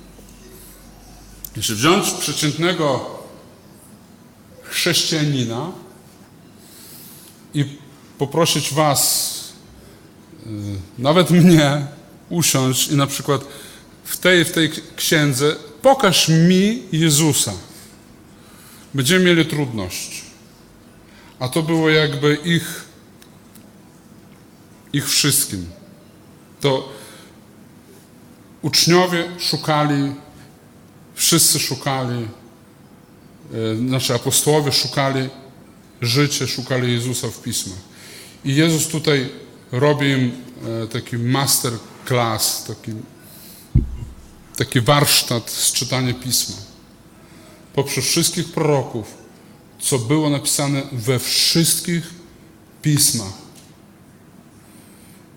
Jeśli 1.59 1.75
wziąć 1.75 2.11
przeciętnego 2.11 3.11
chrześcijanina 4.63 5.73
i 7.55 7.65
poprosić 8.19 8.75
Was, 8.75 9.35
y, 10.47 10.51
nawet 10.99 11.31
mnie, 11.31 11.87
usiąść 12.31 12.89
i 12.89 12.97
na 12.97 13.07
przykład 13.07 13.45
w 14.05 14.17
tej 14.17 14.45
w 14.45 14.53
tej 14.53 14.71
księdze 14.97 15.57
pokaż 15.83 16.29
mi 16.29 16.83
Jezusa. 16.93 17.53
Będziemy 18.95 19.25
mieli 19.25 19.47
trudność. 19.47 20.23
A 21.39 21.49
to 21.49 21.63
było 21.63 21.91
jakby 21.91 22.39
ich, 22.45 22.85
ich 24.93 25.09
wszystkim. 25.09 25.67
To 26.61 26.93
uczniowie 28.63 29.29
szukali, 29.39 30.13
wszyscy 31.19 31.59
szukali, 31.59 32.29
e, 33.55 33.77
znaczy 33.77 34.15
apostołowie 34.15 34.73
szukali 34.73 35.29
życia, 36.01 36.47
szukali 36.47 36.93
Jezusa 36.93 37.29
w 37.29 37.43
pismach. 37.43 37.79
I 38.45 38.55
Jezus 38.55 38.87
tutaj 38.87 39.29
robi 39.73 40.07
im 40.11 40.33
e, 40.85 40.87
taki 40.87 41.19
master 41.19 41.73
class, 42.07 42.65
taki, 42.65 42.93
taki 44.57 44.81
warsztat 44.81 45.51
z 45.51 45.73
czytania 45.73 46.15
pisma. 46.15 46.57
Poprzez 47.75 48.05
wszystkich 48.05 48.53
proroków, 48.53 49.15
co 49.81 49.99
było 49.99 50.31
napisane 50.31 50.83
we 50.93 51.19
wszystkich 51.19 52.05
pismach. 52.83 53.33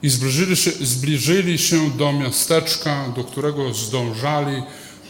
I 0.03 0.09
zbliżyli 0.09 0.55
się, 0.55 0.71
zbliżyli 0.81 1.57
się 1.57 1.89
do 1.89 2.13
miasteczka, 2.13 3.09
do 3.15 3.23
którego 3.23 3.73
zdążali, 3.73 4.63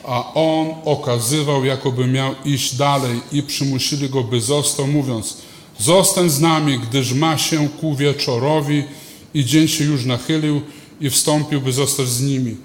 a 0.04 0.34
on 0.34 0.76
okazywał, 0.86 1.66
jakoby 1.66 2.08
miał 2.08 2.36
iść 2.46 2.76
dalej 2.76 3.22
i 3.32 3.44
przymusili 3.44 4.10
go, 4.10 4.24
by 4.24 4.42
został, 4.42 4.88
mówiąc, 4.88 5.38
zostań 5.80 6.30
z 6.30 6.40
nami, 6.40 6.80
gdyż 6.80 7.14
ma 7.14 7.38
się 7.38 7.70
ku 7.70 7.96
wieczorowi 7.96 8.84
i 9.34 9.46
dzień 9.46 9.68
się 9.68 9.84
już 9.84 10.06
nachylił 10.06 10.62
i 11.02 11.10
wstąpił, 11.10 11.62
by 11.62 11.74
zostać 11.74 12.08
z 12.08 12.22
nimi. 12.22 12.58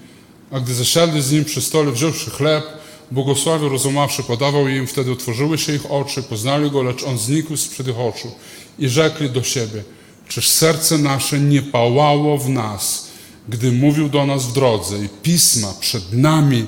A 0.51 0.59
gdy 0.59 0.73
zasiadli 0.73 1.21
z 1.21 1.31
nim 1.31 1.45
przy 1.45 1.61
stole, 1.61 1.91
wziąwszy 1.91 2.29
chleb, 2.29 2.63
błogosławił, 3.11 3.69
rozumawszy, 3.69 4.23
podawał 4.23 4.67
im, 4.67 4.87
wtedy 4.87 5.11
otworzyły 5.11 5.57
się 5.57 5.75
ich 5.75 5.91
oczy, 5.91 6.23
poznali 6.23 6.71
go, 6.71 6.83
lecz 6.83 7.03
on 7.03 7.17
znikł 7.17 7.57
sprzed 7.57 7.87
ich 7.87 7.99
oczu 7.99 8.31
i 8.79 8.89
rzekli 8.89 9.29
do 9.29 9.43
siebie, 9.43 9.83
czyż 10.27 10.47
serce 10.47 10.97
nasze 10.97 11.39
nie 11.39 11.61
pałało 11.61 12.37
w 12.37 12.49
nas, 12.49 13.07
gdy 13.49 13.71
mówił 13.71 14.09
do 14.09 14.25
nas 14.25 14.45
w 14.45 14.53
drodze 14.53 14.97
i 15.05 15.09
pisma 15.23 15.73
przed 15.79 16.13
nami 16.13 16.67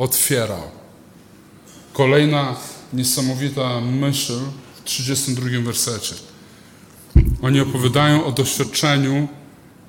otwierał. 0.00 0.62
Kolejna 1.92 2.56
niesamowita 2.92 3.80
myśl 3.80 4.38
w 4.74 4.84
32 4.84 5.46
wersecie. 5.60 6.14
Oni 7.42 7.60
opowiadają 7.60 8.24
o 8.24 8.32
doświadczeniu 8.32 9.28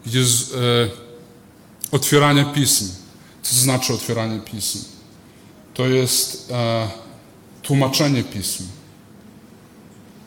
Jezu, 0.06 0.58
e, 0.58 0.90
otwierania 1.92 2.46
pism. 2.46 2.90
Co 3.42 3.56
znaczy 3.56 3.94
otwieranie 3.94 4.40
pism? 4.40 4.80
To 5.74 5.88
jest 5.88 6.52
e, 6.52 6.88
tłumaczenie 7.62 8.24
pism. 8.24 8.64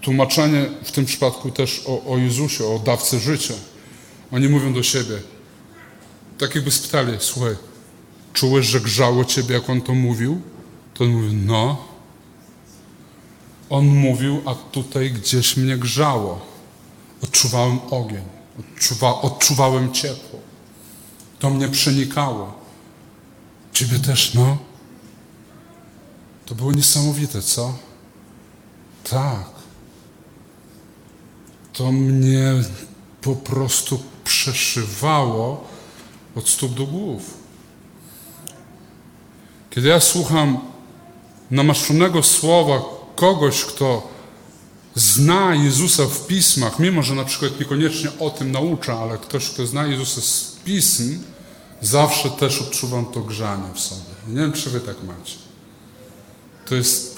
Tłumaczenie 0.00 0.66
w 0.84 0.92
tym 0.92 1.04
przypadku 1.04 1.50
też 1.50 1.82
o, 1.86 2.12
o 2.12 2.18
Jezusie, 2.18 2.64
o 2.64 2.78
dawcy 2.78 3.20
życia. 3.20 3.54
Oni 4.32 4.48
mówią 4.48 4.74
do 4.74 4.82
siebie, 4.82 5.18
tak 6.38 6.54
jakby 6.54 6.70
spytali, 6.70 7.12
słuchaj, 7.18 7.56
czułeś, 8.34 8.66
że 8.66 8.80
grzało 8.80 9.24
ciebie, 9.24 9.54
jak 9.54 9.70
on 9.70 9.80
to 9.80 9.94
mówił? 9.94 10.40
To 10.94 11.04
on 11.04 11.10
mówi, 11.10 11.34
no. 11.34 11.84
On 13.70 13.86
mówił, 13.86 14.42
a 14.46 14.54
tutaj 14.54 15.12
gdzieś 15.12 15.56
mnie 15.56 15.76
grzało. 15.76 16.40
Odczuwałem 17.22 17.78
ogień, 17.90 18.24
odczuwa, 18.60 19.20
odczuwałem 19.20 19.92
ciepło. 19.92 20.40
To 21.38 21.50
mnie 21.50 21.68
przenikało. 21.68 22.54
Ciebie 23.72 23.98
też, 23.98 24.34
no. 24.34 24.58
To 26.46 26.54
było 26.54 26.72
niesamowite, 26.72 27.42
co? 27.42 27.74
Tak. 29.10 29.50
To 31.72 31.92
mnie 31.92 32.52
po 33.20 33.36
prostu 33.36 34.02
przeszywało 34.24 35.64
od 36.34 36.48
stóp 36.48 36.74
do 36.74 36.86
głów. 36.86 37.43
Kiedy 39.74 39.88
ja 39.88 40.00
słucham 40.00 40.58
namaszczonego 41.50 42.22
słowa 42.22 42.82
kogoś, 43.16 43.64
kto 43.64 44.08
zna 44.94 45.54
Jezusa 45.54 46.06
w 46.06 46.26
pismach, 46.26 46.78
mimo 46.78 47.02
że 47.02 47.14
na 47.14 47.24
przykład 47.24 47.60
niekoniecznie 47.60 48.10
o 48.18 48.30
tym 48.30 48.52
naucza, 48.52 48.98
ale 48.98 49.18
ktoś, 49.18 49.50
kto 49.50 49.66
zna 49.66 49.86
Jezusa 49.86 50.20
z 50.20 50.56
pism, 50.64 51.22
zawsze 51.80 52.30
też 52.30 52.62
odczuwam 52.62 53.06
to 53.06 53.20
grzanie 53.20 53.74
w 53.74 53.80
sobie. 53.80 54.00
Nie 54.28 54.40
wiem, 54.40 54.52
czy 54.52 54.70
wy 54.70 54.80
tak 54.80 54.96
macie. 55.02 55.36
To 56.66 56.74
jest 56.74 57.16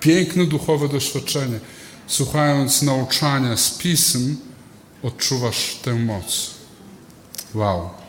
piękne 0.00 0.46
duchowe 0.46 0.88
doświadczenie. 0.88 1.60
Słuchając 2.06 2.82
nauczania 2.82 3.56
z 3.56 3.70
pism, 3.70 4.36
odczuwasz 5.02 5.78
tę 5.82 5.94
moc. 5.94 6.50
Wow. 7.54 8.05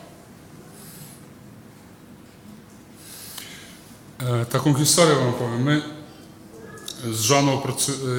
Taką 4.50 4.74
historię 4.74 5.14
wam 5.14 5.32
powiem. 5.32 5.62
My 5.62 5.82
z 7.12 7.20
żoną 7.20 7.62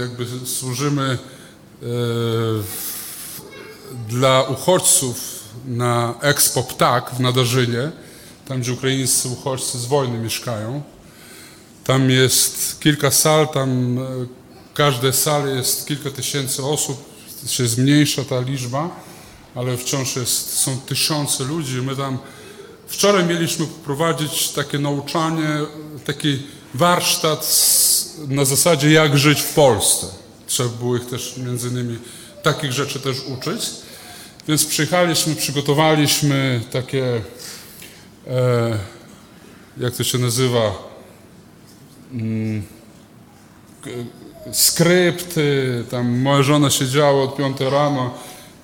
jakby 0.02 0.26
służymy 0.46 1.18
e, 1.84 1.86
dla 4.10 4.44
uchodźców 4.44 5.44
na 5.68 6.16
Expo 6.22 6.64
Ptak 6.64 7.12
w 7.16 7.20
Nadarzynie, 7.20 7.92
tam 8.48 8.62
gdzie 8.62 8.74
ukraińscy 8.74 9.30
uchodźcy 9.30 9.80
z 9.80 9.86
wojny 9.86 10.18
mieszkają. 10.18 10.82
Tam 11.84 12.10
jest 12.10 12.80
kilka 12.80 13.12
sal, 13.12 13.48
tam 13.48 14.00
e, 14.00 14.02
każde 14.74 15.14
sale 15.14 15.56
jest 15.56 15.88
kilka 15.88 16.12
tysięcy 16.12 16.64
osób, 16.66 17.04
się 17.48 17.68
zmniejsza 17.68 18.24
ta 18.24 18.40
liczba, 18.40 18.90
ale 19.56 19.78
wciąż 19.78 20.16
jest, 20.16 20.54
są 20.54 20.80
tysiące 20.80 21.44
ludzi. 21.44 21.82
My 21.82 21.96
tam 21.96 22.18
wczoraj 22.88 23.26
mieliśmy 23.26 23.66
poprowadzić 23.68 24.50
takie 24.50 24.80
nauczanie, 24.80 25.50
taki 26.14 26.40
warsztat 26.74 27.46
z, 27.46 28.18
na 28.28 28.46
zasadzie 28.46 28.92
jak 28.92 29.18
żyć 29.18 29.42
w 29.42 29.54
Polsce. 29.54 30.08
Trzeba 30.48 30.70
było 30.70 30.98
ich 30.98 31.06
też 31.06 31.38
między 31.38 31.68
innymi 31.68 31.98
takich 32.44 32.72
rzeczy 32.72 33.00
też 33.00 33.18
uczyć. 33.28 33.70
Więc 34.48 34.66
przyjechaliśmy, 34.66 35.36
przygotowaliśmy 35.36 36.62
takie, 36.72 37.22
e, 38.28 38.78
jak 39.78 39.96
to 39.96 40.04
się 40.04 40.18
nazywa, 40.18 40.90
skrypty, 44.52 45.84
tam 45.92 46.20
moja 46.20 46.44
żona 46.44 46.70
siedziała 46.70 47.24
od 47.24 47.38
5 47.38 47.58
rano, 47.60 48.14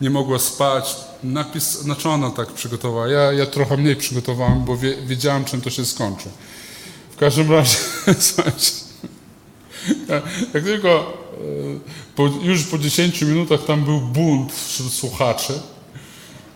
nie 0.01 0.09
mogła 0.09 0.39
spać. 0.39 0.95
Napis, 1.23 1.63
znaczy 1.63 2.09
ona 2.09 2.29
tak 2.29 2.47
przygotowała. 2.47 3.07
Ja, 3.07 3.33
ja 3.33 3.45
trochę 3.45 3.77
mniej 3.77 3.95
przygotowałem, 3.95 4.65
bo 4.65 4.77
wie, 4.77 4.95
wiedziałem, 5.05 5.45
czym 5.45 5.61
to 5.61 5.69
się 5.69 5.85
skończy. 5.85 6.29
W 7.15 7.17
każdym 7.17 7.51
razie, 7.51 7.77
słuchajcie, 8.19 8.71
jak 10.53 10.63
tylko 10.63 10.89
e, 10.89 12.15
po, 12.15 12.29
już 12.41 12.63
po 12.63 12.77
10 12.77 13.21
minutach 13.21 13.65
tam 13.65 13.83
był 13.83 14.01
bunt 14.01 14.53
wśród 14.53 14.93
słuchaczy. 14.93 15.53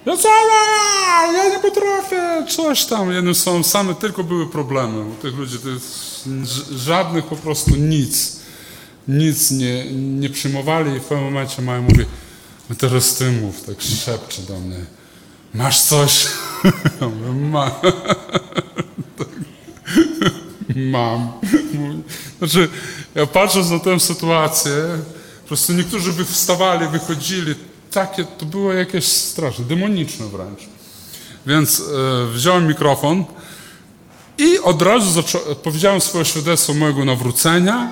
Ja 0.05 0.17
co, 0.17 0.29
ja, 0.29 1.33
ja 1.33 1.49
nie 1.49 1.59
potrafię, 1.59 2.45
coś 2.49 2.85
tam. 2.85 3.11
Jednym 3.11 3.35
słowem, 3.35 3.63
same 3.63 3.95
tylko 3.95 4.23
były 4.23 4.49
problemy 4.49 5.01
u 5.05 5.15
tych 5.15 5.35
ludzi. 5.35 5.59
To 5.59 5.69
jest 5.69 6.29
żadnych 6.71 7.25
po 7.25 7.35
prostu 7.35 7.75
nic. 7.75 8.39
nic 9.07 9.51
nie, 9.51 9.91
nie 9.93 10.29
przyjmowali 10.29 10.95
i 10.95 10.99
w 10.99 11.03
pewnym 11.03 11.25
momencie 11.25 11.61
Maja 11.61 11.81
mówi, 11.81 12.05
no 12.69 12.75
teraz 12.75 13.15
ty 13.15 13.31
mów, 13.31 13.63
tak 13.63 13.81
szepcze 13.81 14.41
do 14.41 14.59
mnie. 14.59 14.85
Masz 15.53 15.81
coś? 15.81 16.27
Ja 17.01 17.07
mówię, 17.07 17.31
mam. 17.31 17.71
Mam. 20.91 21.31
Znaczy, 22.39 22.69
ja 23.15 23.25
patrząc 23.25 23.69
na 23.69 23.79
tę 23.79 23.99
sytuację, 23.99 24.73
po 25.41 25.47
prostu 25.47 25.73
niektórzy 25.73 26.13
by 26.13 26.25
wstawali, 26.25 26.87
wychodzili, 26.87 27.55
takie, 27.91 28.25
to 28.25 28.45
było 28.45 28.73
jakieś 28.73 29.05
straszne, 29.05 29.65
demoniczne 29.65 30.25
wręcz. 30.25 30.59
Więc 31.45 31.79
e, 31.79 31.83
wziąłem 32.33 32.67
mikrofon 32.67 33.25
i 34.37 34.59
od 34.59 34.81
razu 34.81 35.23
powiedziałem 35.63 36.01
swoje 36.01 36.25
świadectwo 36.25 36.73
mojego 36.73 37.05
nawrócenia 37.05 37.91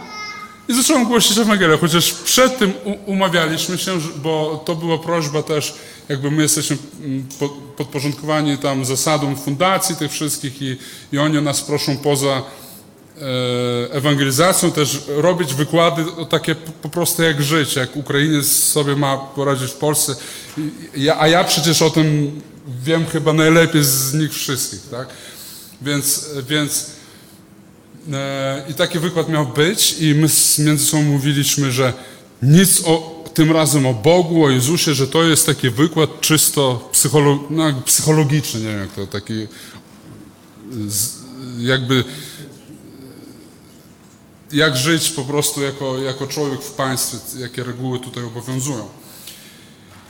i 0.67 0.73
zacząłem 0.73 1.05
głosić 1.05 1.37
Ewangelię, 1.37 1.77
chociaż 1.77 2.13
przed 2.13 2.57
tym 2.57 2.73
umawialiśmy 3.05 3.77
się, 3.77 3.99
bo 4.15 4.63
to 4.65 4.75
była 4.75 4.97
prośba 4.97 5.43
też, 5.43 5.75
jakby 6.09 6.31
my 6.31 6.41
jesteśmy 6.41 6.77
mm, 6.99 7.27
po- 7.39 7.49
podporządkowani 7.49 8.57
tam 8.57 8.85
zasadom 8.85 9.35
fundacji 9.35 9.95
tych 9.95 10.11
wszystkich 10.11 10.61
i, 10.61 10.77
i 11.11 11.17
oni 11.17 11.41
nas 11.41 11.61
proszą 11.61 11.97
poza 11.97 12.41
ewangelizacją 13.91 14.71
też 14.71 15.01
robić 15.07 15.53
wykłady 15.53 16.05
takie 16.29 16.55
po 16.55 16.89
prostu 16.89 17.23
jak 17.23 17.43
żyć, 17.43 17.75
jak 17.75 17.95
Ukrainiec 17.95 18.47
sobie 18.47 18.95
ma 18.95 19.17
poradzić 19.17 19.71
w 19.71 19.75
Polsce. 19.75 20.15
A 21.17 21.27
ja 21.27 21.43
przecież 21.43 21.81
o 21.81 21.89
tym 21.89 22.31
wiem 22.83 23.05
chyba 23.05 23.33
najlepiej 23.33 23.83
z 23.83 24.13
nich 24.13 24.33
wszystkich, 24.33 24.81
tak? 24.91 25.07
Więc, 25.81 26.25
więc 26.49 26.85
e, 28.13 28.63
i 28.69 28.73
taki 28.73 28.99
wykład 28.99 29.29
miał 29.29 29.45
być 29.45 29.95
i 29.99 30.15
my 30.15 30.27
między 30.59 30.85
sobą 30.85 31.03
mówiliśmy, 31.03 31.71
że 31.71 31.93
nic 32.41 32.81
o, 32.85 33.23
tym 33.33 33.51
razem 33.51 33.85
o 33.85 33.93
Bogu, 33.93 34.45
o 34.45 34.49
Jezusie, 34.49 34.93
że 34.93 35.07
to 35.07 35.23
jest 35.23 35.45
taki 35.45 35.69
wykład 35.69 36.21
czysto 36.21 36.89
psycholo, 36.91 37.39
no, 37.49 37.81
psychologiczny, 37.85 38.59
nie 38.59 38.67
wiem 38.67 38.79
jak 38.79 38.91
to, 38.91 39.07
taki 39.07 39.47
z, 40.87 41.13
jakby 41.59 42.03
jak 44.51 44.77
żyć 44.77 45.09
po 45.09 45.23
prostu 45.23 45.61
jako, 45.61 45.97
jako 45.97 46.27
człowiek 46.27 46.61
w 46.61 46.71
państwie, 46.71 47.17
jakie 47.39 47.63
reguły 47.63 47.99
tutaj 47.99 48.23
obowiązują. 48.23 48.87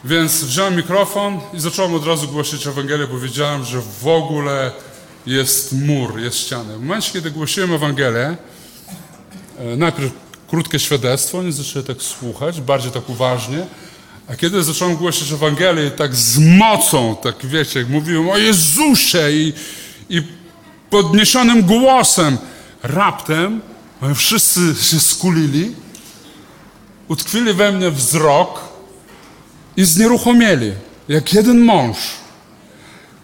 Więc 0.04 0.44
wziąłem 0.44 0.76
mikrofon 0.76 1.40
i 1.54 1.60
zacząłem 1.60 1.94
od 1.94 2.06
razu 2.06 2.28
głosić 2.28 2.68
Ewangelię, 2.68 3.08
bo 3.08 3.20
wiedziałem, 3.20 3.64
że 3.64 3.82
w 4.02 4.08
ogóle 4.08 4.72
jest 5.26 5.74
mur, 5.74 6.20
jest 6.20 6.38
ściana. 6.38 6.74
W 6.74 6.82
momencie, 6.82 7.12
kiedy 7.12 7.32
głosiłem 7.32 7.74
Ewangelię, 7.74 8.38
e, 9.60 9.76
najpierw 9.78 10.12
krótkie 10.48 10.80
świadectwo, 10.80 11.38
oni 11.38 11.52
zaczęli 11.52 11.86
tak 11.86 12.02
słuchać, 12.02 12.62
bardziej 12.62 12.92
tak 12.92 13.10
uważnie, 13.10 13.68
a 14.28 14.36
kiedy 14.36 14.64
zacząłem 14.64 14.96
głosić 14.96 15.32
Ewangelię 15.32 15.92
tak 15.92 16.16
z 16.16 16.38
mocą, 16.38 17.16
tak 17.24 17.36
wiecie, 17.46 17.80
jak 17.80 17.90
mówiłem 17.90 18.30
o 18.30 18.38
Jezusie 18.38 19.32
i, 19.32 19.54
i 20.10 20.22
podniesionym 20.90 21.62
głosem, 21.62 22.38
raptem 22.84 23.62
oni 24.02 24.16
wszyscy 24.16 24.60
się 24.82 25.00
skulili, 25.00 25.76
utkwili 27.08 27.54
we 27.54 27.72
mnie 27.72 27.92
wzrok 27.92 28.60
i 29.78 29.86
znieruchomieli, 29.86 30.72
jak 31.10 31.34
jeden 31.34 31.60
mąż. 31.60 31.98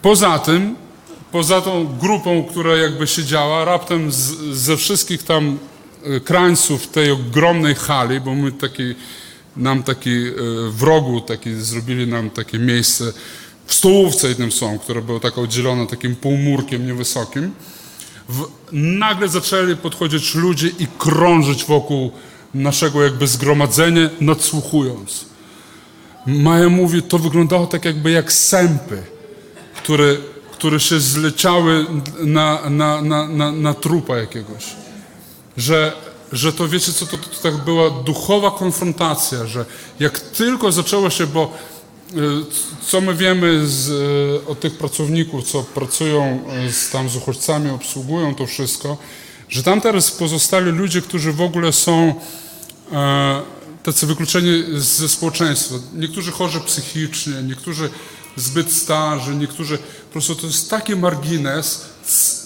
Poza 0.01 0.39
tym, 0.39 0.75
poza 1.31 1.61
tą 1.61 1.97
grupą, 1.97 2.43
która 2.43 2.77
jakby 2.77 3.07
siedziała, 3.07 3.65
raptem 3.65 4.11
z, 4.11 4.17
ze 4.57 4.77
wszystkich 4.77 5.23
tam 5.23 5.59
e, 6.03 6.19
krańców 6.19 6.87
tej 6.87 7.11
ogromnej 7.11 7.75
hali, 7.75 8.19
bo 8.21 8.35
my 8.35 8.51
taki, 8.51 8.95
nam 9.57 9.83
taki 9.83 10.09
e, 10.09 10.31
w 10.69 10.83
rogu 10.83 11.21
taki, 11.21 11.55
zrobili 11.55 12.07
nam 12.07 12.29
takie 12.29 12.59
miejsce 12.59 13.13
w 13.65 13.73
stołówce 13.73 14.27
jednym 14.27 14.51
są, 14.51 14.79
które 14.79 15.01
było 15.01 15.19
tak 15.19 15.37
oddzielone 15.37 15.87
takim 15.87 16.15
półmurkiem 16.15 16.87
niewysokim, 16.87 17.53
w, 18.29 18.45
nagle 18.71 19.29
zaczęli 19.29 19.75
podchodzić 19.75 20.35
ludzie 20.35 20.67
i 20.67 20.87
krążyć 20.97 21.65
wokół 21.65 22.11
naszego 22.53 23.03
jakby 23.03 23.27
zgromadzenia, 23.27 24.09
nadsłuchując. 24.21 25.25
Maja 26.25 26.69
mówi, 26.69 27.01
to 27.01 27.19
wyglądało 27.19 27.67
tak 27.67 27.85
jakby 27.85 28.11
jak 28.11 28.33
sępy, 28.33 29.03
które, 29.77 30.15
które 30.51 30.79
się 30.79 30.99
zleciały 30.99 31.85
na, 32.19 32.69
na, 32.69 33.01
na, 33.01 33.27
na, 33.27 33.51
na 33.51 33.73
trupa 33.73 34.17
jakiegoś. 34.17 34.65
Że, 35.57 35.93
że 36.31 36.53
to 36.53 36.67
wiecie 36.67 36.93
co, 36.93 37.05
to, 37.05 37.17
to 37.17 37.41
tak 37.43 37.57
była 37.57 37.89
duchowa 37.89 38.51
konfrontacja, 38.51 39.47
że 39.47 39.65
jak 39.99 40.19
tylko 40.19 40.71
zaczęło 40.71 41.09
się, 41.09 41.27
bo 41.27 41.57
co 42.87 43.01
my 43.01 43.15
wiemy 43.15 43.67
z, 43.67 43.89
y, 43.89 44.47
od 44.47 44.59
tych 44.59 44.77
pracowników, 44.77 45.43
co 45.43 45.63
pracują 45.63 46.39
y, 46.67 46.71
z, 46.71 46.89
tam 46.89 47.09
z 47.09 47.15
uchodźcami, 47.15 47.69
obsługują 47.69 48.35
to 48.35 48.45
wszystko, 48.45 48.97
że 49.49 49.63
tam 49.63 49.81
teraz 49.81 50.11
pozostali 50.11 50.71
ludzie, 50.71 51.01
którzy 51.01 51.33
w 51.33 51.41
ogóle 51.41 51.73
są 51.73 52.15
e, 52.91 53.41
tacy 53.83 54.07
wykluczeni 54.07 54.63
ze 54.75 55.09
społeczeństwa. 55.09 55.75
Niektórzy 55.93 56.31
chorzy 56.31 56.59
psychicznie, 56.59 57.33
niektórzy 57.43 57.89
zbyt 58.35 58.73
starzy, 58.73 59.35
niektórzy 59.35 59.77
po 59.77 60.11
prostu 60.11 60.35
to 60.35 60.47
jest 60.47 60.69
taki 60.69 60.95
margines, 60.95 61.85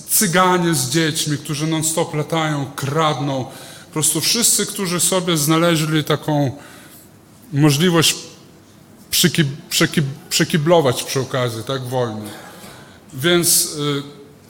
cyganie 0.10 0.76
z 0.76 0.90
dziećmi, 0.90 1.38
którzy 1.38 1.68
non-stop 1.68 2.14
latają, 2.14 2.72
kradną. 2.76 3.46
Po 3.86 3.94
prostu 3.94 4.22
wszyscy, 4.22 4.66
którzy 4.66 5.00
sobie 5.00 5.38
znaleźli 5.38 6.04
taką 6.04 6.52
możliwość 7.54 8.16
przyki, 9.18 9.44
przeki, 9.70 10.02
przekiblować 10.30 11.04
przy 11.04 11.20
okazji, 11.20 11.64
tak, 11.64 11.84
wojny. 11.84 12.30
Więc 13.14 13.76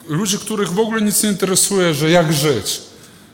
y, 0.08 0.12
ludzie, 0.12 0.38
których 0.38 0.72
w 0.72 0.78
ogóle 0.78 1.00
nic 1.00 1.22
nie 1.22 1.30
interesuje, 1.30 1.94
że 1.94 2.10
jak 2.10 2.32
żyć. 2.32 2.80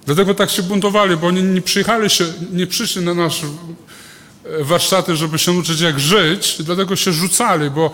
Dlatego 0.07 0.35
tak 0.35 0.51
się 0.51 0.62
buntowali, 0.62 1.16
bo 1.16 1.26
oni 1.26 1.43
nie 1.43 1.62
przyjechali 1.62 2.11
się, 2.11 2.24
nie 2.53 2.66
przyszli 2.66 3.03
na 3.03 3.14
nasze 3.14 3.47
e, 3.47 4.64
warsztaty, 4.64 5.16
żeby 5.16 5.39
się 5.39 5.53
uczyć 5.53 5.80
jak 5.80 6.01
żyć, 6.01 6.57
dlatego 6.61 6.97
się 6.97 7.12
rzucali, 7.12 7.70
bo 7.70 7.91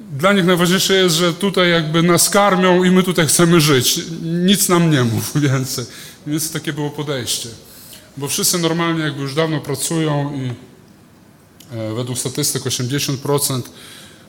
dla 0.00 0.32
nich 0.32 0.44
najważniejsze 0.44 0.94
jest, 0.94 1.16
że 1.16 1.32
tutaj 1.32 1.70
jakby 1.70 2.02
nas 2.02 2.30
karmią 2.30 2.84
i 2.84 2.90
my 2.90 3.02
tutaj 3.02 3.26
chcemy 3.26 3.60
żyć. 3.60 4.00
Nic 4.22 4.68
nam 4.68 4.90
nie 4.90 5.04
mów 5.04 5.32
więcej. 5.50 5.84
Więc 6.26 6.52
takie 6.52 6.72
było 6.72 6.90
podejście. 6.90 7.48
Bo 8.16 8.28
wszyscy 8.28 8.58
normalnie 8.58 9.04
jakby 9.04 9.22
już 9.22 9.34
dawno 9.34 9.60
pracują 9.60 10.34
i 10.34 10.65
według 11.96 12.18
statystyk 12.18 12.62
80% 12.62 13.62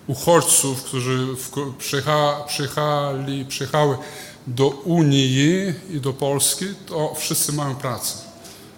uchodźców, 0.08 0.84
którzy 0.84 1.28
przyjechali, 1.78 3.46
przyjechały 3.46 3.98
do 4.48 4.68
Unii 4.68 5.74
i 5.90 6.02
do 6.02 6.14
Polski, 6.14 6.66
to 6.86 7.16
wszyscy 7.16 7.54
mają 7.54 7.76
pracę. 7.76 8.18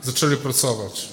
Zaczęli 0.03 0.38
pracować. 0.38 1.10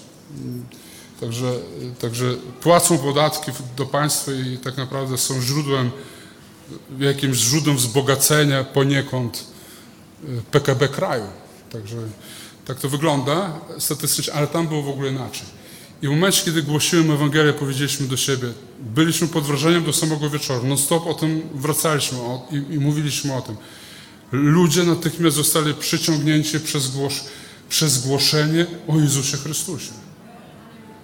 Także, 1.21 1.53
także 2.01 2.35
płacą 2.61 2.99
podatki 2.99 3.51
do 3.77 3.87
państwa 3.87 4.33
i 4.33 4.59
tak 4.59 4.77
naprawdę 4.77 5.19
są 5.19 5.43
źródłem, 5.43 5.91
jakimś 6.99 7.39
źródłem 7.39 7.77
wzbogacenia 7.77 8.65
poniekąd 8.65 9.45
y, 10.25 10.43
PKB 10.51 10.89
kraju. 10.89 11.27
Także 11.73 11.97
tak 12.65 12.81
to 12.81 12.89
wygląda 12.89 13.53
statystycznie, 13.79 14.35
ale 14.35 14.47
tam 14.47 14.69
było 14.69 14.83
w 14.83 14.89
ogóle 14.89 15.11
inaczej. 15.11 15.56
I 16.03 16.07
w 16.07 16.11
momencie, 16.11 16.45
kiedy 16.45 16.63
głosiłem 16.63 17.11
Ewangelię, 17.11 17.53
powiedzieliśmy 17.53 18.07
do 18.07 18.17
siebie, 18.17 18.49
byliśmy 18.81 19.29
pod 19.29 19.45
wrażeniem 19.45 19.85
do 19.85 19.93
samego 19.93 20.31
wieczoru, 20.31 20.67
non 20.67 20.79
stop 20.79 21.07
o 21.07 21.15
tym 21.15 21.43
wracaliśmy 21.55 22.19
o, 22.19 22.49
i, 22.51 22.75
i 22.75 22.79
mówiliśmy 22.79 23.35
o 23.35 23.43
tym. 23.43 23.57
Ludzie 24.33 24.85
natychmiast 24.85 25.37
zostali 25.37 25.75
przyciągnięci 25.75 26.61
przez, 26.61 26.89
głos, 26.89 27.25
przez 27.69 28.07
głoszenie 28.07 28.67
o 28.89 29.01
Jezusie 29.01 29.37
Chrystusie. 29.37 29.93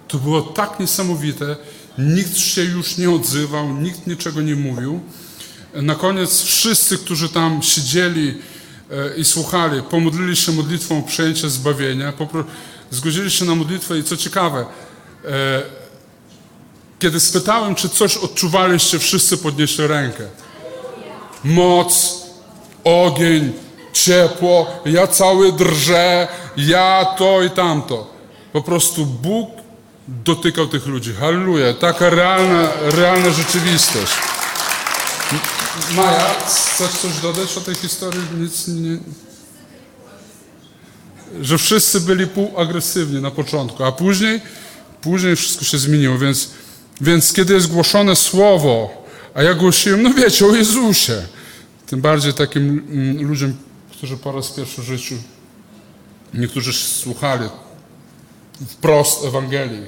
To 0.07 0.17
było 0.17 0.41
tak 0.41 0.79
niesamowite, 0.79 1.55
nikt 1.97 2.37
się 2.37 2.63
już 2.63 2.97
nie 2.97 3.11
odzywał, 3.11 3.73
nikt 3.73 4.07
niczego 4.07 4.41
nie 4.41 4.55
mówił. 4.55 4.99
Na 5.73 5.95
koniec 5.95 6.41
wszyscy, 6.41 6.97
którzy 6.97 7.29
tam 7.29 7.63
siedzieli 7.63 8.37
e, 8.91 9.15
i 9.17 9.25
słuchali, 9.25 9.81
pomodlili 9.81 10.35
się 10.35 10.51
modlitwą 10.51 10.99
o 10.99 11.01
przejęcie 11.01 11.49
zbawienia, 11.49 12.13
zgodzili 12.91 13.31
się 13.31 13.45
na 13.45 13.55
modlitwę 13.55 13.99
i 13.99 14.03
co 14.03 14.17
ciekawe, 14.17 14.65
kiedy 16.99 17.19
spytałem, 17.19 17.75
czy 17.75 17.89
coś 17.89 18.17
odczuwaliście, 18.17 18.99
wszyscy 18.99 19.37
podnieśli 19.37 19.87
rękę. 19.87 20.23
Moc, 21.43 22.21
ogień, 22.83 23.53
ciepło, 23.93 24.81
ja 24.85 25.07
cały 25.07 25.53
drżę, 25.53 26.27
ja 26.57 27.05
to 27.17 27.43
i 27.43 27.49
tamto. 27.49 28.13
Po 28.53 28.61
prostu 28.61 29.05
Bóg 29.05 29.49
dotykał 30.07 30.67
tych 30.67 30.85
ludzi. 30.85 31.13
Halleluja. 31.13 31.73
Taka 31.73 32.09
realna, 32.09 32.69
realna 32.81 33.29
rzeczywistość. 33.29 34.13
Maja, 35.95 36.35
chcesz 36.47 36.91
coś 36.91 37.17
dodać 37.21 37.57
o 37.57 37.61
tej 37.61 37.75
historii? 37.75 38.21
Nic 38.37 38.67
nie... 38.67 38.97
że 41.41 41.57
wszyscy 41.57 41.99
byli 41.99 42.27
półagresywni 42.27 43.21
na 43.21 43.31
początku, 43.31 43.83
a 43.83 43.91
później, 43.91 44.41
później 45.03 45.35
wszystko 45.35 45.65
się 45.65 45.77
zmieniło, 45.77 46.17
więc, 46.17 46.49
więc 47.01 47.33
kiedy 47.33 47.53
jest 47.53 47.67
głoszone 47.67 48.15
słowo, 48.15 49.03
a 49.33 49.43
ja 49.43 49.53
głosiłem, 49.53 50.03
no 50.03 50.13
wiecie, 50.13 50.45
o 50.45 50.55
Jezusie, 50.55 51.21
tym 51.87 52.01
bardziej 52.01 52.33
takim 52.33 52.87
mm, 52.91 53.27
ludziom, 53.27 53.57
którzy 53.91 54.17
po 54.17 54.31
raz 54.31 54.51
pierwszy 54.51 54.81
w 54.81 54.85
życiu, 54.85 55.15
niektórzy 56.33 56.73
słuchali 56.73 57.49
wprost 58.67 59.25
Ewangelii, 59.25 59.83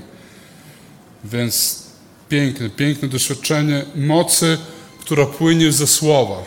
więc 1.23 1.83
piękne, 2.29 2.69
piękne 2.69 3.07
doświadczenie 3.07 3.85
mocy, 3.95 4.57
która 4.99 5.25
płynie 5.25 5.71
ze 5.71 5.87
słowa. 5.87 6.43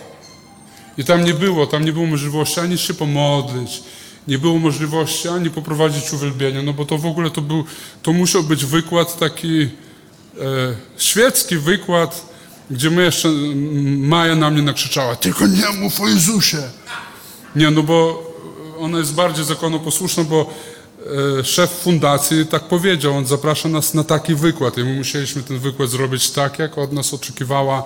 I 0.99 1.05
tam 1.05 1.25
nie 1.25 1.35
było, 1.35 1.67
tam 1.67 1.85
nie 1.85 1.93
było 1.93 2.07
możliwości 2.07 2.61
ani 2.61 2.79
się 2.79 2.95
pomodlić, 2.95 3.83
nie 4.29 4.39
było 4.39 4.59
możliwości 4.59 5.29
ani 5.29 5.51
poprowadzić 5.51 6.13
uwielbienia, 6.13 6.63
no 6.63 6.73
bo 6.73 6.85
to 6.85 6.99
w 6.99 7.07
ogóle 7.07 7.31
to 7.31 7.41
był, 7.41 7.65
to 8.03 8.13
musiał 8.13 8.43
być 8.43 8.65
wykład 8.65 9.19
taki 9.19 9.63
e, 9.63 9.69
świecki 10.99 11.57
wykład, 11.57 12.27
gdzie 12.71 12.91
my 12.91 13.05
jeszcze, 13.05 13.29
m, 13.29 14.07
Maja 14.07 14.35
na 14.35 14.51
mnie 14.51 14.63
nakrzyczała, 14.63 15.17
tylko 15.17 15.47
nie 15.47 15.69
mów 15.81 16.01
o 16.01 16.09
Jezusie. 16.09 16.63
Nie, 17.57 17.71
no 17.71 17.83
bo 17.83 18.29
ona 18.79 18.99
jest 18.99 19.15
bardziej 19.15 19.45
zakonoposłuszna, 19.45 20.25
bo 20.25 20.51
e, 21.41 21.45
szef 21.45 21.71
fundacji 21.71 22.47
tak 22.47 22.63
powiedział, 22.69 23.17
on 23.17 23.27
zaprasza 23.27 23.69
nas 23.69 23.95
na 23.95 24.05
taki 24.05 24.35
wykład 24.35 24.79
i 24.79 24.85
my 24.85 24.95
musieliśmy 24.95 25.43
ten 25.43 25.59
wykład 25.59 25.91
zrobić 25.91 26.31
tak, 26.31 26.59
jak 26.59 26.79
od 26.79 26.93
nas 26.93 27.15
oczekiwała 27.15 27.83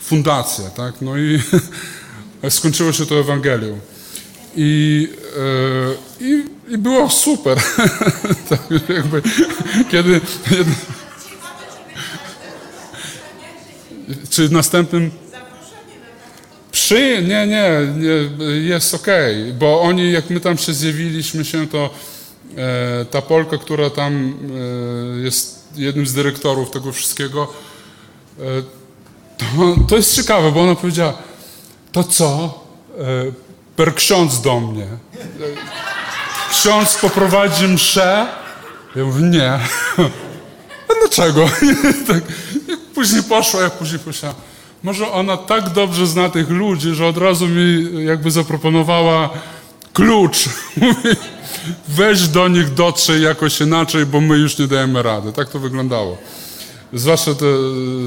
fundacja, 0.00 0.70
tak? 0.70 0.94
No 1.00 1.18
i 1.18 1.42
skończyło 2.50 2.92
się 2.92 3.06
to 3.06 3.20
Ewangelią. 3.20 3.78
I, 4.60 5.08
e, 6.20 6.24
i, 6.24 6.44
i 6.68 6.78
było 6.78 7.10
super. 7.10 7.58
tak, 8.48 8.60
jakby, 8.88 9.22
kiedy, 9.90 10.20
czy 14.30 14.48
następnym 14.48 15.10
przy, 16.70 17.22
nie, 17.22 17.46
nie, 17.46 17.70
nie 17.96 18.44
jest 18.44 18.94
okej, 18.94 19.52
bo 19.52 19.80
oni, 19.80 20.12
jak 20.12 20.30
my 20.30 20.40
tam 20.40 20.58
się 20.58 20.74
zjawiliśmy 20.74 21.44
się, 21.44 21.66
to 21.66 21.90
e, 22.56 23.04
ta 23.04 23.22
Polka, 23.22 23.58
która 23.58 23.90
tam 23.90 24.34
e, 25.18 25.20
jest 25.20 25.68
jednym 25.76 26.06
z 26.06 26.12
dyrektorów 26.12 26.70
tego 26.70 26.92
wszystkiego, 26.92 27.52
e, 28.38 28.42
to, 29.38 29.76
to 29.88 29.96
jest 29.96 30.16
ciekawe, 30.16 30.52
bo 30.52 30.62
ona 30.62 30.74
powiedziała, 30.74 31.18
to 31.92 32.04
co? 32.04 32.64
Per 33.78 33.94
ksiądz 33.94 34.40
do 34.40 34.60
mnie. 34.60 34.86
Ksiądz 36.50 36.98
poprowadzi 36.98 37.68
mszę? 37.68 38.26
Ja 38.96 39.04
mówię, 39.04 39.22
nie. 39.22 39.52
A 40.88 41.00
dlaczego? 41.00 41.50
tak, 42.08 42.22
później 42.94 43.22
poszła, 43.22 43.62
jak 43.62 43.72
później 43.72 43.98
poszła. 43.98 44.34
Może 44.82 45.10
ona 45.12 45.36
tak 45.36 45.70
dobrze 45.70 46.06
zna 46.06 46.28
tych 46.28 46.50
ludzi, 46.50 46.94
że 46.94 47.06
od 47.06 47.16
razu 47.18 47.48
mi 47.48 47.88
jakby 48.04 48.30
zaproponowała 48.30 49.30
klucz. 49.92 50.48
Mówi, 50.76 51.16
weź 51.88 52.28
do 52.28 52.48
nich, 52.48 52.74
dotrzyj 52.74 53.22
jakoś 53.22 53.60
inaczej, 53.60 54.06
bo 54.06 54.20
my 54.20 54.38
już 54.38 54.58
nie 54.58 54.66
dajemy 54.66 55.02
rady. 55.02 55.32
Tak 55.32 55.48
to 55.48 55.58
wyglądało. 55.58 56.18
Zwłaszcza 56.92 57.34
te, 57.34 57.46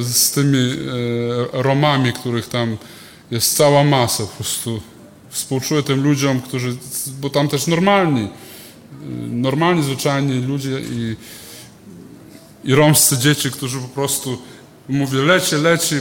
z 0.01 0.31
tymi 0.31 0.71
e, 0.71 1.61
Romami, 1.61 2.13
których 2.13 2.47
tam 2.49 2.77
jest 3.31 3.57
cała 3.57 3.83
masa. 3.83 4.23
Po 4.23 4.43
prostu 4.43 4.81
współczuję 5.31 5.83
tym 5.83 6.03
ludziom, 6.03 6.41
którzy, 6.41 6.77
bo 7.19 7.29
tam 7.29 7.47
też 7.47 7.67
normalni, 7.67 8.29
normalni, 9.29 9.83
zwyczajni 9.83 10.41
ludzie 10.41 10.79
i, 10.79 11.15
i 12.63 12.75
romscy 12.75 13.17
dzieci, 13.17 13.51
którzy 13.51 13.79
po 13.79 13.87
prostu, 13.87 14.37
mówię, 14.89 15.19
leci, 15.19 15.55
leci, 15.55 15.95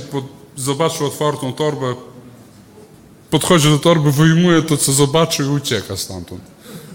zobaczył 0.57 1.07
otwartą 1.07 1.53
torbę, 1.53 1.95
podchodzi 3.31 3.69
do 3.69 3.79
torby, 3.79 4.13
wyjmuje 4.13 4.63
to, 4.63 4.77
co 4.77 4.93
zobaczy 4.93 5.43
i 5.43 5.47
ucieka 5.47 5.97
stamtąd. 5.97 6.41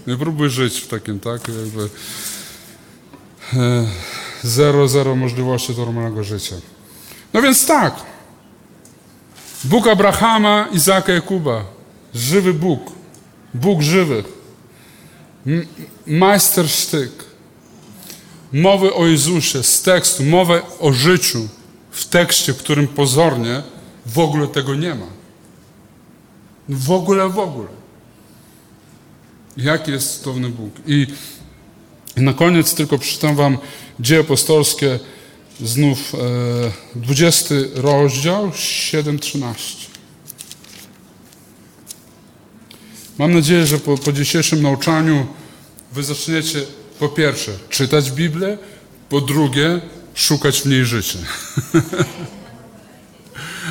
Nie 0.06 0.16
próbuj 0.16 0.50
żyć 0.50 0.80
w 0.80 0.88
takim, 0.88 1.20
tak, 1.20 1.48
jakby 1.48 1.88
e, 3.54 3.86
zero, 4.42 4.88
zero 4.88 5.16
możliwości 5.16 5.72
normalnego 5.78 6.24
życia. 6.24 6.56
No 7.32 7.42
więc 7.42 7.66
tak, 7.66 7.94
Bóg 9.64 9.86
Abrahama, 9.86 10.68
Izaka, 10.72 11.12
Jakuba, 11.12 11.75
żywy 12.18 12.54
Bóg, 12.54 12.80
Bóg 13.54 13.82
żywych, 13.82 14.26
majstersztyk, 16.06 17.12
mowy 18.52 18.94
o 18.94 19.06
Jezusie 19.06 19.62
z 19.62 19.82
tekstu, 19.82 20.24
mowę 20.24 20.62
o 20.80 20.92
życiu 20.92 21.48
w 21.90 22.04
tekście, 22.04 22.52
w 22.52 22.56
którym 22.56 22.88
pozornie 22.88 23.62
w 24.06 24.18
ogóle 24.18 24.48
tego 24.48 24.74
nie 24.74 24.94
ma. 24.94 25.06
W 26.68 26.90
ogóle, 26.90 27.28
w 27.28 27.38
ogóle. 27.38 27.68
Jaki 29.56 29.90
jest 29.90 30.18
cudowny 30.18 30.48
Bóg. 30.48 30.72
I 30.86 31.06
na 32.16 32.32
koniec 32.32 32.74
tylko 32.74 32.98
przeczytam 32.98 33.36
wam 33.36 33.58
dzieje 34.00 34.20
apostolskie, 34.20 34.98
znów 35.60 36.14
e, 36.14 36.98
20 36.98 37.54
rozdział, 37.74 38.50
7-13. 38.50 39.95
Mam 43.18 43.34
nadzieję, 43.34 43.66
że 43.66 43.78
po, 43.78 43.98
po 43.98 44.12
dzisiejszym 44.12 44.62
nauczaniu 44.62 45.26
wy 45.92 46.04
zaczniecie 46.04 46.62
po 46.98 47.08
pierwsze 47.08 47.52
czytać 47.70 48.10
Biblię, 48.10 48.58
po 49.08 49.20
drugie 49.20 49.80
szukać 50.14 50.60
w 50.60 50.66
niej 50.66 50.84
życia. 50.84 51.18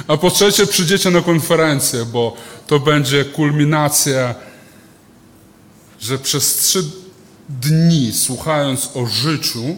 A 0.07 0.17
po 0.17 0.31
trzecie 0.31 0.67
przyjdziecie 0.67 1.11
na 1.11 1.21
konferencję, 1.21 2.05
bo 2.05 2.37
to 2.67 2.79
będzie 2.79 3.25
kulminacja, 3.25 4.35
że 5.99 6.17
przez 6.17 6.55
trzy 6.55 6.83
dni 7.49 8.13
słuchając 8.13 8.89
o 8.93 9.05
życiu, 9.05 9.77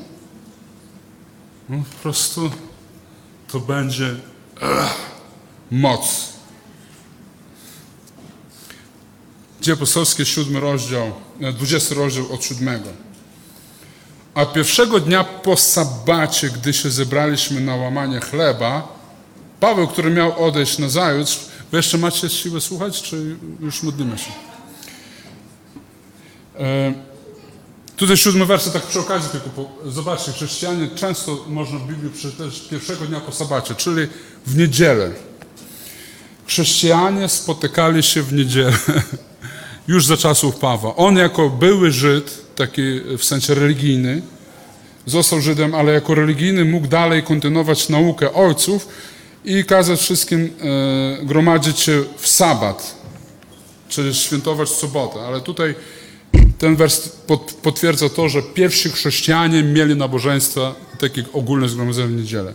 no 1.70 1.78
po 1.78 2.02
prostu 2.02 2.52
to 3.52 3.60
będzie 3.60 4.16
ech, 4.62 4.96
moc. 5.72 6.37
Dzieje 9.68 9.78
apostolskie, 9.78 10.26
siódmy 10.26 10.60
rozdział, 10.60 11.12
e, 11.42 11.54
dwudziesty 11.54 11.96
rozdział 11.96 12.34
od 12.34 12.44
siódmego. 12.44 12.90
A 14.34 14.46
pierwszego 14.46 15.00
dnia 15.00 15.24
po 15.24 15.58
sabacie, 15.58 16.50
gdy 16.50 16.74
się 16.74 16.92
zebraliśmy 16.92 17.62
na 17.62 17.76
łamanie 17.76 18.20
chleba, 18.20 18.88
Paweł, 19.60 19.88
który 19.88 20.12
miał 20.12 20.46
odejść 20.46 20.78
na 20.78 20.90
zajutrz, 20.90 21.40
wy 21.72 21.78
jeszcze 21.78 21.98
macie 21.98 22.30
siłę 22.30 22.62
słuchać, 22.62 23.02
czy 23.02 23.36
już 23.60 23.84
modlimy 23.84 24.18
się? 24.18 24.32
E, 26.60 26.94
tutaj 27.98 28.18
siódmy 28.18 28.46
werset, 28.46 28.74
tak 28.74 28.84
przy 28.84 29.00
okazji 29.00 29.30
tylko, 29.30 29.50
po, 29.50 29.90
zobaczcie, 29.90 30.32
chrześcijanie 30.32 30.88
często 30.96 31.46
można 31.48 31.80
w 31.80 31.88
Biblii 31.88 32.12
przeczytać 32.12 32.60
pierwszego 32.60 33.06
dnia 33.06 33.20
po 33.20 33.32
sabacie, 33.32 33.76
czyli 33.76 34.08
w 34.46 34.58
niedzielę. 34.58 35.12
Chrześcijanie 36.46 37.30
spotykali 37.30 38.04
się 38.04 38.22
w 38.24 38.34
niedzielę, 38.34 38.78
już 39.88 40.06
za 40.06 40.18
czasów 40.18 40.56
Pawła. 40.56 40.96
On 40.96 41.16
jako 41.16 41.50
były 41.50 41.92
Żyd, 41.92 42.56
taki 42.56 42.82
w 43.18 43.24
sensie 43.24 43.54
religijny, 43.54 44.22
został 45.06 45.42
Żydem, 45.42 45.76
ale 45.76 45.94
jako 45.94 46.16
religijny 46.16 46.66
mógł 46.66 46.88
dalej 46.88 47.24
kontynuować 47.24 47.90
naukę 47.90 48.34
ojców 48.34 48.88
i 49.46 49.66
kazać 49.66 50.00
wszystkim 50.00 50.50
e, 51.22 51.26
gromadzić 51.26 51.80
się 51.80 52.04
w 52.18 52.28
sabat, 52.28 52.96
czyli 53.90 54.16
świętować 54.16 54.70
sobotę. 54.70 55.20
Ale 55.20 55.42
tutaj 55.42 55.76
ten 56.58 56.76
wers 56.76 57.10
pot, 57.10 57.54
potwierdza 57.64 58.10
to, 58.10 58.30
że 58.30 58.42
pierwsi 58.42 58.90
chrześcijanie 58.90 59.64
mieli 59.64 59.96
nabożeństwa, 59.96 60.76
takie 61.00 61.24
ogólne 61.34 61.70
zgromadzenie 61.70 62.08
w 62.08 62.16
niedzielę. 62.16 62.54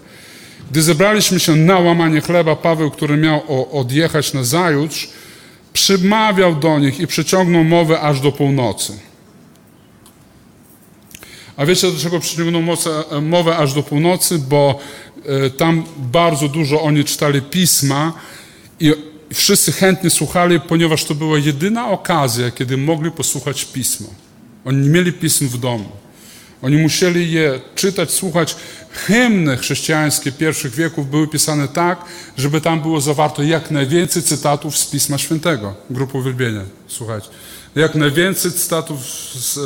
Gdy 0.71 0.83
zebraliśmy 0.83 1.41
się 1.41 1.57
na 1.57 1.79
łamanie 1.79 2.21
chleba, 2.21 2.57
Paweł, 2.57 2.91
który 2.91 3.17
miał 3.17 3.43
odjechać 3.81 4.33
na 4.33 4.45
zajutrz, 4.45 5.09
przymawiał 5.73 6.55
do 6.55 6.79
nich 6.79 7.01
i 7.01 7.07
przyciągnął 7.07 7.65
mowę 7.65 8.01
aż 8.01 8.21
do 8.21 8.33
północy. 8.33 8.99
A 11.57 11.67
wiecie, 11.67 11.91
dlaczego 11.91 12.21
przyciągnął 12.21 12.63
mocę, 12.63 12.91
mowę 13.23 13.57
aż 13.57 13.75
do 13.75 13.83
północy? 13.83 14.39
Bo 14.39 14.79
e, 15.27 15.51
tam 15.51 15.85
bardzo 15.97 16.49
dużo 16.49 16.83
oni 16.83 17.05
czytali 17.05 17.43
pisma 17.43 18.13
i 18.81 18.93
wszyscy 19.35 19.73
chętnie 19.73 20.11
słuchali, 20.11 20.61
ponieważ 20.61 21.05
to 21.05 21.15
była 21.15 21.39
jedyna 21.39 21.89
okazja, 21.91 22.51
kiedy 22.51 22.77
mogli 22.77 23.11
posłuchać 23.11 23.65
pisma. 23.65 24.09
Oni 24.65 24.79
nie 24.79 24.89
mieli 24.89 25.13
pism 25.13 25.49
w 25.49 25.59
domu. 25.59 26.02
Oni 26.63 26.77
musieli 26.77 27.33
je 27.33 27.61
czytać, 27.75 28.11
słuchać. 28.11 28.57
Hymny 28.91 29.57
chrześcijańskie 29.57 30.33
pierwszych 30.33 30.75
wieków 30.75 31.11
były 31.11 31.29
pisane 31.29 31.69
tak, 31.69 32.05
żeby 32.37 32.61
tam 32.61 32.81
było 32.83 33.01
zawarto 33.01 33.43
jak 33.43 33.71
najwięcej 33.71 34.23
cytatów 34.23 34.79
z 34.79 34.87
Pisma 34.87 35.19
Świętego. 35.19 35.75
Grupa 35.91 36.19
uwielbienia, 36.19 36.63
słuchajcie. 36.87 37.29
Jak 37.75 37.95
najwięcej 37.95 38.53
cytatów 38.53 39.01
z, 39.35 39.59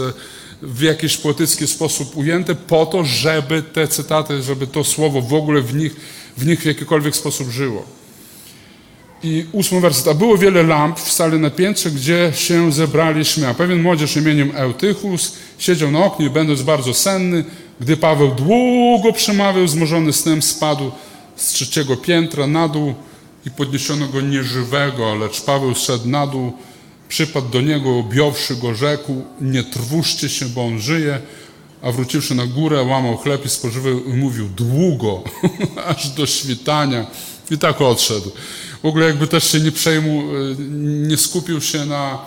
w 0.63 0.81
jakiś 0.81 1.17
poetycki 1.17 1.67
sposób 1.67 2.17
ujęte 2.17 2.55
po 2.55 2.87
to, 2.87 3.05
żeby 3.05 3.63
te 3.63 3.89
cytaty, 3.89 4.43
żeby 4.43 4.67
to 4.67 4.85
słowo 4.85 5.23
w 5.23 5.35
ogóle 5.35 5.63
w 5.63 5.75
nich, 5.75 5.97
w 6.37 6.47
nich 6.47 6.61
w 6.61 6.67
jakikolwiek 6.67 7.17
sposób 7.17 7.51
żyło. 7.51 7.87
I 9.23 9.47
ósmy 9.53 9.81
werset. 9.81 10.09
A 10.09 10.15
było 10.15 10.39
wiele 10.39 10.63
lamp 10.63 11.01
w 11.01 11.13
sali 11.13 11.39
na 11.39 11.51
piętrze, 11.51 11.91
gdzie 11.91 12.33
się 12.35 12.73
zebraliśmy. 12.73 13.49
A 13.49 13.55
pewien 13.55 13.83
młodzież 13.83 14.17
imieniem 14.17 14.53
Eutychus 14.55 15.33
siedział 15.59 15.91
na 15.91 16.05
oknie, 16.05 16.31
będąc 16.31 16.63
bardzo 16.63 16.95
senny, 16.95 17.45
gdy 17.81 17.97
Paweł 17.97 18.35
długo 18.35 19.13
przemawiał, 19.13 19.69
zmorzony 19.69 20.13
snem, 20.13 20.43
spadł 20.43 20.91
z 21.37 21.49
trzeciego 21.49 21.97
piętra 21.97 22.47
na 22.47 22.69
dół 22.69 22.95
i 23.47 23.51
podniesiono 23.51 24.09
go 24.09 24.21
nieżywego, 24.21 25.15
lecz 25.15 25.41
Paweł 25.41 25.75
szedł 25.75 26.09
na 26.09 26.27
dół, 26.27 26.53
przypadł 27.09 27.49
do 27.49 27.61
niego, 27.61 27.99
objąwszy 27.99 28.57
go, 28.57 28.75
rzekł, 28.75 29.23
nie 29.41 29.63
trwóżcie 29.63 30.29
się, 30.29 30.47
bo 30.47 30.65
on 30.65 30.79
żyje, 30.79 31.21
a 31.83 31.93
wróciwszy 31.93 32.35
na 32.35 32.47
górę, 32.47 32.83
łamał 32.83 33.17
chleb 33.17 33.47
i 33.47 33.49
spożywał 33.49 34.05
i 34.05 34.13
mówił 34.13 34.49
długo, 34.49 35.23
aż 35.87 36.09
do 36.09 36.27
świtania 36.27 37.07
i 37.51 37.59
tak 37.59 37.81
odszedł. 37.81 38.31
W 38.83 38.87
ogóle 38.87 39.07
jakby 39.07 39.27
też 39.27 39.53
się 39.53 39.61
nie 39.61 39.73
przejmu, 39.73 40.23
nie 41.09 41.17
skupił 41.17 41.61
się 41.61 41.85
na 41.85 42.19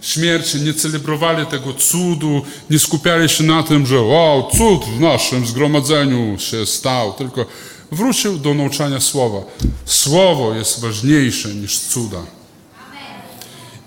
śmierci, 0.00 0.60
nie 0.60 0.74
celebrowali 0.74 1.46
tego 1.46 1.74
cudu, 1.74 2.42
nie 2.70 2.78
skupiali 2.78 3.28
się 3.28 3.44
na 3.44 3.62
tym, 3.62 3.86
że 3.86 4.00
wow, 4.00 4.50
cud 4.50 4.84
w 4.84 5.00
naszym 5.00 5.46
zgromadzeniu 5.46 6.38
się 6.38 6.66
stał, 6.66 7.12
tylko 7.12 7.46
wrócił 7.92 8.38
do 8.38 8.54
nauczania 8.54 9.00
słowa. 9.00 9.38
Słowo 9.84 10.54
jest 10.54 10.80
ważniejsze 10.80 11.54
niż 11.54 11.78
cuda. 11.78 12.22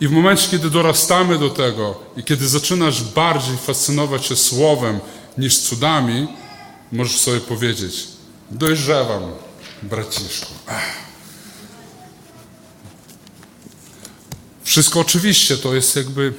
I 0.01 0.07
w 0.07 0.11
momencie, 0.11 0.47
kiedy 0.51 0.69
dorastamy 0.69 1.39
do 1.39 1.49
tego 1.49 1.99
i 2.17 2.23
kiedy 2.23 2.47
zaczynasz 2.47 3.03
bardziej 3.03 3.57
fascynować 3.57 4.25
się 4.25 4.35
słowem 4.35 4.99
niż 5.37 5.57
cudami, 5.57 6.27
możesz 6.91 7.19
sobie 7.19 7.39
powiedzieć: 7.39 8.07
dojrzewam, 8.51 9.21
braciszku. 9.83 10.53
Wszystko 14.71 14.99
oczywiście 14.99 15.57
to 15.57 15.75
jest 15.75 15.95
jakby 15.95 16.33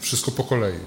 wszystko 0.00 0.30
po 0.30 0.44
kolei. 0.44 0.78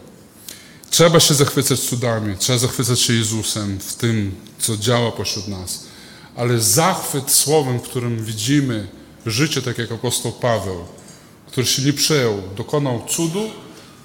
Trzeba 0.90 1.20
się 1.20 1.34
zachwycać 1.34 1.80
cudami, 1.80 2.36
trzeba 2.38 2.60
zachwycać 2.60 3.00
się 3.00 3.14
Jezusem 3.14 3.80
w 3.80 3.96
tym, 3.96 4.36
co 4.60 4.78
działa 4.78 5.12
pośród 5.12 5.48
nas. 5.48 5.84
Ale 6.36 6.60
zachwyt 6.60 7.32
słowem, 7.32 7.80
w 7.80 7.82
którym 7.82 8.26
widzimy 8.26 8.88
życie, 9.26 9.62
tak 9.62 9.78
jak 9.78 9.92
apostoł 9.92 10.32
Paweł, 10.32 10.86
który 11.48 11.68
się 11.68 11.82
nie 11.82 11.94
przejął, 11.94 12.42
dokonał 12.58 13.06
cudu 13.10 13.50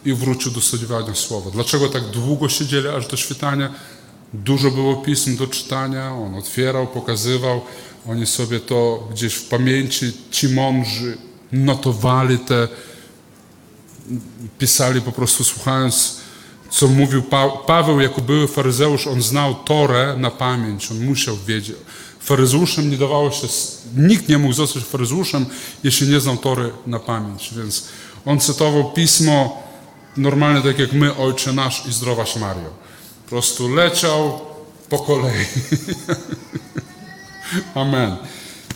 i 0.05 0.13
wrócił 0.13 0.53
do 0.53 0.61
studiowania 0.61 1.15
słowa. 1.15 1.51
Dlaczego 1.51 1.89
tak 1.89 2.05
długo 2.05 2.49
siedzieli 2.49 2.89
aż 2.89 3.07
do 3.07 3.17
świtania? 3.17 3.75
Dużo 4.35 4.71
było 4.71 4.97
pism 4.97 5.37
do 5.37 5.47
czytania, 5.47 6.13
on 6.13 6.35
otwierał, 6.35 6.87
pokazywał, 6.87 7.61
oni 8.07 8.27
sobie 8.27 8.61
to 8.61 9.09
gdzieś 9.13 9.35
w 9.35 9.49
pamięci, 9.49 10.13
ci 10.31 10.49
mądrzy, 10.49 11.26
notowali 11.53 12.39
te, 12.39 12.69
pisali 14.59 15.01
po 15.01 15.13
prostu 15.13 15.45
słuchając, 15.45 16.17
co 16.71 16.89
mówił 16.89 17.23
pa 17.23 17.49
Paweł 17.49 18.01
jako 18.01 18.21
były 18.21 18.49
faryzeusz, 18.49 19.07
on 19.07 19.23
znał 19.23 19.55
Torę 19.55 20.15
na 20.19 20.31
pamięć, 20.31 20.91
on 20.91 21.05
musiał 21.05 21.37
wiedzieć. 21.47 21.77
Faryzeuszem 22.21 22.91
nie 22.91 22.97
dawało 22.97 23.31
się, 23.31 23.47
nikt 23.97 24.29
nie 24.29 24.39
mógł 24.39 24.55
zostać 24.55 24.85
faryzeuszem, 24.85 25.47
jeśli 25.85 26.09
nie 26.09 26.21
znał 26.21 26.37
Tory 26.37 26.73
na 26.87 26.99
pamięć, 26.99 27.55
więc 27.57 27.85
on 28.25 28.41
cytował 28.41 28.93
pismo 28.93 29.63
normalnie 30.17 30.63
tak 30.63 30.79
jak 30.79 30.93
my, 30.93 31.17
Ojcze 31.17 31.53
Nasz 31.53 31.87
i 31.87 31.93
Zdrowaś 31.93 32.37
Mario. 32.37 32.71
Po 33.25 33.31
prostu 33.31 33.69
leciał 33.69 34.41
po 34.89 34.99
kolei. 34.99 35.45
Amen. 37.75 38.17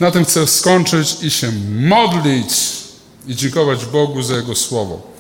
Na 0.00 0.10
tym 0.10 0.24
chcę 0.24 0.46
skończyć 0.46 1.16
i 1.22 1.30
się 1.30 1.52
modlić 1.70 2.52
i 3.26 3.36
dziękować 3.36 3.84
Bogu 3.84 4.22
za 4.22 4.36
Jego 4.36 4.54
Słowo. 4.54 5.10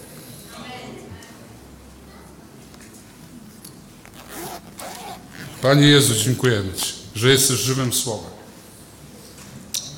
Panie 5.62 5.86
Jezu, 5.86 6.14
dziękujemy 6.24 6.72
Ci, 6.74 6.92
że 7.14 7.30
jesteś 7.30 7.56
żywym 7.56 7.92
Słowem. 7.92 8.30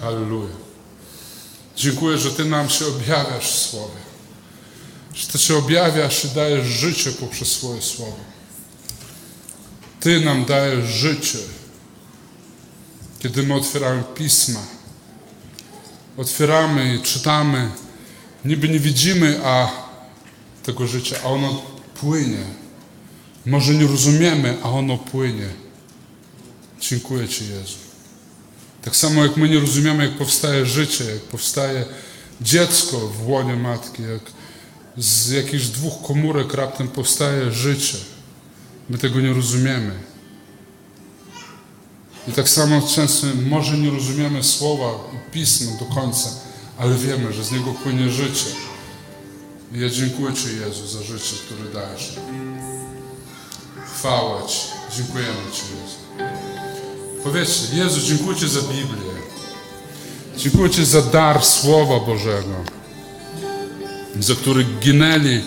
Halleluja. 0.01 0.55
Dziękuję, 1.77 2.19
że 2.19 2.31
Ty 2.31 2.45
nam 2.45 2.71
się 2.71 2.87
objawiasz 2.87 3.53
w 3.53 3.71
Słowie. 3.71 4.03
Że 5.15 5.27
Ty 5.27 5.39
się 5.39 5.57
objawiasz 5.57 6.25
i 6.25 6.29
dajesz 6.29 6.67
życie 6.67 7.13
poprzez 7.13 7.49
swoje 7.49 7.83
Słowo. 7.83 8.19
Ty 10.01 10.21
nam 10.21 10.45
dajesz 10.45 10.89
życie 10.89 11.39
kiedy 13.23 13.43
my 13.43 13.55
otwieramy 13.55 14.03
pisma, 14.15 14.61
otwieramy 16.17 16.95
i 16.95 17.03
czytamy, 17.03 17.71
niby 18.45 18.69
nie 18.69 18.81
widzimy 18.81 19.41
a 19.45 19.71
tego 20.63 20.87
życia, 20.87 21.17
a 21.25 21.29
ono 21.29 21.63
płynie. 22.01 22.45
Może 23.47 23.75
nie 23.75 23.87
rozumiemy, 23.87 24.57
a 24.63 24.71
ono 24.71 24.99
płynie. 24.99 25.49
Dziękuję 26.81 27.29
Ci, 27.29 27.45
Jezu. 27.45 27.77
Tak 28.83 28.97
samo 28.97 29.23
jak 29.23 29.37
my 29.37 29.49
nie 29.49 29.61
rozumiemy, 29.61 30.05
jak 30.05 30.19
powstaje 30.19 30.67
życie, 30.67 31.05
jak 31.05 31.23
powstaje 31.23 31.85
dziecko 32.41 32.99
w 32.99 33.29
łonie 33.29 33.57
matki, 33.57 34.03
jak 34.03 34.23
z 34.97 35.31
jakichś 35.31 35.65
dwóch 35.65 36.03
komórek 36.03 36.55
raptem 36.55 36.89
powstaje 36.89 37.53
życie. 37.53 37.99
My 38.91 38.99
tego 38.99 39.21
nie 39.21 39.33
rozumiemy. 39.33 39.95
I 42.29 42.33
tak 42.33 42.49
samo 42.49 42.83
często 42.95 43.27
może 43.47 43.79
nie 43.79 43.91
rozumiemy 43.91 44.45
słowa 44.45 44.91
i 45.33 45.35
pisma 45.35 45.73
do 45.79 45.85
końca, 45.95 46.29
ale 46.79 46.95
wiemy, 46.95 47.33
że 47.33 47.45
z 47.45 47.53
niego 47.53 47.73
płynie 47.83 48.11
życie. 48.11 48.47
I 49.73 49.81
ja 49.81 49.91
dziękuję 49.91 50.35
Ci, 50.35 50.47
Jezu, 50.61 50.87
za 50.87 51.03
życie, 51.03 51.37
które 51.47 51.83
dajesz. 51.83 52.13
Chwała 53.95 54.47
Ci. 54.47 54.61
Dziękujemy 54.97 55.51
Ci, 55.53 55.63
Jezu. 55.63 56.29
Powiedzcie, 57.25 57.77
Jezu, 57.77 58.01
dziękuję 58.01 58.37
Ci 58.39 58.49
za 58.49 58.61
Biblię. 58.61 59.13
Dziękuję 60.37 60.71
Ci 60.71 60.85
za 60.85 61.03
dar 61.03 61.45
Słowa 61.45 62.01
Bożego, 62.01 62.55
za 64.21 64.35
który 64.35 64.65
ginęli 64.65 65.41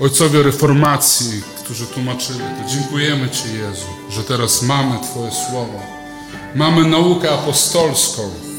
ojcowie 0.00 0.42
reformacji, 0.42 1.42
którzy 1.64 1.86
tłumaczyli 1.86 2.38
to. 2.38 2.70
Dziękujemy 2.70 3.28
Ci, 3.30 3.44
Jezu, 3.58 3.86
że 4.10 4.22
teraz 4.22 4.62
mamy 4.62 4.98
Twoje 5.02 5.30
Słowo. 5.30 5.80
Mamy 6.54 6.88
naukę 6.88 7.30
apostolską 7.30 8.49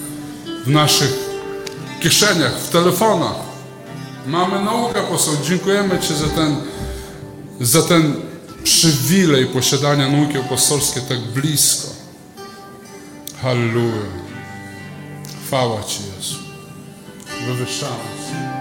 w 0.65 0.67
naszych 0.67 1.13
kieszeniach, 2.01 2.53
w 2.59 2.69
telefonach. 2.69 3.35
Mamy 4.27 4.65
naukę 4.65 4.99
apostolską. 4.99 5.45
Dziękujemy 5.45 5.99
Ci 5.99 6.15
za 6.15 6.27
ten, 6.27 6.55
za 7.61 7.81
ten 7.81 8.15
przywilej 8.63 9.45
posiadania 9.45 10.11
nauki 10.11 10.37
apostolskiej 10.37 11.03
tak 11.03 11.19
blisko. 11.19 11.87
Halleluja. 13.41 14.05
Chwała 15.45 15.83
Ci, 15.83 15.99
Jezu. 16.17 16.35
Wywyższamy 17.47 17.91
Cię. 18.27 18.51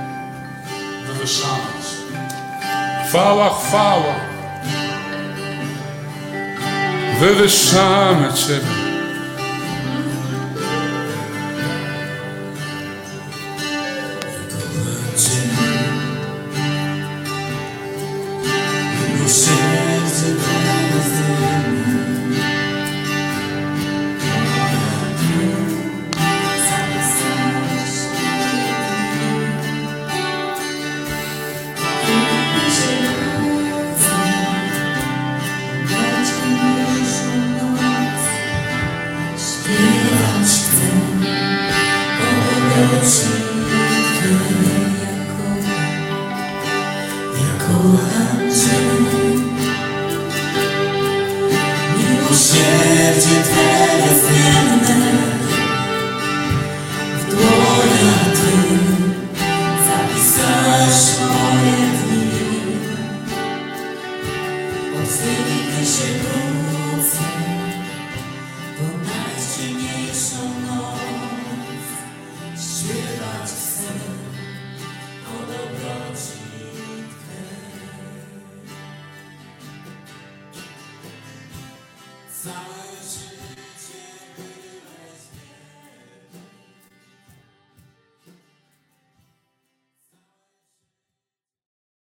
Wywyższamy 1.07 1.73
Cię. 1.83 3.09
Chwała, 3.09 3.59
chwała. 3.59 4.15
Wywyższamy 7.21 8.33
Ciebie. 8.33 8.80